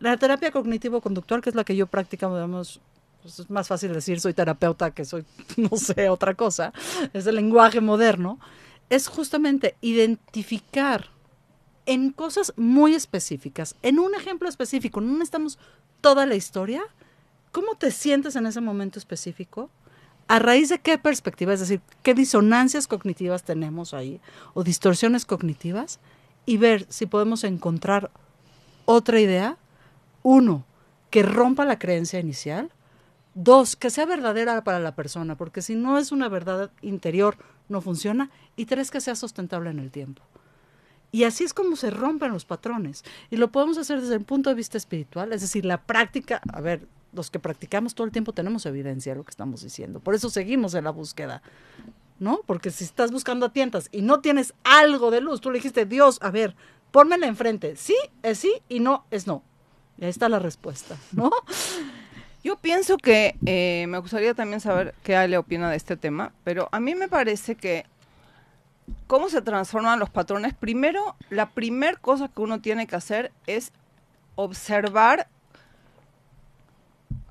La 0.00 0.18
terapia 0.18 0.52
cognitivo-conductual, 0.52 1.40
que 1.40 1.48
es 1.48 1.56
la 1.56 1.64
que 1.64 1.74
yo 1.74 1.86
practico, 1.86 2.26
digamos, 2.34 2.78
pues 3.22 3.38
es 3.38 3.48
más 3.48 3.68
fácil 3.68 3.94
decir 3.94 4.20
soy 4.20 4.34
terapeuta 4.34 4.90
que 4.90 5.06
soy, 5.06 5.24
no 5.56 5.78
sé, 5.78 6.10
otra 6.10 6.34
cosa, 6.34 6.74
es 7.14 7.26
el 7.26 7.36
lenguaje 7.36 7.80
moderno, 7.80 8.38
es 8.90 9.08
justamente 9.08 9.76
identificar 9.80 11.06
en 11.88 12.12
cosas 12.12 12.52
muy 12.56 12.94
específicas, 12.94 13.74
en 13.80 13.98
un 13.98 14.14
ejemplo 14.14 14.46
específico, 14.46 15.00
no 15.00 15.14
necesitamos 15.14 15.58
toda 16.02 16.26
la 16.26 16.34
historia, 16.34 16.82
¿cómo 17.50 17.76
te 17.76 17.90
sientes 17.90 18.36
en 18.36 18.44
ese 18.44 18.60
momento 18.60 18.98
específico? 18.98 19.70
¿A 20.28 20.38
raíz 20.38 20.68
de 20.68 20.80
qué 20.80 20.98
perspectiva? 20.98 21.54
Es 21.54 21.60
decir, 21.60 21.80
¿qué 22.02 22.12
disonancias 22.12 22.88
cognitivas 22.88 23.42
tenemos 23.42 23.94
ahí 23.94 24.20
o 24.52 24.64
distorsiones 24.64 25.24
cognitivas? 25.24 25.98
Y 26.44 26.58
ver 26.58 26.84
si 26.90 27.06
podemos 27.06 27.42
encontrar 27.42 28.10
otra 28.84 29.18
idea. 29.18 29.56
Uno, 30.22 30.66
que 31.08 31.22
rompa 31.22 31.64
la 31.64 31.78
creencia 31.78 32.20
inicial. 32.20 32.70
Dos, 33.34 33.76
que 33.76 33.88
sea 33.88 34.04
verdadera 34.04 34.62
para 34.62 34.78
la 34.78 34.94
persona, 34.94 35.36
porque 35.36 35.62
si 35.62 35.74
no 35.74 35.96
es 35.96 36.12
una 36.12 36.28
verdad 36.28 36.70
interior, 36.82 37.38
no 37.70 37.80
funciona. 37.80 38.30
Y 38.56 38.66
tres, 38.66 38.90
que 38.90 39.00
sea 39.00 39.16
sustentable 39.16 39.70
en 39.70 39.78
el 39.78 39.90
tiempo. 39.90 40.22
Y 41.10 41.24
así 41.24 41.44
es 41.44 41.54
como 41.54 41.76
se 41.76 41.90
rompen 41.90 42.32
los 42.32 42.44
patrones. 42.44 43.04
Y 43.30 43.36
lo 43.36 43.50
podemos 43.50 43.78
hacer 43.78 44.00
desde 44.00 44.14
el 44.14 44.24
punto 44.24 44.50
de 44.50 44.56
vista 44.56 44.76
espiritual, 44.76 45.32
es 45.32 45.40
decir, 45.40 45.64
la 45.64 45.80
práctica, 45.80 46.40
a 46.52 46.60
ver, 46.60 46.86
los 47.12 47.30
que 47.30 47.38
practicamos 47.38 47.94
todo 47.94 48.06
el 48.06 48.12
tiempo 48.12 48.32
tenemos 48.32 48.66
evidencia 48.66 49.12
de 49.12 49.18
lo 49.18 49.24
que 49.24 49.30
estamos 49.30 49.62
diciendo. 49.62 50.00
Por 50.00 50.14
eso 50.14 50.28
seguimos 50.28 50.74
en 50.74 50.84
la 50.84 50.90
búsqueda, 50.90 51.42
¿no? 52.18 52.40
Porque 52.46 52.70
si 52.70 52.84
estás 52.84 53.10
buscando 53.10 53.46
a 53.46 53.52
tientas 53.52 53.88
y 53.92 54.02
no 54.02 54.20
tienes 54.20 54.54
algo 54.64 55.10
de 55.10 55.20
luz, 55.20 55.40
tú 55.40 55.50
le 55.50 55.58
dijiste, 55.58 55.86
Dios, 55.86 56.18
a 56.20 56.30
ver, 56.30 56.54
pónmela 56.90 57.26
enfrente. 57.26 57.76
Sí 57.76 57.96
es 58.22 58.38
sí 58.38 58.52
y 58.68 58.80
no 58.80 59.04
es 59.10 59.26
no. 59.26 59.42
Y 59.96 60.04
ahí 60.04 60.10
está 60.10 60.28
la 60.28 60.38
respuesta, 60.38 60.96
¿no? 61.12 61.30
Yo 62.44 62.56
pienso 62.56 62.98
que 62.98 63.36
eh, 63.46 63.86
me 63.88 63.98
gustaría 63.98 64.32
también 64.32 64.60
saber 64.60 64.94
qué 65.02 65.16
Ale 65.16 65.38
opina 65.38 65.70
de 65.70 65.76
este 65.76 65.96
tema, 65.96 66.32
pero 66.44 66.68
a 66.70 66.78
mí 66.78 66.94
me 66.94 67.08
parece 67.08 67.56
que 67.56 67.84
cómo 69.06 69.28
se 69.28 69.42
transforman 69.42 69.98
los 69.98 70.10
patrones. 70.10 70.54
Primero, 70.54 71.16
la 71.30 71.50
primer 71.50 71.98
cosa 72.00 72.28
que 72.28 72.40
uno 72.40 72.60
tiene 72.60 72.86
que 72.86 72.96
hacer 72.96 73.32
es 73.46 73.72
observar 74.34 75.28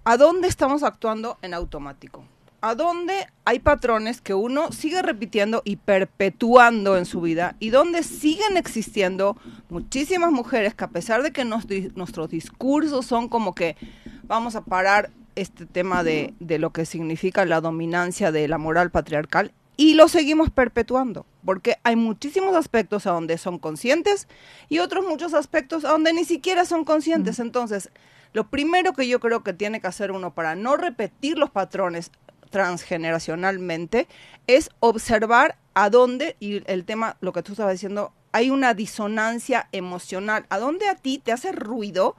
a 0.03 0.17
dónde 0.17 0.47
estamos 0.47 0.83
actuando 0.83 1.37
en 1.41 1.53
automático. 1.53 2.23
A 2.61 2.75
dónde 2.75 3.27
hay 3.45 3.59
patrones 3.59 4.19
que 4.19 4.33
uno 4.33 4.71
sigue 4.71 5.01
repitiendo 5.01 5.61
y 5.63 5.75
perpetuando 5.75 6.97
en 6.97 7.05
su 7.05 7.21
vida 7.21 7.55
y 7.59 7.69
donde 7.69 8.03
siguen 8.03 8.57
existiendo 8.57 9.37
muchísimas 9.69 10.31
mujeres 10.31 10.73
que 10.73 10.83
a 10.83 10.89
pesar 10.89 11.21
de 11.21 11.31
que 11.31 11.45
nuestros 11.45 12.29
discursos 12.29 13.05
son 13.05 13.29
como 13.29 13.53
que 13.53 13.77
vamos 14.23 14.55
a 14.55 14.61
parar 14.61 15.11
este 15.35 15.67
tema 15.67 16.03
de 16.03 16.33
lo 16.39 16.71
que 16.71 16.85
significa 16.85 17.45
la 17.45 17.61
dominancia 17.61 18.31
de 18.31 18.47
la 18.47 18.57
moral 18.57 18.89
patriarcal 18.89 19.53
y 19.77 19.93
lo 19.93 20.07
seguimos 20.07 20.49
perpetuando, 20.49 21.27
porque 21.45 21.77
hay 21.83 21.95
muchísimos 21.95 22.55
aspectos 22.55 23.05
a 23.05 23.11
donde 23.11 23.37
son 23.37 23.59
conscientes 23.59 24.27
y 24.67 24.79
otros 24.79 25.05
muchos 25.05 25.35
aspectos 25.35 25.85
a 25.85 25.89
donde 25.89 26.13
ni 26.13 26.25
siquiera 26.25 26.65
son 26.65 26.83
conscientes. 26.83 27.39
Entonces, 27.39 27.91
lo 28.33 28.49
primero 28.49 28.93
que 28.93 29.07
yo 29.07 29.19
creo 29.19 29.43
que 29.43 29.53
tiene 29.53 29.79
que 29.79 29.87
hacer 29.87 30.11
uno 30.11 30.33
para 30.33 30.55
no 30.55 30.75
repetir 30.77 31.37
los 31.37 31.51
patrones 31.51 32.11
transgeneracionalmente 32.49 34.07
es 34.47 34.71
observar 34.79 35.57
a 35.75 35.91
dónde, 35.91 36.35
y 36.39 36.63
el 36.69 36.83
tema, 36.83 37.17
lo 37.21 37.31
que 37.31 37.43
tú 37.43 37.51
estabas 37.51 37.73
diciendo, 37.73 38.13
hay 38.31 38.49
una 38.49 38.73
disonancia 38.73 39.69
emocional, 39.71 40.47
a 40.49 40.57
dónde 40.57 40.89
a 40.89 40.95
ti 40.95 41.19
te 41.23 41.31
hace 41.31 41.51
ruido 41.51 42.15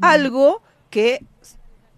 algo 0.00 0.62
que 0.90 1.24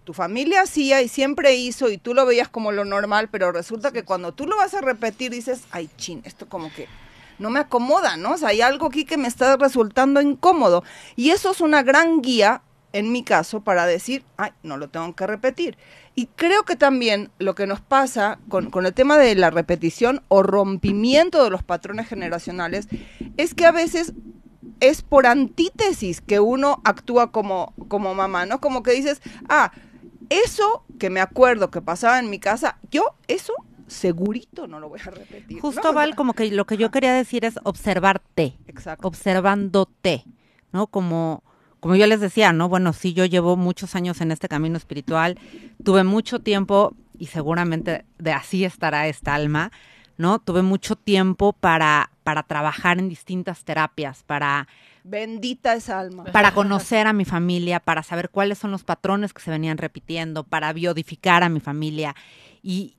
tu 0.07 0.15
familia 0.15 0.63
hacía 0.63 1.03
y 1.03 1.09
siempre 1.09 1.57
hizo 1.57 1.91
y 1.91 1.99
tú 1.99 2.15
lo 2.15 2.25
veías 2.25 2.49
como 2.49 2.71
lo 2.71 2.85
normal, 2.85 3.29
pero 3.29 3.51
resulta 3.51 3.91
que 3.91 4.05
cuando 4.05 4.33
tú 4.33 4.47
lo 4.47 4.57
vas 4.57 4.73
a 4.73 4.81
repetir 4.81 5.33
dices, 5.33 5.65
ay, 5.73 5.91
chin, 5.97 6.23
esto 6.25 6.49
como 6.49 6.73
que 6.73 6.87
no 7.41 7.51
me 7.51 7.59
acomoda, 7.59 8.17
¿no? 8.17 8.35
O 8.35 8.39
sea, 8.39 8.51
hay 8.51 8.61
algo 8.61 8.87
aquí 8.87 9.05
que 9.05 9.17
me 9.17 9.27
está 9.27 9.57
resultando 9.57 10.21
incómodo. 10.23 10.85
Y 11.17 11.31
eso 11.31 11.51
es 11.51 11.61
una 11.61 11.83
gran 11.83 12.23
guía, 12.23 12.63
en 12.93 13.11
mi 13.11 13.25
caso, 13.25 13.63
para 13.63 13.85
decir, 13.85 14.23
ay, 14.37 14.53
no 14.63 14.77
lo 14.77 14.89
tengo 14.89 15.13
que 15.17 15.27
repetir. 15.27 15.77
Y 16.15 16.27
creo 16.27 16.63
que 16.63 16.77
también 16.77 17.31
lo 17.41 17.57
que 17.57 17.67
nos 17.67 17.81
pasa 17.81 18.39
con, 18.49 18.71
con 18.71 18.87
el 18.87 18.95
tema 18.95 19.19
de 19.19 19.35
la 19.35 19.51
repetición 19.51 20.23
o 20.29 20.45
rompimiento 20.45 21.43
de 21.43 21.51
los 21.51 21.65
patrones 21.65 22.09
generacionales 22.09 22.87
es 23.37 23.55
que 23.55 23.67
a 23.67 23.73
veces 23.73 24.15
es 24.79 25.03
por 25.03 25.27
antítesis 25.27 26.21
que 26.21 26.39
uno 26.39 26.81
actúa 26.85 27.33
como, 27.33 27.75
como 27.89 28.15
mamá, 28.15 28.47
¿no? 28.47 28.61
Como 28.61 28.85
que 28.85 28.93
dices, 28.93 29.21
ah, 29.49 29.73
eso 30.31 30.85
que 30.99 31.11
me 31.11 31.21
acuerdo 31.21 31.71
que 31.71 31.81
pasaba 31.81 32.19
en 32.19 32.31
mi 32.31 32.39
casa, 32.39 32.79
yo 32.91 33.15
eso 33.29 33.53
segurito 33.87 34.67
no 34.67 34.81
lo 34.81 34.89
voy 34.89 35.01
a 35.01 35.11
repetir. 35.11 35.61
Justo, 35.61 35.89
¿no? 35.89 35.93
Val, 35.93 36.15
como 36.15 36.35
que 36.35 36.51
lo 36.51 36.67
que 36.67 36.77
yo 36.77 36.91
quería 36.91 37.13
decir 37.15 37.45
es 37.45 37.59
observarte, 37.63 38.57
Exacto. 38.67 39.07
observándote, 39.07 40.25
¿no? 40.73 40.89
Como, 40.89 41.45
como 41.81 41.95
yo 41.95 42.07
les 42.07 42.21
decía, 42.21 42.53
¿no? 42.53 42.69
Bueno, 42.69 42.93
sí, 42.93 43.13
yo 43.13 43.25
llevo 43.25 43.57
muchos 43.57 43.95
años 43.95 44.21
en 44.21 44.33
este 44.33 44.49
camino 44.49 44.77
espiritual, 44.77 45.39
tuve 45.83 46.05
mucho 46.05 46.41
tiempo, 46.41 46.95
y 47.19 47.27
seguramente 47.27 48.05
de 48.19 48.33
así 48.33 48.65
estará 48.65 49.09
esta 49.09 49.35
alma, 49.35 49.71
¿no? 50.19 50.39
Tuve 50.39 50.63
mucho 50.63 50.97
tiempo 50.97 51.53
para, 51.53 52.11
para 52.25 52.43
trabajar 52.43 52.99
en 52.99 53.09
distintas 53.09 53.65
terapias, 53.65 54.23
para 54.25 54.69
Bendita 55.09 55.75
esa 55.75 56.01
alma. 56.01 56.25
para 56.25 56.53
conocer 56.53 57.07
a 57.07 57.13
mi 57.13 57.25
familia, 57.25 57.79
para 57.79 58.03
saber 58.03 58.29
cuáles 58.29 58.59
son 58.59 58.73
los 58.73 58.83
patrones 58.83 59.33
que 59.33 59.41
se 59.41 59.53
venían 59.53 59.79
repitiendo, 59.79 60.43
para 60.43 60.73
biodificar 60.73 61.45
a 61.45 61.49
mi 61.49 61.61
familia. 61.61 62.17
Y, 62.61 62.97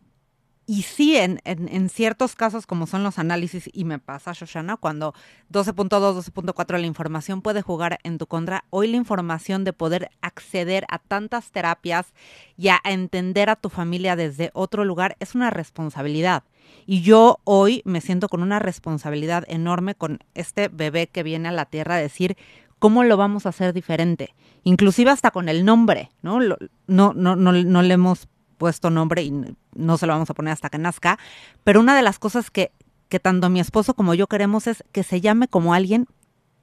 y 0.66 0.84
sí, 0.84 1.18
en, 1.18 1.42
en, 1.44 1.68
en 1.68 1.90
ciertos 1.90 2.36
casos, 2.36 2.66
como 2.66 2.88
son 2.88 3.04
los 3.04 3.20
análisis, 3.20 3.70
y 3.74 3.84
me 3.84 4.00
pasa, 4.00 4.32
Shoshana, 4.32 4.78
cuando 4.78 5.14
12.2, 5.52 6.32
12.4 6.32 6.78
la 6.78 6.88
información 6.88 7.42
puede 7.42 7.62
jugar 7.62 8.00
en 8.04 8.18
tu 8.18 8.26
contra, 8.26 8.64
hoy 8.70 8.88
la 8.88 8.96
información 8.96 9.66
de 9.66 9.74
poder 9.74 10.10
acceder 10.22 10.86
a 10.90 11.00
tantas 11.00 11.52
terapias 11.52 12.14
y 12.56 12.70
a 12.70 12.80
entender 12.86 13.50
a 13.50 13.58
tu 13.58 13.68
familia 13.68 14.16
desde 14.16 14.52
otro 14.54 14.86
lugar 14.86 15.18
es 15.20 15.36
una 15.36 15.50
responsabilidad. 15.50 16.44
Y 16.86 17.02
yo 17.02 17.40
hoy 17.44 17.82
me 17.86 18.02
siento 18.02 18.30
con 18.30 18.42
una 18.42 18.60
responsabilidad 18.60 19.44
enorme 19.48 19.96
con 19.96 20.20
este 20.36 20.68
bebé 20.70 21.08
que 21.08 21.24
viene 21.24 21.50
a 21.50 21.52
la 21.52 21.66
tierra 21.66 21.96
a 21.96 22.00
decir 22.00 22.38
cómo 22.80 23.04
lo 23.04 23.18
vamos 23.18 23.46
a 23.46 23.50
hacer 23.50 23.74
diferente. 23.74 24.36
Inclusive 24.64 25.12
hasta 25.12 25.32
con 25.32 25.50
el 25.50 25.66
nombre, 25.66 26.12
¿no? 26.22 26.40
Lo- 26.40 26.58
no, 26.88 27.14
no, 27.14 27.36
no, 27.36 27.52
no 27.52 27.82
le 27.82 27.94
hemos 27.94 28.28
puesto 28.58 28.90
nombre 28.90 29.24
y 29.24 29.34
no 29.76 29.98
se 29.98 30.08
lo 30.08 30.14
vamos 30.14 30.30
a 30.30 30.34
poner 30.34 30.54
hasta 30.54 30.70
que 30.70 30.78
nazca. 30.78 31.20
Pero 31.64 31.80
una 31.80 31.96
de 31.96 32.02
las 32.02 32.20
cosas 32.20 32.50
que, 32.52 32.72
que 33.10 33.20
tanto 33.20 33.50
mi 33.50 33.60
esposo 33.60 33.94
como 33.94 34.14
yo 34.14 34.28
queremos 34.28 34.68
es 34.68 34.84
que 34.92 35.04
se 35.04 35.22
llame 35.22 35.48
como 35.48 35.74
alguien 35.74 36.08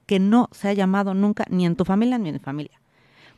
que 0.05 0.19
no 0.19 0.49
se 0.51 0.69
ha 0.69 0.73
llamado 0.73 1.13
nunca 1.13 1.45
ni 1.49 1.65
en 1.65 1.75
tu 1.75 1.85
familia 1.85 2.17
ni 2.17 2.29
en 2.29 2.35
mi 2.35 2.39
familia. 2.39 2.79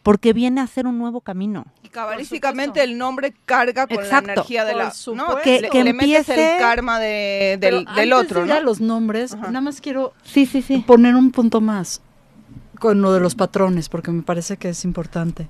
Porque 0.08 0.32
viene 0.32 0.62
a 0.62 0.68
ser 0.68 0.88
un 0.88 0.98
nuevo 0.98 1.20
camino. 1.20 1.66
Y 1.84 1.90
cabalísticamente 1.90 2.82
el 2.82 2.98
nombre 2.98 3.34
carga 3.46 3.88
con 3.88 3.98
Exacto. 3.98 4.28
la 4.28 4.34
energía 4.36 4.64
de 4.64 4.74
la... 4.74 4.94
¿no? 5.14 5.36
Que- 5.44 5.60
le, 5.64 5.70
que 5.70 5.84
le 5.84 5.92
metes 5.92 6.30
empiece- 6.30 6.54
el 6.56 6.60
karma 6.62 6.98
de- 6.98 7.58
Pero 7.60 7.78
del, 7.80 7.86
del 7.94 8.14
antes 8.14 8.32
otro, 8.32 8.40
de 8.44 8.46
ir 8.48 8.54
a 8.54 8.60
los 8.62 8.80
nombres, 8.80 9.34
Ajá. 9.34 9.48
nada 9.48 9.60
más 9.60 9.82
quiero 9.82 10.14
Sí, 10.24 10.46
sí, 10.46 10.62
sí. 10.62 10.78
poner 10.88 11.14
un 11.14 11.32
punto 11.32 11.60
más 11.60 12.02
con 12.80 13.02
lo 13.02 13.12
de 13.12 13.20
los 13.20 13.36
patrones, 13.36 13.90
porque 13.90 14.12
me 14.12 14.22
parece 14.24 14.56
que 14.56 14.70
es 14.70 14.86
importante. 14.86 15.50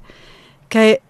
Que 0.69 1.03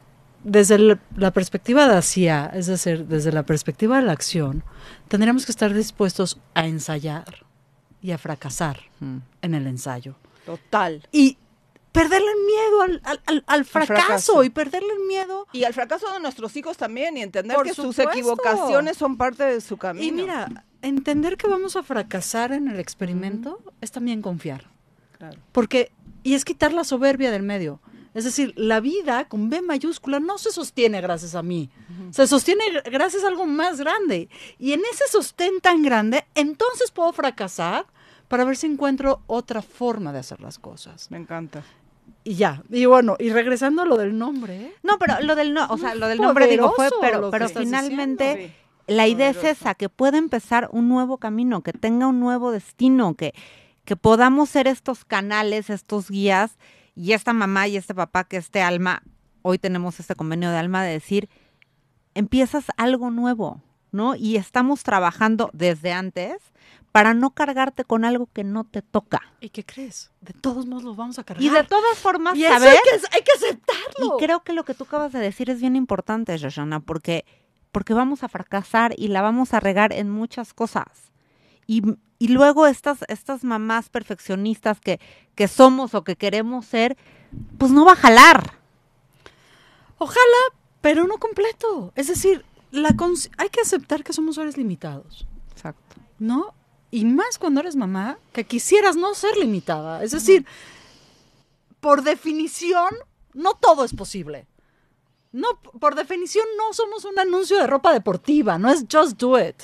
desde 0.44 0.76
el- 0.76 1.00
la 1.16 1.32
perspectiva 1.32 1.88
de 1.88 1.96
hacia, 1.96 2.48
es 2.48 2.66
decir, 2.68 3.06
desde 3.06 3.32
la 3.32 3.44
perspectiva 3.44 3.96
de 3.96 4.04
la 4.04 4.12
acción, 4.12 4.64
tendríamos 5.08 5.46
que 5.46 5.54
estar 5.54 5.74
dispuestos 5.74 6.38
a 6.54 6.68
ensayar 6.68 7.46
y 8.02 8.12
a 8.12 8.18
fracasar 8.18 8.82
Mm. 9.00 9.18
en 9.42 9.54
el 9.56 9.68
ensayo. 9.68 10.16
Total. 10.46 11.08
Y 11.14 11.38
perderle 11.98 12.32
el 12.32 12.46
miedo 12.46 12.82
al, 12.82 13.02
al- 13.04 13.22
al- 13.26 13.44
al 13.48 13.66
fracaso, 13.66 13.96
fracaso. 14.04 14.44
y 14.44 14.50
perderle 14.50 14.94
el 14.94 15.06
miedo. 15.08 15.48
Y 15.52 15.64
al 15.64 15.74
fracaso 15.74 16.12
de 16.14 16.20
nuestros 16.20 16.56
hijos 16.56 16.78
también 16.78 17.18
y 17.18 17.22
entender 17.22 17.56
Por 17.56 17.66
que 17.66 17.74
sus 17.74 17.98
equivocaciones 18.00 18.98
son 18.98 19.18
parte 19.18 19.44
de 19.44 19.62
su 19.62 19.78
camino. 19.78 20.06
Y 20.08 20.12
mira, 20.12 20.66
entender 20.82 21.38
que 21.38 21.48
vamos 21.48 21.76
a 21.76 21.84
fracasar 21.84 22.52
en 22.52 22.68
el 22.68 22.80
experimento 22.80 23.60
es 23.82 23.92
también 23.92 24.22
confiar. 24.22 24.70
Claro. 25.18 25.40
Porque, 25.52 25.92
y 26.24 26.36
es 26.36 26.46
quitar 26.46 26.74
la 26.74 26.84
soberbia 26.84 27.32
del 27.32 27.44
medio. 27.44 27.80
Es 28.14 28.24
decir, 28.24 28.54
la 28.56 28.80
vida 28.80 29.26
con 29.28 29.50
B 29.52 29.62
mayúscula 29.62 30.20
no 30.20 30.40
se 30.40 30.52
sostiene 30.52 31.02
gracias 31.02 31.36
a 31.36 31.44
mí, 31.44 31.70
se 32.10 32.26
sostiene 32.26 32.64
gracias 32.86 33.24
a 33.24 33.28
algo 33.28 33.46
más 33.46 33.80
grande. 33.80 34.28
Y 34.58 34.74
en 34.74 34.82
ese 34.92 35.04
sostén 35.08 35.60
tan 35.62 35.84
grande, 35.84 36.26
entonces 36.34 36.90
puedo 36.90 37.14
fracasar 37.14 37.86
para 38.28 38.44
ver 38.44 38.58
si 38.58 38.66
encuentro 38.66 39.22
otra 39.28 39.62
forma 39.62 40.12
de 40.14 40.20
hacer 40.20 40.42
las 40.42 40.58
cosas. 40.58 41.12
Me 41.12 41.18
encanta. 41.18 41.64
Y 42.28 42.36
ya, 42.36 42.62
y 42.70 42.86
bueno, 42.86 43.16
y 43.20 43.30
regresando 43.30 43.84
a 43.84 43.86
lo 43.86 43.96
del 43.96 44.18
nombre, 44.18 44.58
¿eh? 44.58 44.74
No, 44.84 45.00
pero 45.00 45.22
lo 45.22 45.34
del 45.34 45.54
no, 45.54 45.66
o 45.70 45.78
sea, 45.78 45.96
lo 45.96 46.10
del 46.10 46.20
nombre 46.20 46.48
digo 46.48 46.74
fue, 46.76 46.90
pero, 47.00 47.32
pero 47.32 47.48
finalmente 47.48 48.36
diciendo. 48.36 48.56
la 48.88 49.08
idea 49.08 49.30
es 49.30 49.46
esa, 49.46 49.76
que 49.76 49.88
pueda 49.88 50.18
empezar 50.18 50.68
un 50.74 50.90
nuevo 50.90 51.20
camino, 51.20 51.64
que 51.64 51.72
tenga 51.72 52.06
un 52.06 52.20
nuevo 52.20 52.52
destino, 52.52 53.14
que, 53.14 53.34
que 53.86 53.96
podamos 53.96 54.50
ser 54.50 54.68
estos 54.68 55.06
canales, 55.06 55.70
estos 55.70 56.12
guías, 56.12 56.58
y 56.96 57.14
esta 57.14 57.32
mamá 57.32 57.70
y 57.70 57.78
este 57.78 57.96
papá, 57.96 58.26
que 58.26 58.36
este 58.36 58.62
alma, 58.62 59.04
hoy 59.42 59.58
tenemos 59.58 60.02
este 60.02 60.14
convenio 60.14 60.50
de 60.50 60.58
alma 60.58 60.84
de 60.84 60.92
decir, 60.92 61.30
empiezas 62.14 62.66
algo 62.76 63.10
nuevo, 63.10 63.62
¿no? 63.94 64.16
Y 64.18 64.36
estamos 64.36 64.84
trabajando 64.84 65.50
desde 65.54 65.94
antes 65.94 66.42
para 66.92 67.14
no 67.14 67.32
cargarte 67.32 67.84
con 67.84 68.06
algo 68.06 68.28
que 68.34 68.44
no 68.44 68.64
te 68.64 68.82
toca. 68.82 69.22
¿Y 69.40 69.50
qué 69.50 69.64
crees? 69.64 70.12
De 70.22 70.34
todos 70.34 70.66
modos 70.66 70.84
los 70.84 70.96
vamos 70.96 71.20
a 71.20 71.24
cargar. 71.24 71.44
Y 71.44 71.50
de 71.50 71.64
todas 71.64 71.98
formas, 72.00 72.36
Y 72.36 72.46
eso 72.46 72.56
hay 72.56 72.62
que, 72.62 73.08
hay 73.16 73.22
que 73.22 73.32
y 73.32 73.46
aceptarlo. 73.46 74.18
creo 74.18 74.44
que 74.44 74.54
lo 74.54 74.64
que 74.64 74.74
tú 74.74 74.86
acabas 74.86 75.12
de 75.12 75.20
decir 75.20 75.50
es 75.50 75.62
bien 75.62 75.76
importante, 75.76 76.36
Shoshana, 76.38 76.80
porque, 76.80 77.26
porque 77.72 77.94
vamos 77.94 78.24
a 78.24 78.30
fracasar 78.30 78.96
y 78.98 79.10
la 79.10 79.22
vamos 79.22 79.54
a 79.54 79.60
regar 79.60 79.94
en 79.94 80.10
muchas 80.10 80.54
cosas. 80.54 81.12
Y, 81.68 81.84
y 82.18 82.30
luego 82.30 82.66
estas, 82.66 83.00
estas 83.10 83.44
mamás 83.44 83.90
perfeccionistas 83.90 84.80
que, 84.80 85.00
que 85.36 85.48
somos 85.48 85.94
o 85.94 86.04
que 86.04 86.16
queremos 86.16 86.66
ser, 86.66 86.98
pues 87.58 87.72
no 87.72 87.86
va 87.86 87.92
a 87.92 87.98
jalar. 87.98 88.54
Ojalá, 90.00 90.18
pero 90.82 91.06
no 91.06 91.18
completo. 91.18 91.92
Es 91.96 92.08
decir, 92.08 92.44
la 92.72 92.96
hay 93.38 93.50
que 93.50 93.62
aceptar 93.62 94.04
que 94.04 94.14
somos 94.14 94.36
seres 94.36 94.58
limitados, 94.58 95.28
Exacto. 95.52 95.96
¿no? 96.20 96.54
Y 96.90 97.06
más 97.06 97.38
cuando 97.38 97.60
eres 97.60 97.76
mamá, 97.76 98.18
que 98.34 98.46
quisieras 98.46 98.96
no 98.96 99.14
ser 99.14 99.36
limitada. 99.38 100.04
Es 100.04 100.12
decir, 100.12 100.46
por 101.80 102.04
definición, 102.04 102.90
no 103.34 103.56
todo 103.56 103.84
es 103.84 103.94
posible. 103.94 104.48
No, 105.34 105.48
por 105.80 105.96
definición, 105.96 106.46
no 106.58 106.74
somos 106.74 107.06
un 107.06 107.20
anuncio 107.20 107.58
de 107.58 107.68
ropa 107.68 107.94
deportiva, 107.94 108.58
no 108.58 108.70
es 108.70 108.86
just 108.92 109.20
do 109.20 109.40
it. 109.40 109.64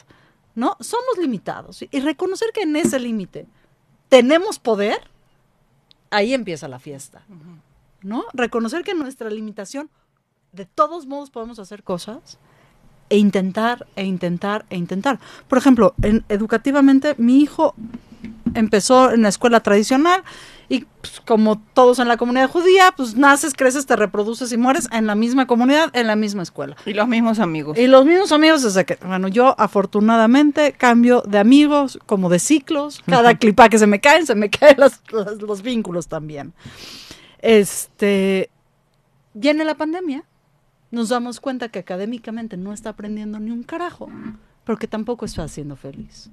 No, 0.56 0.78
somos 0.82 1.18
limitados. 1.18 1.84
Y 1.90 2.00
reconocer 2.02 2.52
que 2.54 2.64
en 2.64 2.76
ese 2.76 3.00
límite 3.00 3.48
tenemos 4.10 4.60
poder, 4.60 5.10
ahí 6.12 6.34
empieza 6.34 6.68
la 6.68 6.80
fiesta. 6.80 7.26
¿No? 8.02 8.26
Reconocer 8.34 8.84
que 8.84 8.94
nuestra 8.94 9.30
limitación, 9.30 9.90
de 10.52 10.66
todos 10.66 11.08
modos 11.08 11.32
podemos 11.32 11.58
hacer 11.58 11.84
cosas 11.84 12.38
e 13.14 13.18
intentar, 13.18 13.86
e 13.95 14.03
intentar, 14.05 14.66
e 14.72 14.76
intentar. 14.78 15.20
Por 15.47 15.57
ejemplo, 15.59 15.93
en, 16.01 16.24
educativamente, 16.30 17.14
mi 17.20 17.41
hijo 17.41 17.76
empezó 18.55 19.11
en 19.11 19.22
la 19.22 19.30
escuela 19.30 19.59
tradicional 19.61 20.24
y 20.70 20.86
pues, 21.01 21.20
como 21.26 21.59
todos 21.74 21.99
en 21.99 22.07
la 22.07 22.18
comunidad 22.18 22.49
judía, 22.49 22.93
pues 22.97 23.16
naces, 23.16 23.53
creces, 23.53 23.86
te 23.86 23.95
reproduces 23.95 24.51
y 24.51 24.57
mueres 24.57 24.88
en 24.91 25.05
la 25.05 25.14
misma 25.14 25.45
comunidad, 25.45 25.91
en 25.95 26.07
la 26.07 26.16
misma 26.16 26.41
escuela. 26.41 26.76
Y 26.86 26.93
los 26.93 27.07
mismos 27.07 27.38
amigos. 27.39 27.78
Y 27.78 27.86
los 27.88 28.05
mismos 28.05 28.32
amigos 28.32 28.64
desde 28.64 28.84
que, 28.86 28.97
bueno, 29.05 29.28
yo 29.28 29.53
afortunadamente 29.59 30.72
cambio 30.74 31.22
de 31.28 31.38
amigos, 31.38 31.99
como 32.07 32.30
de 32.30 32.39
ciclos, 32.39 33.03
cada 33.05 33.36
clipa 33.38 33.70
que 33.70 33.78
se 33.78 33.86
me 33.88 33.99
caen, 33.99 34.26
se 34.26 34.34
me 34.36 34.49
caen 34.49 34.78
las- 34.80 35.01
las- 35.11 35.39
los 35.41 35.61
vínculos 35.61 36.07
también. 36.07 36.53
Este, 37.41 38.49
viene 39.34 39.66
la 39.66 39.76
pandemia, 39.76 40.24
nos 40.94 41.10
damos 41.10 41.39
cuenta 41.39 41.70
que 41.70 41.80
académicamente 41.80 42.56
no 42.56 42.72
está 42.72 42.91
aprendiendo 42.91 43.39
ni 43.39 43.50
un 43.50 43.64
carajo, 43.64 44.12
pero 44.64 44.78
que 44.78 44.88
tampoco 44.88 45.26
está 45.26 45.48
siendo 45.48 45.76
feliz. 45.76 46.30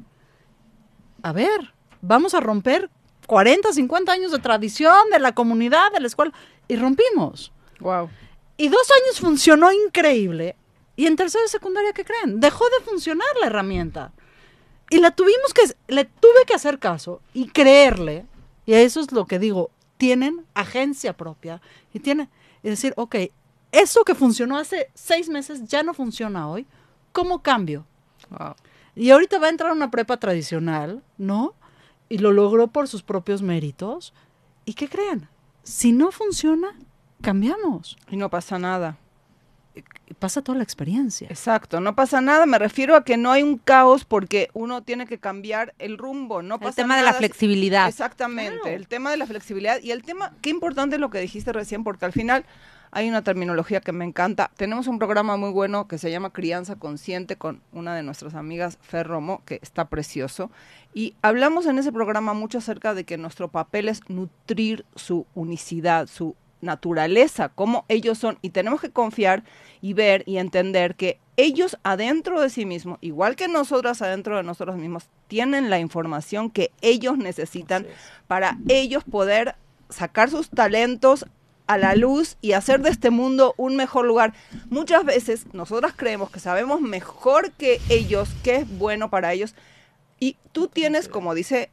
A 1.22 1.32
ver, 1.32 1.72
vamos 2.02 2.34
a 2.34 2.40
romper 2.40 2.90
40, 3.26 3.72
50 3.72 4.12
años 4.12 4.32
de 4.32 4.38
tradición 4.38 5.08
de 5.10 5.18
la 5.18 5.34
comunidad, 5.34 5.90
de 5.94 6.00
la 6.00 6.06
escuela, 6.08 6.34
y 6.68 6.76
rompimos. 6.76 7.52
Wow. 7.78 8.10
Y 8.58 8.68
dos 8.68 8.86
años 9.02 9.18
funcionó 9.18 9.72
increíble. 9.72 10.56
Y 10.94 11.06
en 11.06 11.16
tercera 11.16 11.46
y 11.46 11.48
secundaria, 11.48 11.94
¿qué 11.94 12.04
creen? 12.04 12.38
Dejó 12.38 12.66
de 12.66 12.84
funcionar 12.84 13.28
la 13.40 13.46
herramienta. 13.46 14.12
Y 14.90 14.98
la 14.98 15.10
tuvimos 15.12 15.54
que, 15.54 15.62
le 15.88 16.04
tuve 16.04 16.44
que 16.46 16.52
hacer 16.52 16.78
caso 16.78 17.22
y 17.32 17.48
creerle. 17.48 18.26
Y 18.66 18.74
eso 18.74 19.00
es 19.00 19.10
lo 19.10 19.24
que 19.24 19.38
digo, 19.38 19.70
tienen 19.96 20.44
agencia 20.52 21.16
propia. 21.16 21.62
Y 21.94 22.00
tienen, 22.00 22.28
y 22.62 22.68
decir, 22.68 22.92
ok, 22.98 23.16
eso 23.72 24.04
que 24.04 24.14
funcionó 24.14 24.56
hace 24.58 24.90
seis 24.94 25.28
meses 25.28 25.64
ya 25.66 25.82
no 25.82 25.94
funciona 25.94 26.48
hoy. 26.48 26.66
¿Cómo 27.12 27.42
cambio? 27.42 27.86
Wow. 28.30 28.54
Y 28.94 29.10
ahorita 29.10 29.38
va 29.38 29.46
a 29.46 29.50
entrar 29.50 29.70
a 29.70 29.74
una 29.74 29.90
prepa 29.90 30.16
tradicional, 30.18 31.02
¿no? 31.18 31.54
Y 32.08 32.18
lo 32.18 32.32
logró 32.32 32.68
por 32.68 32.88
sus 32.88 33.02
propios 33.02 33.42
méritos. 33.42 34.12
¿Y 34.64 34.74
qué 34.74 34.88
creen? 34.88 35.28
Si 35.62 35.92
no 35.92 36.10
funciona, 36.10 36.74
cambiamos. 37.20 37.96
Y 38.10 38.16
no 38.16 38.30
pasa 38.30 38.58
nada. 38.58 38.96
Y 39.74 40.14
pasa 40.14 40.42
toda 40.42 40.58
la 40.58 40.64
experiencia. 40.64 41.28
Exacto, 41.30 41.80
no 41.80 41.94
pasa 41.94 42.20
nada. 42.20 42.44
Me 42.46 42.58
refiero 42.58 42.96
a 42.96 43.04
que 43.04 43.16
no 43.16 43.30
hay 43.30 43.44
un 43.44 43.58
caos 43.58 44.04
porque 44.04 44.50
uno 44.52 44.82
tiene 44.82 45.06
que 45.06 45.18
cambiar 45.18 45.72
el 45.78 45.96
rumbo. 45.96 46.42
No 46.42 46.56
El 46.56 46.60
pasa 46.60 46.74
tema 46.76 46.96
de 46.96 47.02
la 47.04 47.14
flexibilidad. 47.14 47.88
Exactamente, 47.88 48.58
Claro. 48.60 48.76
el 48.76 48.88
tema 48.88 49.12
de 49.12 49.16
la 49.16 49.26
flexibilidad 49.26 49.80
y 49.80 49.92
el 49.92 50.02
tema, 50.02 50.32
qué 50.42 50.50
importante 50.50 50.96
es 50.96 51.00
lo 51.00 51.10
que 51.10 51.20
dijiste 51.20 51.52
recién, 51.52 51.84
porque 51.84 52.04
al 52.04 52.12
final 52.12 52.44
hay 52.92 53.08
una 53.08 53.22
terminología 53.22 53.80
que 53.80 53.92
me 53.92 54.04
encanta. 54.04 54.50
Tenemos 54.56 54.86
un 54.86 54.98
programa 54.98 55.36
muy 55.36 55.50
bueno 55.50 55.86
que 55.86 55.98
se 55.98 56.10
llama 56.10 56.32
Crianza 56.32 56.76
Consciente 56.76 57.36
con 57.36 57.62
una 57.72 57.94
de 57.94 58.02
nuestras 58.02 58.34
amigas, 58.34 58.78
Fer 58.82 59.06
Romo, 59.06 59.42
que 59.44 59.60
está 59.62 59.88
precioso. 59.88 60.50
Y 60.92 61.14
hablamos 61.22 61.66
en 61.66 61.78
ese 61.78 61.92
programa 61.92 62.34
mucho 62.34 62.58
acerca 62.58 62.94
de 62.94 63.04
que 63.04 63.16
nuestro 63.16 63.48
papel 63.48 63.88
es 63.88 64.00
nutrir 64.08 64.84
su 64.96 65.26
unicidad, 65.34 66.08
su 66.08 66.34
naturaleza, 66.60 67.48
como 67.48 67.84
ellos 67.88 68.18
son. 68.18 68.38
Y 68.42 68.50
tenemos 68.50 68.80
que 68.80 68.90
confiar 68.90 69.44
y 69.80 69.92
ver 69.92 70.24
y 70.26 70.38
entender 70.38 70.96
que 70.96 71.18
ellos 71.36 71.78
adentro 71.84 72.40
de 72.40 72.50
sí 72.50 72.66
mismos, 72.66 72.98
igual 73.00 73.36
que 73.36 73.48
nosotras 73.48 74.02
adentro 74.02 74.36
de 74.36 74.42
nosotros 74.42 74.76
mismos, 74.76 75.08
tienen 75.28 75.70
la 75.70 75.78
información 75.78 76.50
que 76.50 76.72
ellos 76.82 77.16
necesitan 77.16 77.86
para 78.26 78.58
ellos 78.68 79.04
poder 79.04 79.54
sacar 79.88 80.28
sus 80.28 80.50
talentos 80.50 81.26
a 81.72 81.78
la 81.78 81.94
luz 81.94 82.36
y 82.40 82.52
hacer 82.52 82.80
de 82.82 82.90
este 82.90 83.10
mundo 83.10 83.54
un 83.56 83.76
mejor 83.76 84.04
lugar. 84.06 84.32
Muchas 84.68 85.04
veces 85.04 85.46
nosotras 85.52 85.92
creemos 85.96 86.30
que 86.30 86.40
sabemos 86.40 86.80
mejor 86.80 87.52
que 87.52 87.80
ellos, 87.88 88.28
qué 88.42 88.56
es 88.56 88.78
bueno 88.78 89.10
para 89.10 89.32
ellos. 89.32 89.54
Y 90.18 90.36
tú 90.52 90.68
tienes, 90.68 91.08
como 91.08 91.34
dice 91.34 91.70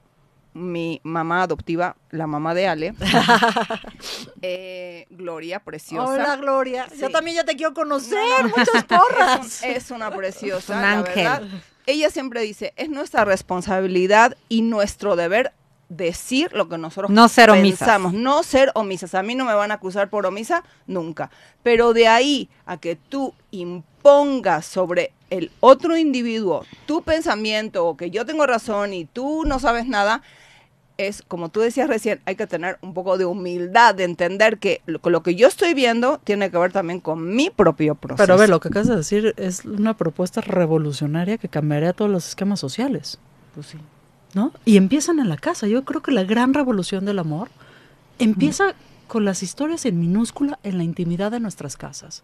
mi 0.53 1.01
mamá 1.03 1.43
adoptiva, 1.43 1.95
la 2.09 2.25
mamá 2.25 2.53
de 2.55 2.67
Ale, 2.67 2.93
eh, 4.41 5.05
Gloria, 5.09 5.59
preciosa. 5.59 6.11
Hola, 6.11 6.35
Gloria. 6.37 6.87
Yo 6.97 7.07
Sí. 7.07 7.13
también 7.13 7.37
ya 7.37 7.43
te 7.43 7.55
quiero 7.55 7.73
conocer. 7.73 8.17
No, 8.41 8.47
no. 8.49 8.55
Muchas 8.57 8.83
porras. 8.85 9.61
Es, 9.63 9.63
un- 9.63 9.69
es 9.71 9.91
una 9.91 10.11
preciosa, 10.11 10.75
Un 10.75 10.81
la 10.81 10.91
ángel. 10.99 11.15
verdad. 11.23 11.41
Ella 11.85 12.09
siempre 12.09 12.41
dice, 12.41 12.73
es 12.75 12.89
nuestra 12.89 13.23
responsabilidad 13.25 14.35
y 14.49 14.61
nuestro 14.61 15.15
deber 15.15 15.53
decir 15.89 16.51
lo 16.53 16.67
que 16.67 16.77
nosotros 16.77 17.09
No 17.11 17.29
ser 17.29 17.49
omisas. 17.49 17.79
pensamos, 17.79 18.13
no 18.13 18.43
ser 18.43 18.71
omisas. 18.75 19.15
A 19.15 19.23
mí 19.23 19.35
no 19.35 19.45
me 19.45 19.53
van 19.53 19.71
a 19.71 19.75
acusar 19.75 20.09
por 20.09 20.25
omisa 20.25 20.63
nunca, 20.85 21.31
pero 21.63 21.93
de 21.93 22.07
ahí 22.07 22.49
a 22.65 22.77
que 22.77 22.95
tú 22.95 23.33
impongas 23.51 24.65
sobre 24.65 25.11
el 25.29 25.51
otro 25.59 25.97
individuo 25.97 26.63
tu 26.85 27.01
pensamiento 27.03 27.85
o 27.85 27.97
que 27.97 28.09
yo 28.11 28.25
tengo 28.25 28.45
razón 28.45 28.93
y 28.93 29.05
tú 29.05 29.43
no 29.45 29.59
sabes 29.59 29.85
nada, 29.87 30.21
es 30.97 31.21
como 31.21 31.49
tú 31.49 31.59
decías 31.59 31.87
recién, 31.87 32.21
hay 32.25 32.35
que 32.35 32.47
tener 32.47 32.77
un 32.81 32.93
poco 32.93 33.17
de 33.17 33.25
humildad, 33.25 33.93
de 33.93 34.03
entender 34.03 34.57
que 34.57 34.81
lo, 34.87 34.99
lo 35.03 35.21
que 35.23 35.35
yo 35.35 35.47
estoy 35.47 35.73
viendo 35.73 36.19
tiene 36.23 36.49
que 36.49 36.57
ver 36.57 36.71
también 36.71 36.99
con 37.01 37.35
mi 37.35 37.49
propio 37.49 37.95
proceso. 37.95 38.23
Pero 38.23 38.33
a 38.33 38.37
ver, 38.37 38.49
lo 38.49 38.59
que 38.59 38.69
acabas 38.69 38.87
de 38.87 38.95
decir 38.95 39.33
es 39.37 39.63
una 39.63 39.95
propuesta 39.95 40.41
revolucionaria 40.41 41.37
que 41.37 41.49
cambiaría 41.49 41.93
todos 41.93 42.09
los 42.09 42.27
esquemas 42.29 42.59
sociales, 42.59 43.19
Pues 43.53 43.67
sí. 43.67 43.77
Y 44.65 44.77
empiezan 44.77 45.19
en 45.19 45.29
la 45.29 45.37
casa. 45.37 45.67
Yo 45.67 45.83
creo 45.83 46.01
que 46.01 46.11
la 46.11 46.23
gran 46.23 46.53
revolución 46.53 47.05
del 47.05 47.19
amor 47.19 47.49
empieza 48.19 48.73
con 49.07 49.25
las 49.25 49.43
historias 49.43 49.85
en 49.85 49.99
minúscula 49.99 50.59
en 50.63 50.77
la 50.77 50.83
intimidad 50.83 51.31
de 51.31 51.39
nuestras 51.39 51.77
casas. 51.77 52.23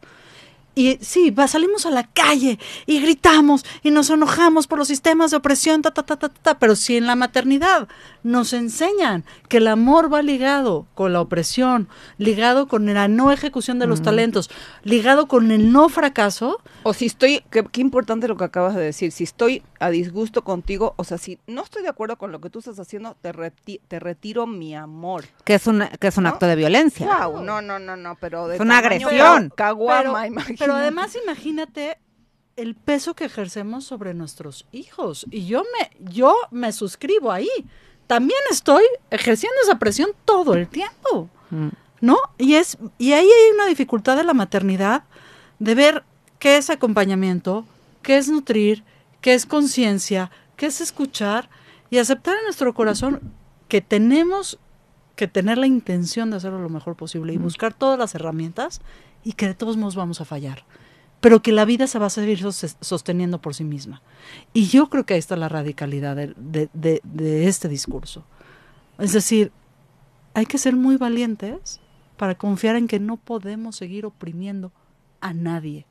y 0.76 0.98
sí, 1.02 1.30
va, 1.30 1.48
salimos 1.48 1.86
a 1.86 1.92
la 1.92 2.04
calle 2.04 2.58
y 2.88 3.00
gritamos 3.00 3.64
y 3.84 3.92
nos 3.92 4.10
enojamos 4.10 4.66
por 4.68 4.80
los 4.80 4.88
sistemas 4.88 5.32
de 5.32 5.38
opresión, 5.38 5.82
ta, 5.82 5.92
ta, 5.92 6.04
ta, 6.04 6.18
ta, 6.18 6.30
ta, 6.30 6.58
pero 6.58 6.76
si 6.76 6.98
en 6.98 7.06
la 7.06 7.16
maternidad 7.16 7.88
nos 8.24 8.54
enseñan 8.54 9.24
que 9.50 9.58
el 9.58 9.68
amor 9.68 10.12
va 10.14 10.22
ligado 10.22 10.88
con 10.96 11.14
la 11.14 11.22
opresión, 11.22 11.88
ligado 12.18 12.68
con 12.68 12.86
la 12.94 13.08
no 13.08 13.32
ejecución 13.32 13.80
de 13.80 13.88
los 13.88 14.02
talentos, 14.02 14.50
ligado 14.84 15.28
con 15.28 15.52
el 15.52 15.72
no 15.72 15.90
fracaso, 15.90 16.60
O 16.84 16.94
si 16.94 17.06
estoy, 17.06 17.44
qué, 17.52 17.64
qué 17.72 17.82
importante 17.82 18.28
lo 18.28 18.38
que 18.38 18.44
acabas 18.46 18.76
de 18.76 18.82
decir, 18.82 19.12
si 19.12 19.24
estoy 19.26 19.64
a 19.80 19.90
disgusto 19.90 20.44
contigo, 20.44 20.94
o 20.98 21.04
sea, 21.04 21.18
si 21.18 21.38
no 21.48 21.64
estoy 21.64 21.84
de 21.84 21.90
acuerdo 21.90 22.18
con 22.18 22.32
lo 22.32 22.40
que 22.40 22.50
tú 22.50 22.60
estás 22.60 22.80
haciendo, 22.80 23.16
te, 23.22 23.34
reti- 23.34 23.82
te 23.88 24.00
retiro 24.00 24.48
mi 24.48 24.74
amor. 24.76 25.26
Que 25.44 25.56
es 25.56 25.68
un, 25.68 25.84
que 26.00 26.08
es 26.08 26.18
un 26.18 26.24
¿No? 26.24 26.30
acto 26.30 26.48
de 26.48 26.56
violencia. 26.56 27.28
Wow, 27.28 27.42
no, 27.44 27.62
no, 27.62 27.80
no, 27.80 27.96
no, 27.98 28.16
pero 28.20 28.48
de 28.48 28.56
Es 28.56 28.62
una 28.62 28.78
agresión. 28.78 29.50
ca- 29.50 29.56
Caguama, 29.74 30.02
pero, 30.22 30.26
imagínate. 30.28 30.56
pero 30.58 30.76
además 30.76 31.18
imagínate 31.22 31.98
el 32.56 32.76
peso 32.76 33.16
que 33.16 33.26
ejercemos 33.26 33.84
sobre 33.84 34.14
nuestros 34.14 34.68
hijos. 34.72 35.26
Y 35.32 35.46
yo 35.48 35.64
me, 35.64 35.90
yo 36.12 36.36
me 36.52 36.72
suscribo 36.72 37.32
ahí. 37.32 37.50
También 38.08 38.40
estoy 38.52 38.84
ejerciendo 39.10 39.58
esa 39.64 39.80
presión 39.80 40.10
todo 40.26 40.54
el 40.54 40.68
tiempo. 40.68 41.30
Mm. 41.50 41.70
¿No? 42.02 42.18
Y 42.38 42.56
es, 42.56 42.78
y 42.98 43.14
ahí 43.14 43.26
hay 43.26 43.54
una 43.54 43.66
dificultad 43.66 44.18
de 44.18 44.26
la 44.26 44.34
maternidad 44.34 45.04
de 45.60 45.76
ver 45.76 46.04
qué 46.38 46.58
es 46.58 46.70
acompañamiento, 46.70 47.66
qué 48.02 48.18
es 48.18 48.28
nutrir, 48.28 48.84
qué 49.22 49.34
es 49.34 49.46
conciencia, 49.46 50.30
qué 50.58 50.66
es 50.66 50.82
escuchar 50.82 51.50
y 51.90 52.00
aceptar 52.00 52.36
en 52.38 52.44
nuestro 52.44 52.74
corazón 52.74 53.22
que 53.70 53.80
tenemos 53.80 54.60
que 55.16 55.28
tener 55.28 55.58
la 55.58 55.68
intención 55.68 56.30
de 56.30 56.38
hacerlo 56.38 56.60
lo 56.60 56.70
mejor 56.70 56.96
posible 56.96 57.34
y 57.34 57.38
buscar 57.38 57.74
todas 57.74 57.98
las 57.98 58.16
herramientas 58.16 58.82
y 59.24 59.34
que 59.34 59.48
de 59.48 59.54
todos 59.54 59.78
modos 59.78 59.96
vamos 59.96 60.20
a 60.20 60.26
fallar, 60.26 60.66
pero 61.24 61.42
que 61.42 61.54
la 61.54 61.64
vida 61.64 61.88
se 61.88 61.98
va 62.00 62.08
a 62.08 62.10
seguir 62.10 62.40
sos- 62.40 62.76
sosteniendo 62.82 63.40
por 63.40 63.56
sí 63.56 63.64
misma. 63.64 64.02
Y 64.52 64.66
yo 64.68 64.90
creo 64.90 65.06
que 65.06 65.14
ahí 65.14 65.20
está 65.20 65.38
la 65.38 65.48
radicalidad 65.48 66.18
de, 66.18 66.34
de- 66.36 66.70
de- 66.74 67.00
de 67.06 67.48
este 67.48 67.70
discurso. 67.70 68.26
Es 69.00 69.14
decir, 69.14 69.54
hay 70.34 70.46
que 70.46 70.58
ser 70.58 70.76
muy 70.76 70.98
valientes 70.98 71.80
para 72.18 72.36
confiar 72.36 72.76
en 72.76 72.88
que 72.90 73.00
no 73.00 73.16
podemos 73.16 73.78
seguir 73.78 74.06
oprimiendo 74.06 74.74
a 75.22 75.34
nadie, 75.34 75.86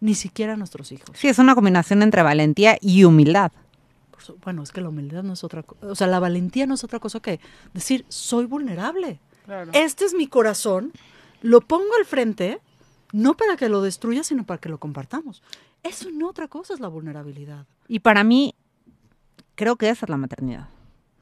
ni 0.00 0.14
siquiera 0.14 0.52
a 0.52 0.56
nuestros 0.56 0.92
hijos. 0.92 1.10
Sí, 1.14 1.26
es 1.26 1.38
una 1.40 1.56
combinación 1.56 2.00
entre 2.02 2.22
valentía 2.22 2.78
y 2.80 3.02
humildad. 3.02 3.50
Bueno, 4.44 4.62
es 4.62 4.70
que 4.70 4.80
la 4.80 4.90
humildad 4.90 5.22
no 5.24 5.32
es 5.32 5.42
otra 5.42 5.62
cosa, 5.64 5.86
o 5.86 5.94
sea, 5.96 6.06
la 6.06 6.20
valentía 6.20 6.66
no 6.66 6.74
es 6.74 6.84
otra 6.84 7.00
cosa 7.00 7.18
que 7.18 7.40
decir, 7.74 8.04
soy 8.08 8.44
vulnerable. 8.46 9.18
Claro. 9.44 9.70
Este 9.74 10.04
es 10.04 10.14
mi 10.14 10.26
corazón, 10.28 10.92
lo 11.42 11.60
pongo 11.62 11.88
al 11.98 12.04
frente, 12.04 12.60
no 13.12 13.36
para 13.36 13.56
que 13.56 13.68
lo 13.68 13.82
destruya, 13.82 14.22
sino 14.24 14.44
para 14.44 14.60
que 14.60 14.68
lo 14.68 14.78
compartamos. 14.78 15.42
Eso 15.82 16.10
no 16.12 16.28
otra 16.28 16.48
cosa 16.48 16.74
es 16.74 16.80
la 16.80 16.88
vulnerabilidad. 16.88 17.66
Y 17.86 18.00
para 18.00 18.24
mí, 18.24 18.54
creo 19.54 19.76
que 19.76 19.88
esa 19.88 20.06
es 20.06 20.10
la 20.10 20.16
maternidad. 20.16 20.68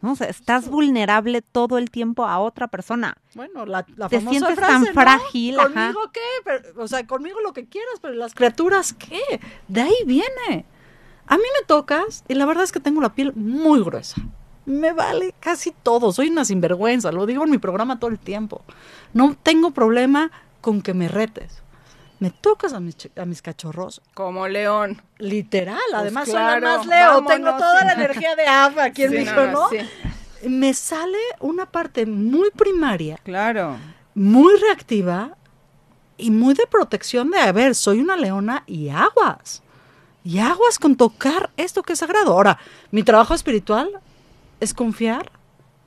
¿no? 0.02 0.12
O 0.12 0.16
sea, 0.16 0.28
estás 0.28 0.68
vulnerable 0.68 1.42
todo 1.42 1.78
el 1.78 1.90
tiempo 1.90 2.26
a 2.26 2.38
otra 2.38 2.68
persona. 2.68 3.16
Bueno, 3.34 3.66
la, 3.66 3.86
la 3.96 4.08
Te 4.08 4.18
famosa 4.20 4.30
sientes 4.38 4.56
frase, 4.56 4.72
tan 4.72 4.82
¿no? 4.84 4.92
frágil, 4.92 5.58
ajá. 5.58 5.68
¿Conmigo 5.68 6.00
qué? 6.12 6.20
Pero, 6.44 6.82
o 6.82 6.88
sea, 6.88 7.06
conmigo 7.06 7.40
lo 7.40 7.52
que 7.52 7.66
quieras, 7.66 7.98
pero 8.00 8.14
las 8.14 8.34
criaturas 8.34 8.92
qué? 8.92 9.40
De 9.68 9.82
ahí 9.82 9.94
viene. 10.06 10.66
A 11.26 11.36
mí 11.36 11.42
me 11.60 11.66
tocas 11.66 12.24
y 12.28 12.34
la 12.34 12.46
verdad 12.46 12.64
es 12.64 12.72
que 12.72 12.80
tengo 12.80 13.00
la 13.00 13.14
piel 13.14 13.32
muy 13.34 13.82
gruesa. 13.82 14.20
Me 14.64 14.92
vale 14.92 15.34
casi 15.40 15.72
todo. 15.82 16.12
Soy 16.12 16.28
una 16.28 16.44
sinvergüenza. 16.44 17.10
Lo 17.12 17.26
digo 17.26 17.44
en 17.44 17.50
mi 17.50 17.58
programa 17.58 17.98
todo 17.98 18.10
el 18.10 18.18
tiempo. 18.18 18.62
No 19.12 19.36
tengo 19.42 19.70
problema 19.70 20.30
con 20.60 20.82
que 20.82 20.92
me 20.94 21.08
retes. 21.08 21.62
Me 22.18 22.30
tocas 22.30 22.72
a 22.72 22.80
mis, 22.80 22.96
a 23.16 23.24
mis 23.26 23.42
cachorros 23.42 24.00
Como 24.14 24.48
león. 24.48 25.02
Literal, 25.18 25.78
además 25.94 26.24
Pues 26.28 26.34
claro, 26.36 26.52
soy 26.54 26.60
la 26.62 26.76
más 26.78 26.86
Leo, 26.86 27.08
vámonos, 27.08 27.32
tengo 27.32 27.50
toda 27.56 27.80
sí. 27.80 27.86
la 27.86 27.92
energía 28.04 28.36
de 28.36 28.46
Ava 28.46 28.84
aquí 28.84 29.02
en 29.04 29.10
Sí, 29.10 29.18
mi 29.18 29.24
no, 29.24 29.30
hijo, 29.32 29.40
no, 29.46 29.52
¿no? 29.52 29.68
sí. 29.70 29.78
Me 30.48 30.72
sale 30.74 31.18
una 31.40 31.66
parte 31.66 32.06
muy 32.06 32.50
primaria, 32.50 33.18
Claro. 33.24 33.76
muy 34.14 34.54
reactiva 34.60 35.36
y 36.18 36.30
muy 36.30 36.54
de 36.54 36.66
protección 36.66 37.30
de, 37.30 37.38
a 37.38 37.52
ver, 37.52 37.74
soy 37.74 38.00
una 38.00 38.16
leona 38.16 38.62
y 38.66 38.88
aguas. 38.88 39.62
Y 40.24 40.38
aguas 40.38 40.78
con 40.78 40.96
tocar 40.96 41.50
esto 41.56 41.82
que 41.82 41.92
es 41.92 41.98
sagrado. 42.00 42.32
Ahora, 42.32 42.58
mi 42.90 43.02
trabajo 43.02 43.34
espiritual 43.34 43.90
es 44.60 44.72
confiar 44.74 45.30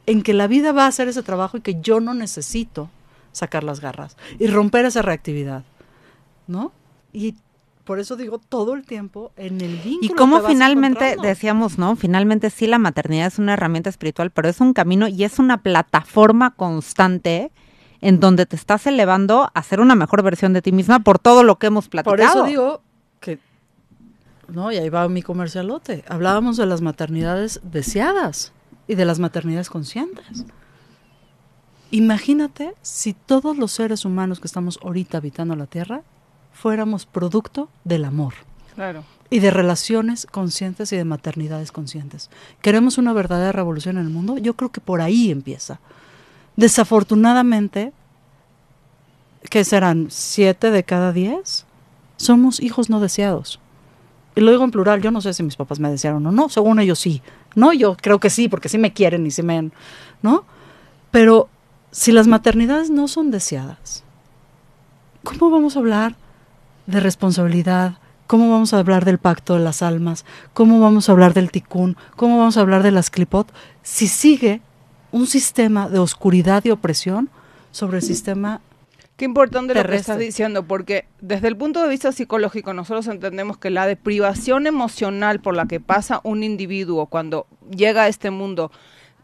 en 0.05 0.21
que 0.21 0.33
la 0.33 0.47
vida 0.47 0.71
va 0.71 0.85
a 0.85 0.87
hacer 0.87 1.07
ese 1.07 1.23
trabajo 1.23 1.57
y 1.57 1.61
que 1.61 1.79
yo 1.81 1.99
no 1.99 2.13
necesito 2.13 2.89
sacar 3.31 3.63
las 3.63 3.79
garras 3.79 4.17
y 4.39 4.47
romper 4.47 4.85
esa 4.85 5.01
reactividad, 5.01 5.63
¿no? 6.49 6.71
Y 7.13 7.35
por 7.85 7.99
eso 7.99 8.15
digo 8.15 8.37
todo 8.37 8.75
el 8.75 8.85
tiempo 8.85 9.31
en 9.35 9.61
el 9.61 9.77
vínculo. 9.77 9.99
Y 10.01 10.09
cómo 10.09 10.41
finalmente, 10.41 11.15
decíamos, 11.21 11.79
¿no? 11.79 11.95
Finalmente 11.95 12.49
sí 12.49 12.67
la 12.67 12.77
maternidad 12.77 13.27
es 13.27 13.39
una 13.39 13.53
herramienta 13.53 13.89
espiritual, 13.89 14.29
pero 14.29 14.47
es 14.47 14.61
un 14.61 14.73
camino 14.73 15.07
y 15.07 15.23
es 15.23 15.39
una 15.39 15.63
plataforma 15.63 16.51
constante 16.51 17.51
en 18.01 18.19
donde 18.19 18.45
te 18.45 18.55
estás 18.55 18.85
elevando 18.85 19.49
a 19.53 19.63
ser 19.63 19.79
una 19.79 19.95
mejor 19.95 20.21
versión 20.21 20.53
de 20.53 20.61
ti 20.61 20.71
misma 20.71 20.99
por 20.99 21.19
todo 21.19 21.43
lo 21.43 21.57
que 21.57 21.67
hemos 21.67 21.89
platicado. 21.89 22.15
Por 22.15 22.19
eso 22.21 22.43
digo 22.43 22.81
que, 23.19 23.39
no, 24.47 24.71
y 24.71 24.77
ahí 24.77 24.89
va 24.89 25.09
mi 25.09 25.21
comercialote. 25.21 26.05
Hablábamos 26.07 26.57
de 26.57 26.65
las 26.65 26.81
maternidades 26.81 27.59
deseadas 27.63 28.53
y 28.87 28.95
de 28.95 29.05
las 29.05 29.19
maternidades 29.19 29.69
conscientes. 29.69 30.45
Imagínate 31.91 32.75
si 32.83 33.13
todos 33.13 33.57
los 33.57 33.71
seres 33.71 34.05
humanos 34.05 34.39
que 34.39 34.47
estamos 34.47 34.79
ahorita 34.83 35.17
habitando 35.17 35.55
la 35.55 35.65
Tierra 35.65 36.03
fuéramos 36.59 37.05
producto 37.05 37.69
del 37.85 38.03
amor 38.03 38.33
Claro. 38.75 39.03
y 39.29 39.39
de 39.39 39.49
relaciones 39.49 40.25
conscientes 40.25 40.91
y 40.91 40.97
de 40.97 41.05
maternidades 41.05 41.71
conscientes. 41.71 42.29
¿Queremos 42.61 42.97
una 42.97 43.13
verdadera 43.13 43.51
revolución 43.53 43.97
en 43.97 44.03
el 44.03 44.09
mundo? 44.09 44.37
Yo 44.37 44.55
creo 44.55 44.69
que 44.69 44.81
por 44.81 44.99
ahí 45.01 45.31
empieza. 45.31 45.79
Desafortunadamente, 46.57 47.93
¿qué 49.49 49.63
serán? 49.63 50.07
¿Siete 50.09 50.69
de 50.71 50.83
cada 50.83 51.13
diez? 51.13 51.65
Somos 52.17 52.59
hijos 52.59 52.89
no 52.89 52.99
deseados. 52.99 53.59
Y 54.35 54.41
lo 54.41 54.51
digo 54.51 54.65
en 54.65 54.71
plural, 54.71 55.01
yo 55.01 55.11
no 55.11 55.21
sé 55.21 55.33
si 55.33 55.43
mis 55.43 55.55
papás 55.55 55.79
me 55.79 55.89
desearon 55.89 56.25
o 56.27 56.31
no, 56.31 56.49
según 56.49 56.79
ellos 56.79 56.99
sí. 56.99 57.21
No, 57.55 57.71
yo 57.71 57.95
creo 57.95 58.19
que 58.19 58.29
sí, 58.29 58.49
porque 58.49 58.67
sí 58.69 58.77
me 58.77 58.91
quieren 58.93 59.25
y 59.25 59.31
sí 59.31 59.43
me... 59.43 59.71
¿No? 60.21 60.43
Pero 61.11 61.47
si 61.91 62.11
las 62.11 62.27
maternidades 62.27 62.89
no 62.89 63.07
son 63.07 63.31
deseadas, 63.31 64.03
¿cómo 65.23 65.49
vamos 65.49 65.75
a 65.75 65.79
hablar 65.79 66.15
de 66.89 66.99
responsabilidad? 66.99 67.99
¿Cómo 68.27 68.51
vamos 68.51 68.73
a 68.73 68.79
hablar 68.79 69.05
del 69.05 69.17
pacto 69.17 69.55
de 69.55 69.61
las 69.61 69.81
almas? 69.81 70.25
¿Cómo 70.53 70.79
vamos 70.79 71.09
a 71.09 71.11
hablar 71.11 71.33
del 71.33 71.51
ticún? 71.51 71.97
¿Cómo 72.15 72.37
vamos 72.37 72.57
a 72.57 72.61
hablar 72.61 72.83
de 72.83 72.91
las 72.91 73.09
clipot? 73.09 73.51
Si 73.81 74.07
sigue 74.07 74.61
un 75.11 75.25
sistema 75.25 75.89
de 75.89 75.99
oscuridad 75.99 76.63
y 76.65 76.71
opresión 76.71 77.29
sobre 77.71 77.97
el 77.97 78.03
sistema 78.03 78.61
Qué 79.17 79.25
importante 79.25 79.73
lo 79.73 79.83
que 79.83 79.95
estás 79.97 80.17
diciendo, 80.17 80.63
porque 80.63 81.05
desde 81.19 81.49
el 81.49 81.57
punto 81.57 81.83
de 81.83 81.89
vista 81.89 82.13
psicológico 82.13 82.73
nosotros 82.73 83.05
entendemos 83.07 83.57
que 83.57 83.69
la 83.69 83.85
deprivación 83.85 84.65
emocional 84.65 85.41
por 85.41 85.57
la 85.57 85.65
que 85.65 85.81
pasa 85.81 86.21
un 86.23 86.41
individuo 86.41 87.07
cuando 87.07 87.45
llega 87.69 88.03
a 88.03 88.07
este 88.07 88.31
mundo 88.31 88.71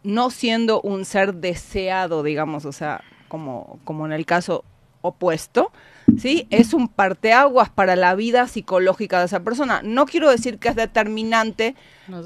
no 0.03 0.32
siendo 0.32 0.82
un 0.82 1.05
ser 1.05 1.36
deseado, 1.36 2.24
digamos, 2.24 2.66
o 2.66 2.74
sea, 2.74 3.05
como, 3.30 3.80
como 3.86 4.05
en 4.05 4.11
el 4.11 4.26
caso 4.26 4.66
opuesto, 5.01 5.72
¿sí? 6.17 6.47
Es 6.49 6.73
un 6.73 6.87
parteaguas 6.87 7.69
para 7.69 7.95
la 7.95 8.15
vida 8.15 8.47
psicológica 8.47 9.19
de 9.19 9.25
esa 9.25 9.41
persona. 9.41 9.81
No 9.83 10.05
quiero 10.05 10.29
decir 10.29 10.59
que 10.59 10.69
es 10.69 10.75
determinante, 10.75 11.75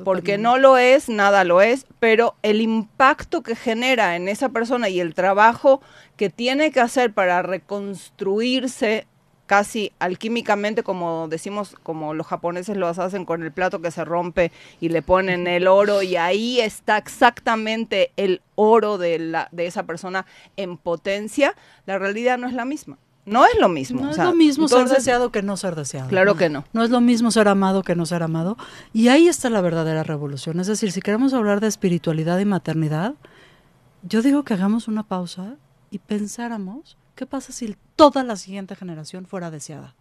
porque 0.04 0.38
no 0.38 0.58
lo 0.58 0.78
es, 0.78 1.10
nada 1.10 1.44
lo 1.44 1.62
es, 1.62 1.86
pero 2.00 2.36
el 2.44 2.62
impacto 2.62 3.44
que 3.44 3.56
genera 3.56 4.16
en 4.16 4.28
esa 4.28 4.50
persona 4.50 4.90
y 4.90 5.00
el 5.00 5.14
trabajo 5.14 5.82
que 6.18 6.30
tiene 6.30 6.72
que 6.72 6.82
hacer 6.82 7.14
para 7.14 7.42
reconstruirse 7.42 9.08
casi 9.50 9.92
alquímicamente, 9.98 10.84
como 10.84 11.28
decimos, 11.28 11.76
como 11.82 12.14
los 12.14 12.28
japoneses 12.28 12.78
lo 12.78 12.88
hacen 12.88 13.26
con 13.26 13.42
el 13.42 13.52
plato 13.52 13.82
que 13.82 13.90
se 13.90 14.06
rompe 14.06 14.52
y 14.80 14.90
le 14.90 15.02
ponen 15.02 15.48
el 15.48 15.68
oro 15.68 16.04
y 16.04 16.18
ahí 16.18 16.60
está 16.60 17.00
exactamente 17.00 18.12
el 18.16 18.44
oro 18.54 19.00
de, 19.00 19.18
la, 19.18 19.50
de 19.52 19.66
esa 19.66 19.88
persona 19.88 20.28
en 20.56 20.78
potencia, 20.78 21.56
la 21.88 21.98
realidad 21.98 22.38
no 22.38 22.48
es 22.48 22.54
la 22.54 22.64
misma. 22.64 23.00
No 23.30 23.46
es 23.46 23.58
lo 23.60 23.70
mismo. 23.70 24.02
No 24.02 24.08
o 24.08 24.12
es 24.12 24.18
lo 24.18 24.34
mismo 24.34 24.68
ser 24.68 24.88
deseado 24.90 25.32
que 25.32 25.42
no 25.42 25.56
ser 25.58 25.76
deseado. 25.76 26.10
Claro 26.10 26.36
que 26.36 26.50
no. 26.50 26.66
No 26.74 26.84
es 26.84 26.90
lo 26.90 27.00
mismo 27.02 27.32
ser 27.32 27.48
amado 27.48 27.84
que 27.84 27.96
no 27.96 28.06
ser 28.06 28.24
amado. 28.24 28.58
Y 28.94 29.08
ahí 29.10 29.28
está 29.28 29.50
la 29.50 29.62
verdadera 29.62 30.04
revolución. 30.04 30.60
Es 30.60 30.68
decir, 30.68 30.92
si 30.92 31.02
queremos 31.02 31.34
hablar 31.34 31.60
de 31.60 31.68
espiritualidad 31.68 32.40
y 32.40 32.46
maternidad, 32.46 33.14
yo 34.04 34.22
digo 34.22 34.44
que 34.44 34.54
hagamos 34.54 34.88
una 34.88 35.04
pausa 35.04 35.56
y 35.92 36.00
pensáramos 36.00 36.98
qué 37.16 37.26
pasa 37.26 37.52
si 37.52 37.76
toda 37.96 38.24
la 38.24 38.36
siguiente 38.36 38.76
generación 38.76 39.26
fuera 39.26 39.52
deseada. 39.52 39.94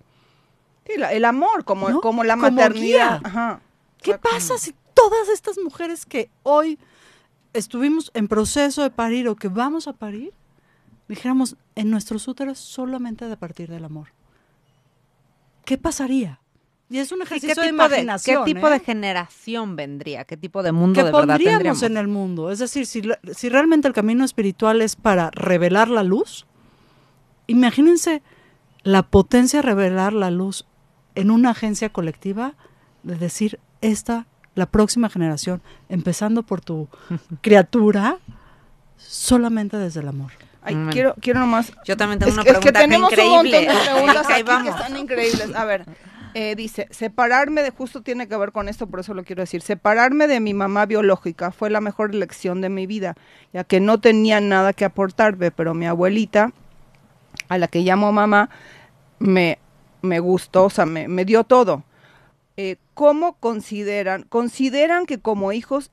Sí, 0.86 0.92
la- 0.98 1.12
el 1.12 1.24
amor, 1.24 1.64
como, 1.64 1.90
¿No? 1.90 2.00
como 2.00 2.24
la 2.24 2.34
Como 2.36 2.50
maternidad. 2.50 3.20
Ajá. 3.24 3.60
¿Qué 4.00 4.16
pasa 4.16 4.56
si 4.58 4.74
todas 4.94 5.28
estas 5.28 5.58
mujeres 5.58 6.06
que 6.06 6.30
hoy 6.44 6.78
estuvimos 7.52 8.10
en 8.14 8.28
proceso 8.28 8.82
de 8.82 8.90
parir 8.90 9.28
o 9.28 9.36
que 9.36 9.48
vamos 9.48 9.88
a 9.88 9.92
parir, 9.92 10.32
dijéramos 11.08 11.56
en 11.74 11.90
nuestros 11.90 12.28
úteros 12.28 12.58
solamente 12.58 13.26
de 13.26 13.36
partir 13.36 13.68
del 13.70 13.84
amor? 13.84 14.08
¿qué 15.68 15.76
pasaría? 15.76 16.40
Y 16.88 16.96
es 16.96 17.12
un 17.12 17.20
ejercicio 17.20 17.54
¿Qué 17.54 17.60
de 17.60 17.66
de, 17.66 17.72
¿Qué 17.72 17.74
imaginación. 17.74 18.44
tipo 18.46 18.68
¿eh? 18.68 18.70
de 18.70 18.80
generación 18.80 19.76
vendría? 19.76 20.24
¿Qué 20.24 20.38
tipo 20.38 20.62
de 20.62 20.72
mundo 20.72 20.94
que 20.94 21.04
de 21.04 21.12
verdad 21.12 21.26
pondríamos 21.26 21.52
tendríamos? 21.52 21.82
en 21.82 21.96
el 21.98 22.08
mundo. 22.08 22.50
Es 22.50 22.58
decir, 22.58 22.86
si, 22.86 23.02
si 23.34 23.50
realmente 23.50 23.86
el 23.86 23.92
camino 23.92 24.24
espiritual 24.24 24.80
es 24.80 24.96
para 24.96 25.30
revelar 25.32 25.90
la 25.90 26.04
luz, 26.04 26.46
imagínense 27.48 28.22
la 28.82 29.02
potencia 29.02 29.58
de 29.58 29.66
revelar 29.66 30.14
la 30.14 30.30
luz 30.30 30.64
en 31.14 31.30
una 31.30 31.50
agencia 31.50 31.90
colectiva, 31.90 32.54
de 33.02 33.16
decir, 33.16 33.60
esta, 33.82 34.26
la 34.54 34.64
próxima 34.64 35.10
generación, 35.10 35.60
empezando 35.90 36.44
por 36.44 36.62
tu 36.62 36.88
criatura, 37.42 38.16
solamente 38.96 39.76
desde 39.76 40.00
el 40.00 40.08
amor. 40.08 40.32
Ay, 40.68 40.74
Mm. 40.76 40.90
quiero, 40.90 41.14
quiero 41.20 41.40
nomás 41.40 41.72
Yo 41.84 41.96
también 41.96 42.18
tengo 42.18 42.30
es, 42.30 42.34
una 42.36 42.44
que- 42.44 42.50
es 42.50 42.56
que 42.58 42.72
pregunta 42.72 42.80
tenemos 42.80 43.12
un 43.12 43.18
montón 43.18 43.46
increíble. 43.46 43.72
de 43.74 43.80
preguntas 43.90 44.26
aquí 44.30 44.62
que 44.62 44.68
están 44.68 44.96
increíbles. 44.96 45.54
A 45.54 45.64
ver, 45.64 45.84
eh, 46.34 46.54
dice, 46.56 46.86
separarme 46.90 47.62
de, 47.62 47.70
justo 47.70 48.02
tiene 48.02 48.28
que 48.28 48.36
ver 48.36 48.52
con 48.52 48.68
esto, 48.68 48.86
por 48.86 49.00
eso 49.00 49.14
lo 49.14 49.24
quiero 49.24 49.42
decir, 49.42 49.62
separarme 49.62 50.28
de 50.28 50.40
mi 50.40 50.52
mamá 50.54 50.84
biológica 50.86 51.50
fue 51.52 51.70
la 51.70 51.80
mejor 51.80 52.14
elección 52.14 52.60
de 52.60 52.68
mi 52.68 52.86
vida, 52.86 53.14
ya 53.52 53.64
que 53.64 53.80
no 53.80 53.98
tenía 53.98 54.40
nada 54.40 54.72
que 54.74 54.84
aportarme, 54.84 55.50
pero 55.50 55.72
mi 55.74 55.86
abuelita, 55.86 56.52
a 57.48 57.58
la 57.58 57.66
que 57.68 57.80
llamo 57.80 58.12
mamá, 58.12 58.50
me, 59.18 59.58
me 60.02 60.20
gustó, 60.20 60.66
o 60.66 60.70
sea, 60.70 60.84
me, 60.86 61.08
me 61.08 61.24
dio 61.24 61.44
todo. 61.44 61.82
Eh, 62.58 62.76
¿Cómo 62.94 63.34
consideran? 63.34 64.24
¿Consideran 64.24 65.06
que 65.06 65.18
como 65.18 65.52
hijos 65.52 65.90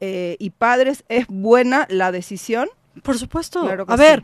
eh, 0.00 0.36
y 0.38 0.50
padres 0.50 1.04
es 1.08 1.26
buena 1.28 1.86
la 1.88 2.10
decisión? 2.12 2.68
Por 3.02 3.18
supuesto. 3.18 3.62
Claro 3.62 3.84
A 3.88 3.96
sí. 3.96 4.02
ver, 4.02 4.22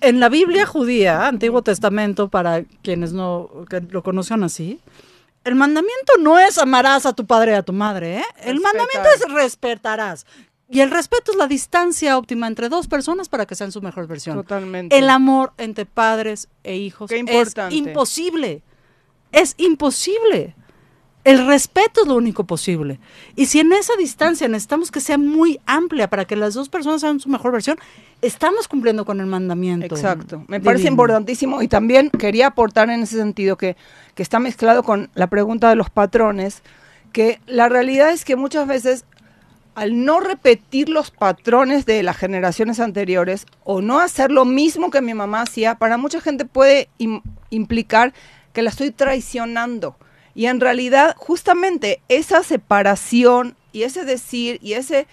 en 0.00 0.20
la 0.20 0.28
Biblia 0.28 0.66
judía, 0.66 1.26
Antiguo 1.26 1.62
Testamento, 1.62 2.28
para 2.28 2.64
quienes 2.82 3.12
no 3.12 3.48
que 3.68 3.80
lo 3.80 4.02
conozcan 4.02 4.42
así, 4.44 4.80
el 5.44 5.54
mandamiento 5.54 6.12
no 6.20 6.38
es 6.38 6.58
amarás 6.58 7.06
a 7.06 7.12
tu 7.14 7.24
padre 7.24 7.52
y 7.52 7.54
a 7.54 7.62
tu 7.62 7.72
madre, 7.72 8.18
¿eh? 8.18 8.24
El 8.42 8.56
Respetar. 8.56 8.60
mandamiento 8.62 9.08
es 9.14 9.32
respetarás. 9.32 10.26
Y 10.68 10.80
el 10.80 10.90
respeto 10.90 11.32
es 11.32 11.38
la 11.38 11.48
distancia 11.48 12.16
óptima 12.16 12.46
entre 12.46 12.68
dos 12.68 12.86
personas 12.86 13.28
para 13.28 13.44
que 13.46 13.54
sean 13.56 13.72
su 13.72 13.80
mejor 13.82 14.06
versión. 14.06 14.36
Totalmente. 14.36 14.96
El 14.96 15.08
amor 15.10 15.52
entre 15.58 15.84
padres 15.84 16.48
e 16.62 16.76
hijos 16.76 17.10
Qué 17.10 17.24
es 17.26 17.56
imposible. 17.72 18.62
Es 19.32 19.54
imposible. 19.56 20.54
El 21.22 21.46
respeto 21.46 22.00
es 22.02 22.08
lo 22.08 22.14
único 22.14 22.44
posible. 22.44 22.98
Y 23.36 23.46
si 23.46 23.60
en 23.60 23.72
esa 23.74 23.92
distancia 23.98 24.48
necesitamos 24.48 24.90
que 24.90 25.00
sea 25.00 25.18
muy 25.18 25.60
amplia 25.66 26.08
para 26.08 26.24
que 26.24 26.34
las 26.34 26.54
dos 26.54 26.70
personas 26.70 27.02
sean 27.02 27.20
su 27.20 27.28
mejor 27.28 27.52
versión, 27.52 27.78
estamos 28.22 28.68
cumpliendo 28.68 29.04
con 29.04 29.20
el 29.20 29.26
mandamiento. 29.26 29.94
Exacto, 29.94 30.44
me 30.48 30.60
parece 30.60 30.84
importantísimo 30.88 31.60
y 31.60 31.68
también 31.68 32.08
quería 32.10 32.46
aportar 32.46 32.88
en 32.88 33.02
ese 33.02 33.16
sentido 33.16 33.58
que, 33.58 33.76
que 34.14 34.22
está 34.22 34.38
mezclado 34.38 34.82
con 34.82 35.10
la 35.14 35.26
pregunta 35.26 35.68
de 35.68 35.76
los 35.76 35.90
patrones, 35.90 36.62
que 37.12 37.38
la 37.46 37.68
realidad 37.68 38.10
es 38.12 38.24
que 38.24 38.36
muchas 38.36 38.66
veces 38.66 39.04
al 39.74 40.04
no 40.04 40.20
repetir 40.20 40.88
los 40.88 41.10
patrones 41.10 41.86
de 41.86 42.02
las 42.02 42.16
generaciones 42.16 42.80
anteriores 42.80 43.46
o 43.64 43.80
no 43.82 44.00
hacer 44.00 44.30
lo 44.30 44.44
mismo 44.44 44.90
que 44.90 45.00
mi 45.00 45.14
mamá 45.14 45.42
hacía, 45.42 45.76
para 45.76 45.96
mucha 45.96 46.20
gente 46.20 46.44
puede 46.44 46.88
im- 46.98 47.22
implicar 47.50 48.12
que 48.52 48.62
la 48.62 48.70
estoy 48.70 48.90
traicionando. 48.90 49.96
Y 50.34 50.46
en 50.46 50.60
realidad, 50.60 51.14
justamente 51.18 52.00
esa 52.08 52.42
separación 52.42 53.56
y 53.72 53.82
ese 53.82 54.04
decir 54.04 54.58
y 54.62 54.74
ese 54.74 55.06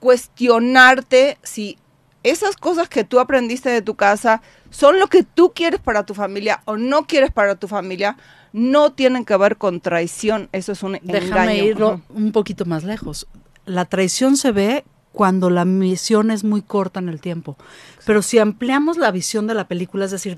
cuestionarte 0.00 1.38
si 1.42 1.78
esas 2.22 2.56
cosas 2.56 2.88
que 2.88 3.04
tú 3.04 3.20
aprendiste 3.20 3.70
de 3.70 3.82
tu 3.82 3.94
casa 3.94 4.42
son 4.70 4.98
lo 4.98 5.06
que 5.06 5.22
tú 5.22 5.52
quieres 5.54 5.80
para 5.80 6.04
tu 6.04 6.14
familia 6.14 6.62
o 6.64 6.76
no 6.76 7.06
quieres 7.06 7.30
para 7.30 7.54
tu 7.54 7.68
familia, 7.68 8.16
no 8.52 8.92
tienen 8.92 9.24
que 9.24 9.36
ver 9.36 9.56
con 9.56 9.80
traición. 9.80 10.48
Eso 10.52 10.72
es 10.72 10.82
un 10.82 10.98
Déjame 11.02 11.42
engaño. 11.58 11.64
irlo 11.64 11.88
Ajá. 11.88 12.00
un 12.10 12.32
poquito 12.32 12.64
más 12.64 12.82
lejos. 12.82 13.26
La 13.64 13.84
traición 13.84 14.36
se 14.36 14.50
ve 14.52 14.84
cuando 15.16 15.48
la 15.48 15.64
misión 15.64 16.30
es 16.30 16.44
muy 16.44 16.60
corta 16.60 17.00
en 17.00 17.08
el 17.08 17.22
tiempo. 17.22 17.56
Pero 18.04 18.20
si 18.20 18.38
ampliamos 18.38 18.98
la 18.98 19.10
visión 19.10 19.46
de 19.46 19.54
la 19.54 19.66
película, 19.66 20.04
es 20.04 20.10
decir, 20.10 20.36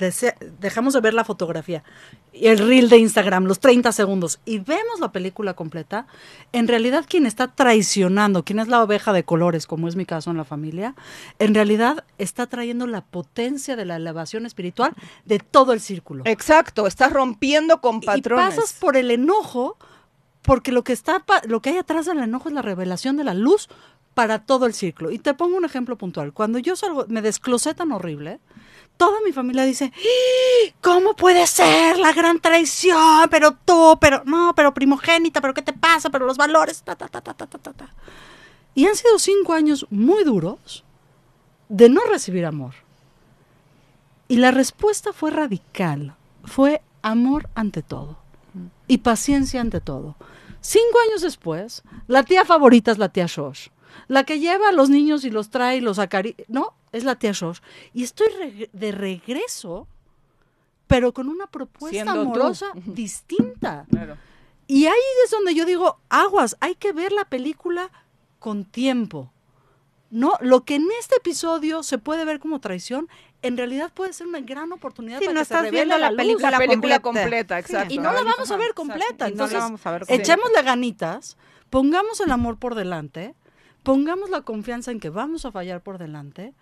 dejamos 0.60 0.94
de 0.94 1.00
ver 1.00 1.14
la 1.14 1.24
fotografía 1.24 1.82
y 2.32 2.46
el 2.46 2.58
reel 2.58 2.88
de 2.88 2.98
Instagram, 2.98 3.46
los 3.46 3.58
30 3.58 3.90
segundos, 3.90 4.38
y 4.44 4.60
vemos 4.60 5.00
la 5.00 5.10
película 5.10 5.54
completa, 5.54 6.06
en 6.52 6.68
realidad 6.68 7.06
quien 7.08 7.26
está 7.26 7.48
traicionando, 7.48 8.44
quien 8.44 8.60
es 8.60 8.68
la 8.68 8.80
oveja 8.80 9.12
de 9.12 9.24
colores, 9.24 9.66
como 9.66 9.88
es 9.88 9.96
mi 9.96 10.06
caso 10.06 10.30
en 10.30 10.36
la 10.36 10.44
familia, 10.44 10.94
en 11.40 11.56
realidad 11.56 12.04
está 12.16 12.46
trayendo 12.46 12.86
la 12.86 13.00
potencia 13.00 13.74
de 13.74 13.84
la 13.84 13.96
elevación 13.96 14.46
espiritual 14.46 14.94
de 15.24 15.40
todo 15.40 15.72
el 15.72 15.80
círculo. 15.80 16.22
Exacto, 16.24 16.86
estás 16.86 17.12
rompiendo 17.12 17.80
con 17.80 18.00
patrones. 18.00 18.54
Y 18.54 18.56
pasas 18.56 18.74
por 18.74 18.96
el 18.96 19.10
enojo, 19.10 19.76
porque 20.42 20.70
lo 20.70 20.84
que 20.84 20.92
está 20.92 21.24
lo 21.48 21.60
que 21.60 21.70
hay 21.70 21.78
atrás 21.78 22.06
del 22.06 22.20
enojo 22.20 22.48
es 22.48 22.54
la 22.54 22.62
revelación 22.62 23.16
de 23.16 23.24
la 23.24 23.34
luz 23.34 23.68
para 24.18 24.40
todo 24.40 24.66
el 24.66 24.74
ciclo. 24.74 25.12
Y 25.12 25.20
te 25.20 25.32
pongo 25.32 25.56
un 25.56 25.64
ejemplo 25.64 25.96
puntual. 25.96 26.32
Cuando 26.32 26.58
yo 26.58 26.74
salgo, 26.74 27.04
me 27.06 27.22
desclosé 27.22 27.72
tan 27.72 27.92
horrible, 27.92 28.40
toda 28.96 29.20
mi 29.24 29.30
familia 29.30 29.62
dice, 29.62 29.92
¡Ah! 29.94 30.74
¿cómo 30.80 31.14
puede 31.14 31.46
ser 31.46 32.00
la 32.00 32.12
gran 32.12 32.40
traición? 32.40 33.28
Pero 33.30 33.52
tú, 33.64 33.96
pero 34.00 34.24
no, 34.24 34.54
pero 34.56 34.74
primogénita, 34.74 35.40
pero 35.40 35.54
¿qué 35.54 35.62
te 35.62 35.72
pasa? 35.72 36.10
Pero 36.10 36.26
los 36.26 36.36
valores. 36.36 36.82
Y 38.74 38.86
han 38.86 38.96
sido 38.96 39.20
cinco 39.20 39.52
años 39.52 39.86
muy 39.88 40.24
duros 40.24 40.82
de 41.68 41.88
no 41.88 42.00
recibir 42.10 42.44
amor. 42.44 42.74
Y 44.26 44.38
la 44.38 44.50
respuesta 44.50 45.12
fue 45.12 45.30
radical, 45.30 46.16
fue 46.42 46.82
amor 47.02 47.48
ante 47.54 47.82
todo 47.82 48.18
y 48.88 48.98
paciencia 48.98 49.60
ante 49.60 49.80
todo. 49.80 50.16
Cinco 50.60 50.98
años 51.08 51.22
después, 51.22 51.84
la 52.08 52.24
tía 52.24 52.44
favorita 52.44 52.90
es 52.90 52.98
la 52.98 53.10
tía 53.10 53.26
Shosh. 53.26 53.68
La 54.06 54.24
que 54.24 54.38
lleva 54.40 54.68
a 54.68 54.72
los 54.72 54.88
niños 54.90 55.24
y 55.24 55.30
los 55.30 55.50
trae 55.50 55.78
y 55.78 55.80
los 55.80 55.98
acari... 55.98 56.36
No, 56.48 56.74
es 56.92 57.04
la 57.04 57.16
tía 57.16 57.32
Shosh. 57.32 57.58
Y 57.92 58.04
estoy 58.04 58.68
de 58.72 58.92
regreso, 58.92 59.86
pero 60.86 61.12
con 61.12 61.28
una 61.28 61.46
propuesta 61.46 61.90
Siendo 61.94 62.14
tú. 62.14 62.20
amorosa 62.20 62.66
distinta. 62.74 63.86
Claro. 63.90 64.16
Y 64.66 64.86
ahí 64.86 64.92
es 65.24 65.30
donde 65.30 65.54
yo 65.54 65.64
digo, 65.64 65.98
aguas, 66.08 66.56
hay 66.60 66.74
que 66.74 66.92
ver 66.92 67.12
la 67.12 67.24
película 67.24 67.90
con 68.38 68.64
tiempo. 68.64 69.32
No, 70.10 70.34
lo 70.40 70.64
que 70.64 70.76
en 70.76 70.86
este 71.00 71.16
episodio 71.16 71.82
se 71.82 71.98
puede 71.98 72.24
ver 72.24 72.38
como 72.40 72.60
traición, 72.60 73.08
en 73.42 73.56
realidad 73.58 73.92
puede 73.94 74.12
ser 74.14 74.26
una 74.26 74.40
gran 74.40 74.72
oportunidad 74.72 75.18
Sí, 75.18 75.26
para 75.26 75.34
no 75.34 75.38
que 75.40 75.42
estás 75.42 75.70
viendo 75.70 75.98
la 75.98 76.10
película 76.10 76.50
La 76.50 76.58
película 76.58 77.00
completa. 77.00 77.26
completa, 77.28 77.58
exacto. 77.58 77.92
Y 77.94 77.98
no 77.98 78.12
la 78.12 78.22
vamos 78.24 78.50
a 78.50 78.56
ver 78.56 78.72
completa. 78.74 79.04
exacto. 79.06 79.24
No 79.24 79.28
la 79.28 79.28
Entonces, 79.44 79.58
vamos 79.60 79.86
a 79.86 79.90
ver 79.90 80.00
completa. 80.06 80.22
echémosle 80.32 80.62
ganitas, 80.62 81.36
pongamos 81.70 82.20
el 82.20 82.30
amor 82.30 82.58
por 82.58 82.74
delante, 82.74 83.34
pongamos 83.82 84.30
la 84.30 84.42
confianza 84.42 84.90
en 84.90 85.00
que 85.00 85.10
vamos 85.10 85.44
a 85.44 85.52
fallar 85.52 85.82
por 85.82 85.98
delante. 85.98 86.54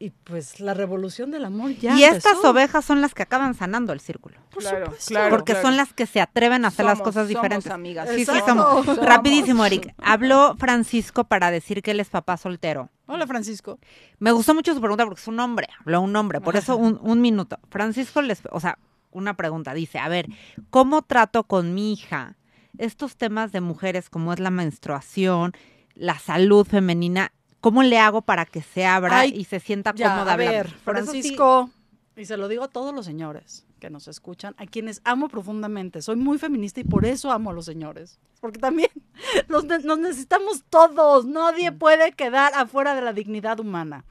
Y 0.00 0.10
pues 0.10 0.60
la 0.60 0.74
revolución 0.74 1.32
del 1.32 1.44
amor 1.44 1.72
ya 1.72 1.92
y 1.96 2.04
estas 2.04 2.34
empezó. 2.34 2.50
ovejas 2.50 2.84
son 2.84 3.00
las 3.00 3.14
que 3.14 3.24
acaban 3.24 3.54
sanando 3.54 3.92
el 3.92 3.98
círculo. 3.98 4.36
Por 4.52 4.62
Claro, 4.62 4.84
supuesto. 4.86 5.08
claro. 5.08 5.30
porque 5.30 5.56
son 5.60 5.76
las 5.76 5.92
que 5.92 6.06
se 6.06 6.20
atreven 6.20 6.64
a 6.64 6.68
hacer 6.68 6.84
las 6.86 6.98
Somos- 6.98 7.04
cosas 7.04 7.14
somos 7.26 7.28
diferentes. 7.30 7.72
amigas. 7.72 8.08
Sí, 8.10 8.14
sí, 8.14 8.20
Exacto. 8.22 8.46
somos. 8.46 8.84
Somos. 8.86 9.04
Rapidísimo, 9.04 9.64
Eric. 9.66 9.92
Habló 9.98 10.54
Francisco 10.56 11.24
para 11.24 11.50
decir 11.50 11.82
que 11.82 11.90
él 11.90 11.98
es 11.98 12.10
papá 12.10 12.36
soltero. 12.36 12.90
Hola, 13.08 13.26
Francisco. 13.26 13.80
Me 14.20 14.30
gustó 14.30 14.54
mucho 14.54 14.72
su 14.72 14.80
pregunta 14.80 15.04
porque 15.04 15.20
es 15.20 15.26
un 15.26 15.40
hombre, 15.40 15.66
habló 15.80 16.00
un 16.00 16.14
hombre, 16.14 16.40
por 16.40 16.54
eso 16.54 16.76
un, 16.76 17.00
un 17.02 17.20
minuto. 17.20 17.58
Francisco 17.68 18.22
les, 18.22 18.40
o 18.52 18.60
sea, 18.60 18.78
una 19.10 19.34
pregunta, 19.34 19.74
dice, 19.74 19.98
a 19.98 20.06
ver, 20.06 20.26
¿cómo 20.70 21.02
trato 21.02 21.42
con 21.42 21.74
mi 21.74 21.92
hija 21.94 22.36
estos 22.76 23.16
temas 23.16 23.50
de 23.50 23.60
mujeres 23.62 24.10
como 24.10 24.32
es 24.32 24.38
la 24.38 24.50
menstruación, 24.50 25.54
la 25.98 26.18
salud 26.18 26.66
femenina? 26.66 27.32
¿Cómo 27.60 27.82
le 27.82 27.98
hago 27.98 28.22
para 28.22 28.46
que 28.46 28.62
se 28.62 28.86
abra 28.86 29.18
Ay, 29.20 29.34
y 29.36 29.44
se 29.44 29.58
sienta 29.60 29.92
Ya, 29.94 30.10
cómoda 30.14 30.32
a 30.32 30.36
ver, 30.36 30.66
eso 30.66 30.74
sí- 30.76 30.80
Francisco, 30.84 31.70
y 32.16 32.24
se 32.24 32.36
lo 32.36 32.48
digo 32.48 32.64
a 32.64 32.68
todos 32.68 32.94
los 32.94 33.04
señores 33.04 33.66
que 33.80 33.90
nos 33.90 34.08
escuchan, 34.08 34.54
a 34.58 34.66
quienes 34.66 35.00
amo 35.04 35.28
profundamente. 35.28 36.02
Soy 36.02 36.16
muy 36.16 36.38
feminista 36.38 36.80
y 36.80 36.84
por 36.84 37.04
eso 37.04 37.30
amo 37.30 37.50
a 37.50 37.52
los 37.52 37.64
señores. 37.64 38.18
Porque 38.40 38.58
también 38.58 38.90
nos 39.48 39.64
necesitamos 39.98 40.64
todos. 40.70 41.26
Nadie 41.26 41.70
puede 41.72 42.12
quedar 42.12 42.52
afuera 42.54 42.94
de 42.94 43.02
la 43.02 43.12
dignidad 43.12 43.60
humana. 43.60 44.04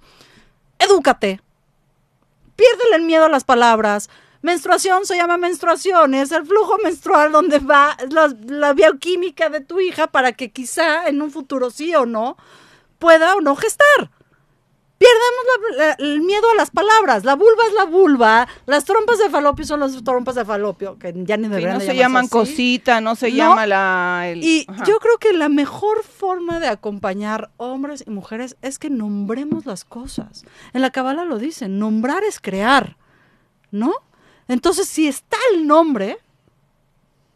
Edúcate. 0.79 1.41
Piérdele 2.55 2.95
el 2.95 3.03
miedo 3.03 3.25
a 3.25 3.29
las 3.29 3.43
palabras. 3.43 4.09
Menstruación 4.41 5.05
se 5.05 5.15
llama 5.15 5.37
menstruación, 5.37 6.13
es 6.13 6.31
el 6.31 6.45
flujo 6.45 6.77
menstrual 6.83 7.31
donde 7.31 7.59
va 7.59 7.97
la, 8.09 8.33
la 8.47 8.73
bioquímica 8.73 9.49
de 9.49 9.61
tu 9.61 9.79
hija 9.79 10.07
para 10.07 10.31
que 10.33 10.51
quizá 10.51 11.07
en 11.07 11.21
un 11.21 11.31
futuro 11.31 11.69
sí 11.71 11.93
o 11.95 12.05
no 12.05 12.37
pueda 12.99 13.35
o 13.35 13.41
no 13.41 13.55
gestar. 13.55 14.11
Pierdemos 14.99 15.77
la- 15.77 15.85
la- 15.85 15.93
el 15.99 16.21
miedo 16.21 16.49
a 16.49 16.55
las 16.55 16.71
palabras. 16.71 17.23
La 17.23 17.35
vulva 17.35 17.63
es 17.67 17.73
la 17.75 17.83
vulva. 17.85 18.47
Las 18.65 18.83
trompas 18.83 19.19
de 19.19 19.29
falopio 19.29 19.63
son 19.63 19.79
las 19.79 20.03
trompas 20.03 20.33
de 20.33 20.43
falopio, 20.43 20.97
que 20.97 21.13
ya 21.15 21.37
ni 21.37 21.43
Sí, 21.43 21.49
deberían 21.49 21.73
no 21.73 21.79
de 21.79 21.85
se 21.85 21.95
llaman 21.95 22.23
así. 22.23 22.31
cosita, 22.31 22.99
no 22.99 23.13
se 23.15 23.29
No. 23.29 23.35
llama 23.35 23.67
la... 23.67 24.23
el- 24.27 24.43
Y 24.43 24.65
ajá. 24.67 24.85
yo 24.85 24.97
creo 24.99 25.19
que 25.19 25.33
la 25.33 25.49
mejor 25.49 26.03
forma 26.03 26.59
de 26.59 26.67
acompañar 26.67 27.51
hombres 27.57 28.03
y 28.07 28.09
mujeres 28.09 28.57
es 28.63 28.79
que 28.79 28.89
nombremos 28.89 29.67
las 29.67 29.85
cosas. 29.85 30.45
En 30.73 30.81
la 30.81 30.89
cabala 30.89 31.25
lo 31.25 31.37
dicen, 31.37 31.77
nombrar 31.77 32.23
es 32.23 32.39
crear, 32.39 32.97
¿no? 33.69 33.93
Entonces, 34.47 34.87
si 34.87 35.07
está 35.07 35.37
el 35.53 35.67
nombre, 35.67 36.17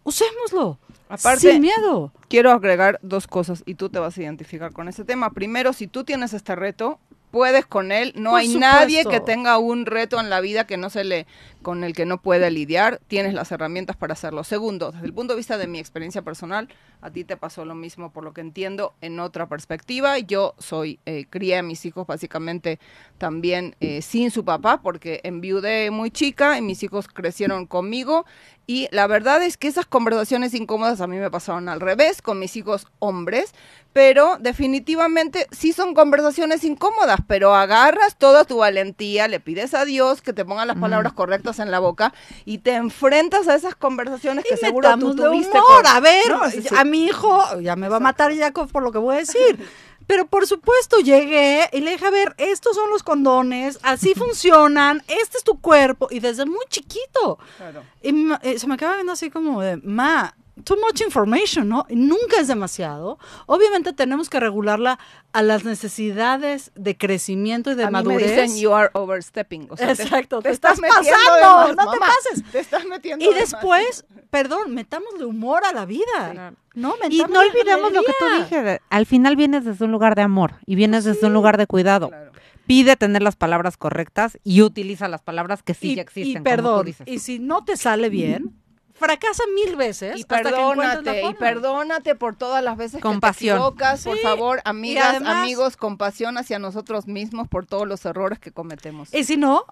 usémoslo. 0.03 0.77
Aparte- 1.09 1.51
sin 1.51 1.61
miedo. 1.61 2.11
Quiero 2.29 2.51
agregar 2.51 2.99
dos 3.01 3.27
cosas 3.27 3.63
y 3.65 3.75
tú 3.75 3.89
te 3.89 3.99
vas 3.99 4.17
a 4.17 4.21
identificar 4.21 4.71
con 4.71 4.87
ese 4.87 5.03
tema. 5.03 5.31
Primero, 5.31 5.73
si 5.73 5.87
tú 5.87 6.05
tienes 6.05 6.31
este 6.33 6.55
reto, 6.55 6.99
puedes 7.31 7.65
con 7.65 7.91
él. 7.91 8.13
No 8.15 8.31
Por 8.31 8.39
hay 8.39 8.55
nadie 8.55 9.03
que 9.05 9.19
tenga 9.19 9.57
un 9.57 9.85
reto 9.85 10.19
en 10.19 10.29
la 10.29 10.39
vida 10.39 10.65
que 10.65 10.77
no 10.77 10.89
se 10.89 11.03
le 11.03 11.27
con 11.61 11.83
el 11.83 11.93
que 11.93 12.05
no 12.05 12.21
puede 12.21 12.49
lidiar. 12.51 12.99
Tienes 13.07 13.33
las 13.33 13.51
herramientas 13.51 13.95
para 13.95 14.13
hacerlo. 14.13 14.43
Segundo, 14.43 14.91
desde 14.91 15.05
el 15.05 15.13
punto 15.13 15.33
de 15.33 15.37
vista 15.37 15.57
de 15.57 15.67
mi 15.67 15.79
experiencia 15.79 16.21
personal, 16.21 16.67
a 17.01 17.09
ti 17.09 17.23
te 17.23 17.37
pasó 17.37 17.65
lo 17.65 17.75
mismo, 17.75 18.11
por 18.11 18.23
lo 18.23 18.33
que 18.33 18.41
entiendo, 18.41 18.93
en 19.01 19.19
otra 19.19 19.47
perspectiva. 19.47 20.19
Yo 20.19 20.55
soy 20.57 20.99
eh, 21.05 21.25
crié 21.29 21.57
a 21.57 21.63
mis 21.63 21.85
hijos 21.85 22.07
básicamente 22.07 22.79
también 23.17 23.75
eh, 23.79 24.01
sin 24.01 24.31
su 24.31 24.45
papá, 24.45 24.81
porque 24.81 25.21
enviudé 25.23 25.91
muy 25.91 26.11
chica 26.11 26.57
y 26.57 26.61
mis 26.61 26.83
hijos 26.83 27.07
crecieron 27.07 27.65
conmigo. 27.65 28.25
Y 28.67 28.87
la 28.91 29.07
verdad 29.07 29.43
es 29.43 29.57
que 29.57 29.67
esas 29.67 29.85
conversaciones 29.85 30.53
incómodas 30.53 31.01
a 31.01 31.07
mí 31.07 31.17
me 31.17 31.29
pasaron 31.29 31.67
al 31.67 31.81
revés 31.81 32.21
con 32.21 32.39
mis 32.39 32.55
hijos 32.55 32.87
hombres, 32.99 33.53
pero 33.91 34.37
definitivamente 34.39 35.47
sí 35.51 35.73
son 35.73 35.93
conversaciones 35.93 36.63
incómodas, 36.63 37.19
pero 37.27 37.53
agarras 37.53 38.17
toda 38.17 38.45
tu 38.45 38.57
valentía, 38.57 39.27
le 39.27 39.39
pides 39.39 39.73
a 39.73 39.83
Dios 39.83 40.21
que 40.21 40.31
te 40.31 40.45
ponga 40.45 40.65
las 40.65 40.77
palabras 40.77 41.11
correctas 41.11 41.50
en 41.59 41.71
la 41.71 41.79
boca 41.79 42.13
y 42.45 42.59
te 42.59 42.73
enfrentas 42.73 43.47
a 43.47 43.55
esas 43.55 43.75
conversaciones 43.75 44.45
que 44.45 44.57
seguro 44.57 44.89
tú 44.99 45.15
tuviste. 45.15 45.57
humor. 45.57 45.83
con- 45.83 45.87
A 45.87 45.99
ver, 45.99 46.29
No, 46.29 46.49
sí, 46.49 46.61
sí. 46.61 46.69
a 46.75 46.83
mi 46.83 47.05
hijo, 47.05 47.59
ya 47.59 47.75
me 47.75 47.89
va 47.89 47.97
a 47.97 47.99
matar 47.99 48.35
Jacob 48.35 48.71
por 48.71 48.83
lo 48.83 48.91
que 48.91 48.97
voy 48.97 49.15
a 49.15 49.19
decir. 49.19 49.57
Pero 50.07 50.25
por 50.27 50.45
supuesto 50.45 50.97
llegué 50.99 51.69
y 51.71 51.79
le 51.79 51.91
dije, 51.91 52.05
a 52.05 52.09
ver, 52.09 52.33
estos 52.37 52.75
son 52.75 52.89
los 52.89 53.01
condones, 53.03 53.79
así 53.83 54.13
funcionan, 54.15 55.03
este 55.07 55.37
es 55.37 55.43
tu 55.43 55.61
cuerpo, 55.61 56.07
y 56.09 56.19
desde 56.19 56.45
muy 56.45 56.65
chiquito. 56.69 57.37
Claro. 57.57 57.83
Y 58.01 58.13
eh, 58.41 58.59
se 58.59 58.67
me 58.67 58.73
acaba 58.73 58.95
viendo 58.95 59.13
así 59.13 59.29
como 59.29 59.61
de, 59.61 59.77
ma, 59.77 60.35
too 60.63 60.75
much 60.77 61.01
information, 61.01 61.67
¿no? 61.67 61.85
Nunca 61.89 62.39
es 62.39 62.47
demasiado. 62.47 63.17
Obviamente 63.45 63.93
tenemos 63.93 64.29
que 64.29 64.39
regularla 64.39 64.99
a 65.33 65.41
las 65.41 65.63
necesidades 65.63 66.71
de 66.75 66.97
crecimiento 66.97 67.71
y 67.71 67.75
de 67.75 67.83
a 67.83 67.87
mí 67.87 67.93
me 67.97 68.03
madurez. 68.03 68.29
dicen 68.31 68.59
you 68.61 68.73
are 68.73 68.89
overstepping. 68.93 69.67
O 69.69 69.77
sea, 69.77 69.95
te- 69.95 70.03
Exacto, 70.03 70.39
te, 70.41 70.49
te 70.49 70.53
estás, 70.53 70.73
estás 70.73 70.81
metiendo 70.81 71.17
pasando, 71.41 71.75
más, 71.75 71.85
no 71.85 71.91
te 71.91 71.99
pases. 71.99 72.51
Te 72.51 72.59
estás 72.59 72.85
metiendo 72.85 73.23
y 73.23 73.27
de 73.29 73.39
más. 73.41 73.51
después, 73.51 74.05
perdón, 74.29 74.73
metámosle 74.73 75.25
humor 75.25 75.63
a 75.65 75.73
la 75.73 75.85
vida. 75.85 76.31
Claro. 76.31 76.55
No, 76.73 76.95
Y 77.09 77.17
no 77.19 77.39
olvidemos 77.39 77.91
lo 77.91 78.01
que 78.01 78.13
tú 78.17 78.25
dije, 78.39 78.79
al 78.89 79.05
final 79.05 79.35
vienes 79.35 79.65
desde 79.65 79.83
un 79.85 79.91
lugar 79.91 80.15
de 80.15 80.21
amor 80.21 80.53
y 80.65 80.75
vienes 80.75 81.03
desde 81.03 81.27
un 81.27 81.33
lugar 81.33 81.57
de 81.57 81.67
cuidado. 81.67 82.09
Claro. 82.09 82.31
Pide 82.65 82.95
tener 82.95 83.21
las 83.21 83.35
palabras 83.35 83.75
correctas 83.75 84.37
y 84.45 84.61
utiliza 84.61 85.09
las 85.09 85.21
palabras 85.21 85.63
que 85.63 85.73
sí 85.73 85.91
y, 85.91 85.95
ya 85.95 86.03
existen. 86.03 86.29
y 86.29 86.33
como 86.35 86.43
tú 86.43 86.49
perdón, 86.49 86.85
dices. 86.85 87.07
y 87.07 87.19
si 87.19 87.39
no 87.39 87.65
te 87.65 87.75
sale 87.75 88.07
bien, 88.09 88.55
fracasa 89.01 89.43
mil 89.53 89.75
veces 89.75 90.17
Y 90.19 90.23
perdónate, 90.23 91.23
y 91.25 91.33
perdónate 91.33 92.15
por 92.15 92.35
todas 92.37 92.63
las 92.63 92.77
veces 92.77 93.01
Compasión. 93.01 93.57
que 93.57 93.61
te 93.61 93.67
equivocas. 93.67 94.03
Por 94.05 94.15
Sí, 94.17 94.23
favor, 94.23 94.61
amigas, 94.63 95.09
además- 95.09 95.37
amigos, 95.43 95.75
compasión 95.75 96.37
hacia 96.37 96.59
nosotros 96.59 97.07
mismos 97.07 97.49
por 97.49 97.65
todos 97.65 97.85
los 97.87 98.05
errores 98.05 98.39
que 98.39 98.51
cometemos. 98.51 99.13
Y 99.13 99.23
si 99.25 99.35
no, 99.35 99.65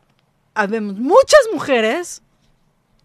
habemos 0.53 0.95
muchas 0.97 1.39
mujeres 1.53 2.21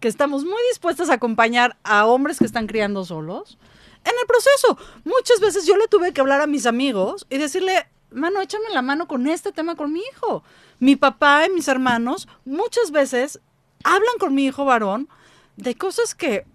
que 0.01 0.07
estamos 0.09 0.43
muy 0.43 0.61
dispuestas 0.69 1.09
a 1.09 1.13
acompañar 1.13 1.77
a 1.83 2.05
hombres 2.05 2.39
que 2.39 2.45
están 2.45 2.67
criando 2.67 3.05
solos 3.05 3.57
en 4.03 4.11
el 4.19 4.27
proceso. 4.27 4.77
Muchas 5.05 5.39
veces 5.39 5.65
yo 5.65 5.77
le 5.77 5.87
tuve 5.87 6.11
que 6.11 6.19
hablar 6.21 6.41
a 6.41 6.47
mis 6.47 6.65
amigos 6.65 7.25
y 7.29 7.37
decirle, 7.37 7.87
mano, 8.11 8.41
échame 8.41 8.65
la 8.73 8.81
mano 8.81 9.07
con 9.07 9.27
este 9.27 9.51
tema 9.51 9.75
con 9.75 9.93
mi 9.93 10.01
hijo. 10.11 10.43
Mi 10.79 10.95
papá 10.97 11.45
y 11.45 11.49
mis 11.51 11.67
hermanos 11.69 12.27
muchas 12.43 12.91
veces 12.91 13.39
hablan 13.83 14.17
con 14.19 14.35
mi 14.35 14.45
hijo 14.45 14.65
varón 14.65 15.07
de 15.57 15.75
cosas 15.75 16.15
que 16.15 16.45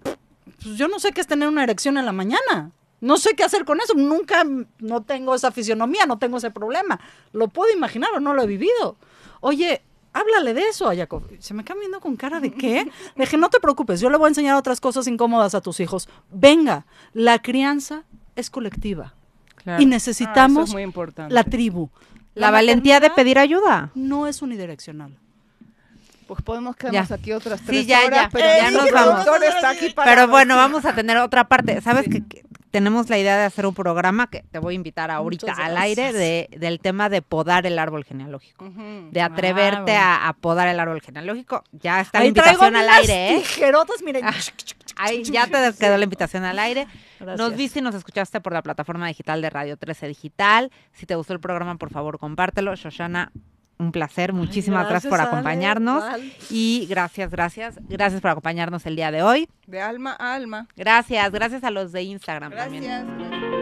pues, 0.63 0.77
yo 0.77 0.89
no 0.89 0.99
sé 0.99 1.13
qué 1.13 1.21
es 1.21 1.27
tener 1.27 1.49
una 1.49 1.63
erección 1.65 1.97
en 1.99 2.07
la 2.07 2.13
mañana. 2.13 2.71
No 3.01 3.17
sé 3.17 3.35
qué 3.35 3.45
hacer 3.45 3.65
con 3.65 3.81
eso. 3.81 3.95
Nunca, 3.95 4.45
no 4.79 5.03
tengo 5.03 5.35
esa 5.35 5.51
fisionomía, 5.51 6.05
no 6.07 6.19
tengo 6.19 6.37
ese 6.37 6.51
problema. 6.51 7.01
Lo 7.33 7.49
puedo 7.49 7.73
imaginar 7.75 8.11
o 8.15 8.21
no 8.21 8.35
lo 8.35 8.43
he 8.43 8.47
vivido. 8.47 8.97
Oye, 9.41 9.81
háblale 10.13 10.53
de 10.53 10.63
eso 10.69 10.87
a 10.89 10.95
Jacob. 10.95 11.23
Se 11.39 11.55
me 11.55 11.65
queda 11.65 11.79
viendo 11.79 12.01
con 12.01 12.17
cara 12.17 12.41
de 12.41 12.53
qué. 12.53 12.85
Le 13.17 13.25
dije, 13.25 13.39
no 13.39 13.49
te 13.49 13.59
preocupes, 13.59 14.01
yo 14.01 14.11
le 14.11 14.19
voy 14.19 14.27
a 14.27 14.29
enseñar 14.29 14.55
otras 14.57 14.81
cosas 14.81 15.07
incómodas 15.07 15.55
a 15.55 15.63
tus 15.63 15.81
hijos. 15.81 16.09
Venga, 16.31 16.85
la 17.15 17.39
crianza 17.41 18.05
es 18.37 18.51
colectiva. 18.51 19.15
Claro. 19.57 19.81
Y 19.83 19.87
Ah, 19.87 19.89
necesitamos 19.89 20.75
es 20.75 21.31
la 21.31 21.45
tribu. 21.45 21.89
la 22.35 22.51
valentía 22.51 23.01
de 23.01 23.11
pedir 23.11 23.39
ayuda. 23.39 23.93
No 23.95 24.27
es 24.27 24.43
unidireccional. 24.43 25.17
Pues 26.31 26.43
podemos 26.43 26.77
quedarnos 26.77 27.09
Ya. 27.09 27.15
aquí 27.17 27.33
otras 27.33 27.59
Sí, 27.59 27.67
tres 27.67 27.87
ya, 27.89 28.05
horas, 28.07 28.23
ya. 28.23 28.29
pero 28.31 28.47
Ya 28.47 28.71
nos 28.71 28.89
vamos. 28.93 29.25
productor 29.25 29.49
está 29.49 29.71
aquí 29.71 29.91
para 29.91 30.09
Pero 30.13 30.29
bueno, 30.29 30.55
vamos 30.55 30.85
a 30.85 30.95
tener 30.95 31.17
otra 31.17 31.49
parte. 31.49 31.81
¿Sabes 31.81 32.05
que, 32.09 32.25
que 32.25 32.45
tenemos 32.71 33.09
la 33.11 33.19
idea 33.19 33.37
de 33.37 33.47
hacer 33.47 33.67
un 33.67 33.75
programa 33.75 34.31
que 34.31 34.45
te 34.49 34.61
voy 34.61 34.75
a 34.75 34.77
invitar 34.77 35.11
ahorita 35.11 35.53
al 35.55 35.77
aire 35.77 36.13
de, 36.13 36.49
del 36.57 36.79
tema 36.79 37.09
de 37.09 37.21
podar 37.21 37.67
el 37.67 37.81
árbol 37.81 38.05
genealógico? 38.05 38.65
De 39.11 39.21
atreverte 39.21 39.81
bueno. 39.91 40.01
a, 40.01 40.29
a 40.29 40.33
podar 40.35 40.69
el 40.69 40.79
árbol 40.79 41.01
genealógico. 41.01 41.65
Ya 41.73 42.01
está 42.01 42.19
la 42.19 42.23
Ahí 42.23 42.29
invitación 42.29 42.77
al 42.77 42.89
aire, 42.89 43.33
¿eh? 43.35 43.39
tijerotas, 43.41 44.01
miren. 44.05 44.25
Ahí 44.99 45.25
ya 45.25 45.49
te 45.49 45.73
quedó 45.81 45.97
la 45.99 46.05
invitación 46.05 46.45
al 46.45 46.61
aire. 46.61 46.87
Nos 47.19 47.57
viste 47.57 47.81
y 47.81 47.83
nos 47.83 47.97
escuchaste 47.97 48.41
por 48.41 48.53
la 48.53 48.63
plataforma 48.63 49.09
digital 49.09 49.43
de 49.43 49.51
Radio 49.51 49.77
13 49.77 50.07
Digital. 50.07 50.71
Si 50.93 51.07
te 51.07 51.17
gustó 51.17 51.33
el 51.33 51.41
programa, 51.41 51.75
por 51.75 51.91
favor, 51.91 52.21
compártelo. 52.21 52.73
Shoshana, 52.77 53.33
un 53.81 53.93
placer. 53.93 54.33
Muchísimas 54.33 54.89
gracias, 54.89 55.11
por 55.11 55.21
acompañarnos. 55.21 56.05
Y 56.51 56.87
gracias, 56.89 57.31
gracias. 57.31 57.79
Gracias 57.89 58.21
por 58.21 58.31
acompañarnos 58.31 58.87
el 58.87 58.97
día 58.97 59.11
de 59.11 59.23
hoy. 59.23 59.49
De 59.67 59.81
alma 59.81 60.17
a 60.19 60.35
alma. 60.35 60.69
Gracias, 60.77 61.31
gracias 61.33 61.65
a 61.65 61.71
los 61.71 61.93
de 61.93 62.03
Instagram 62.03 62.53
también. 62.53 62.85
Gracias. 62.85 63.60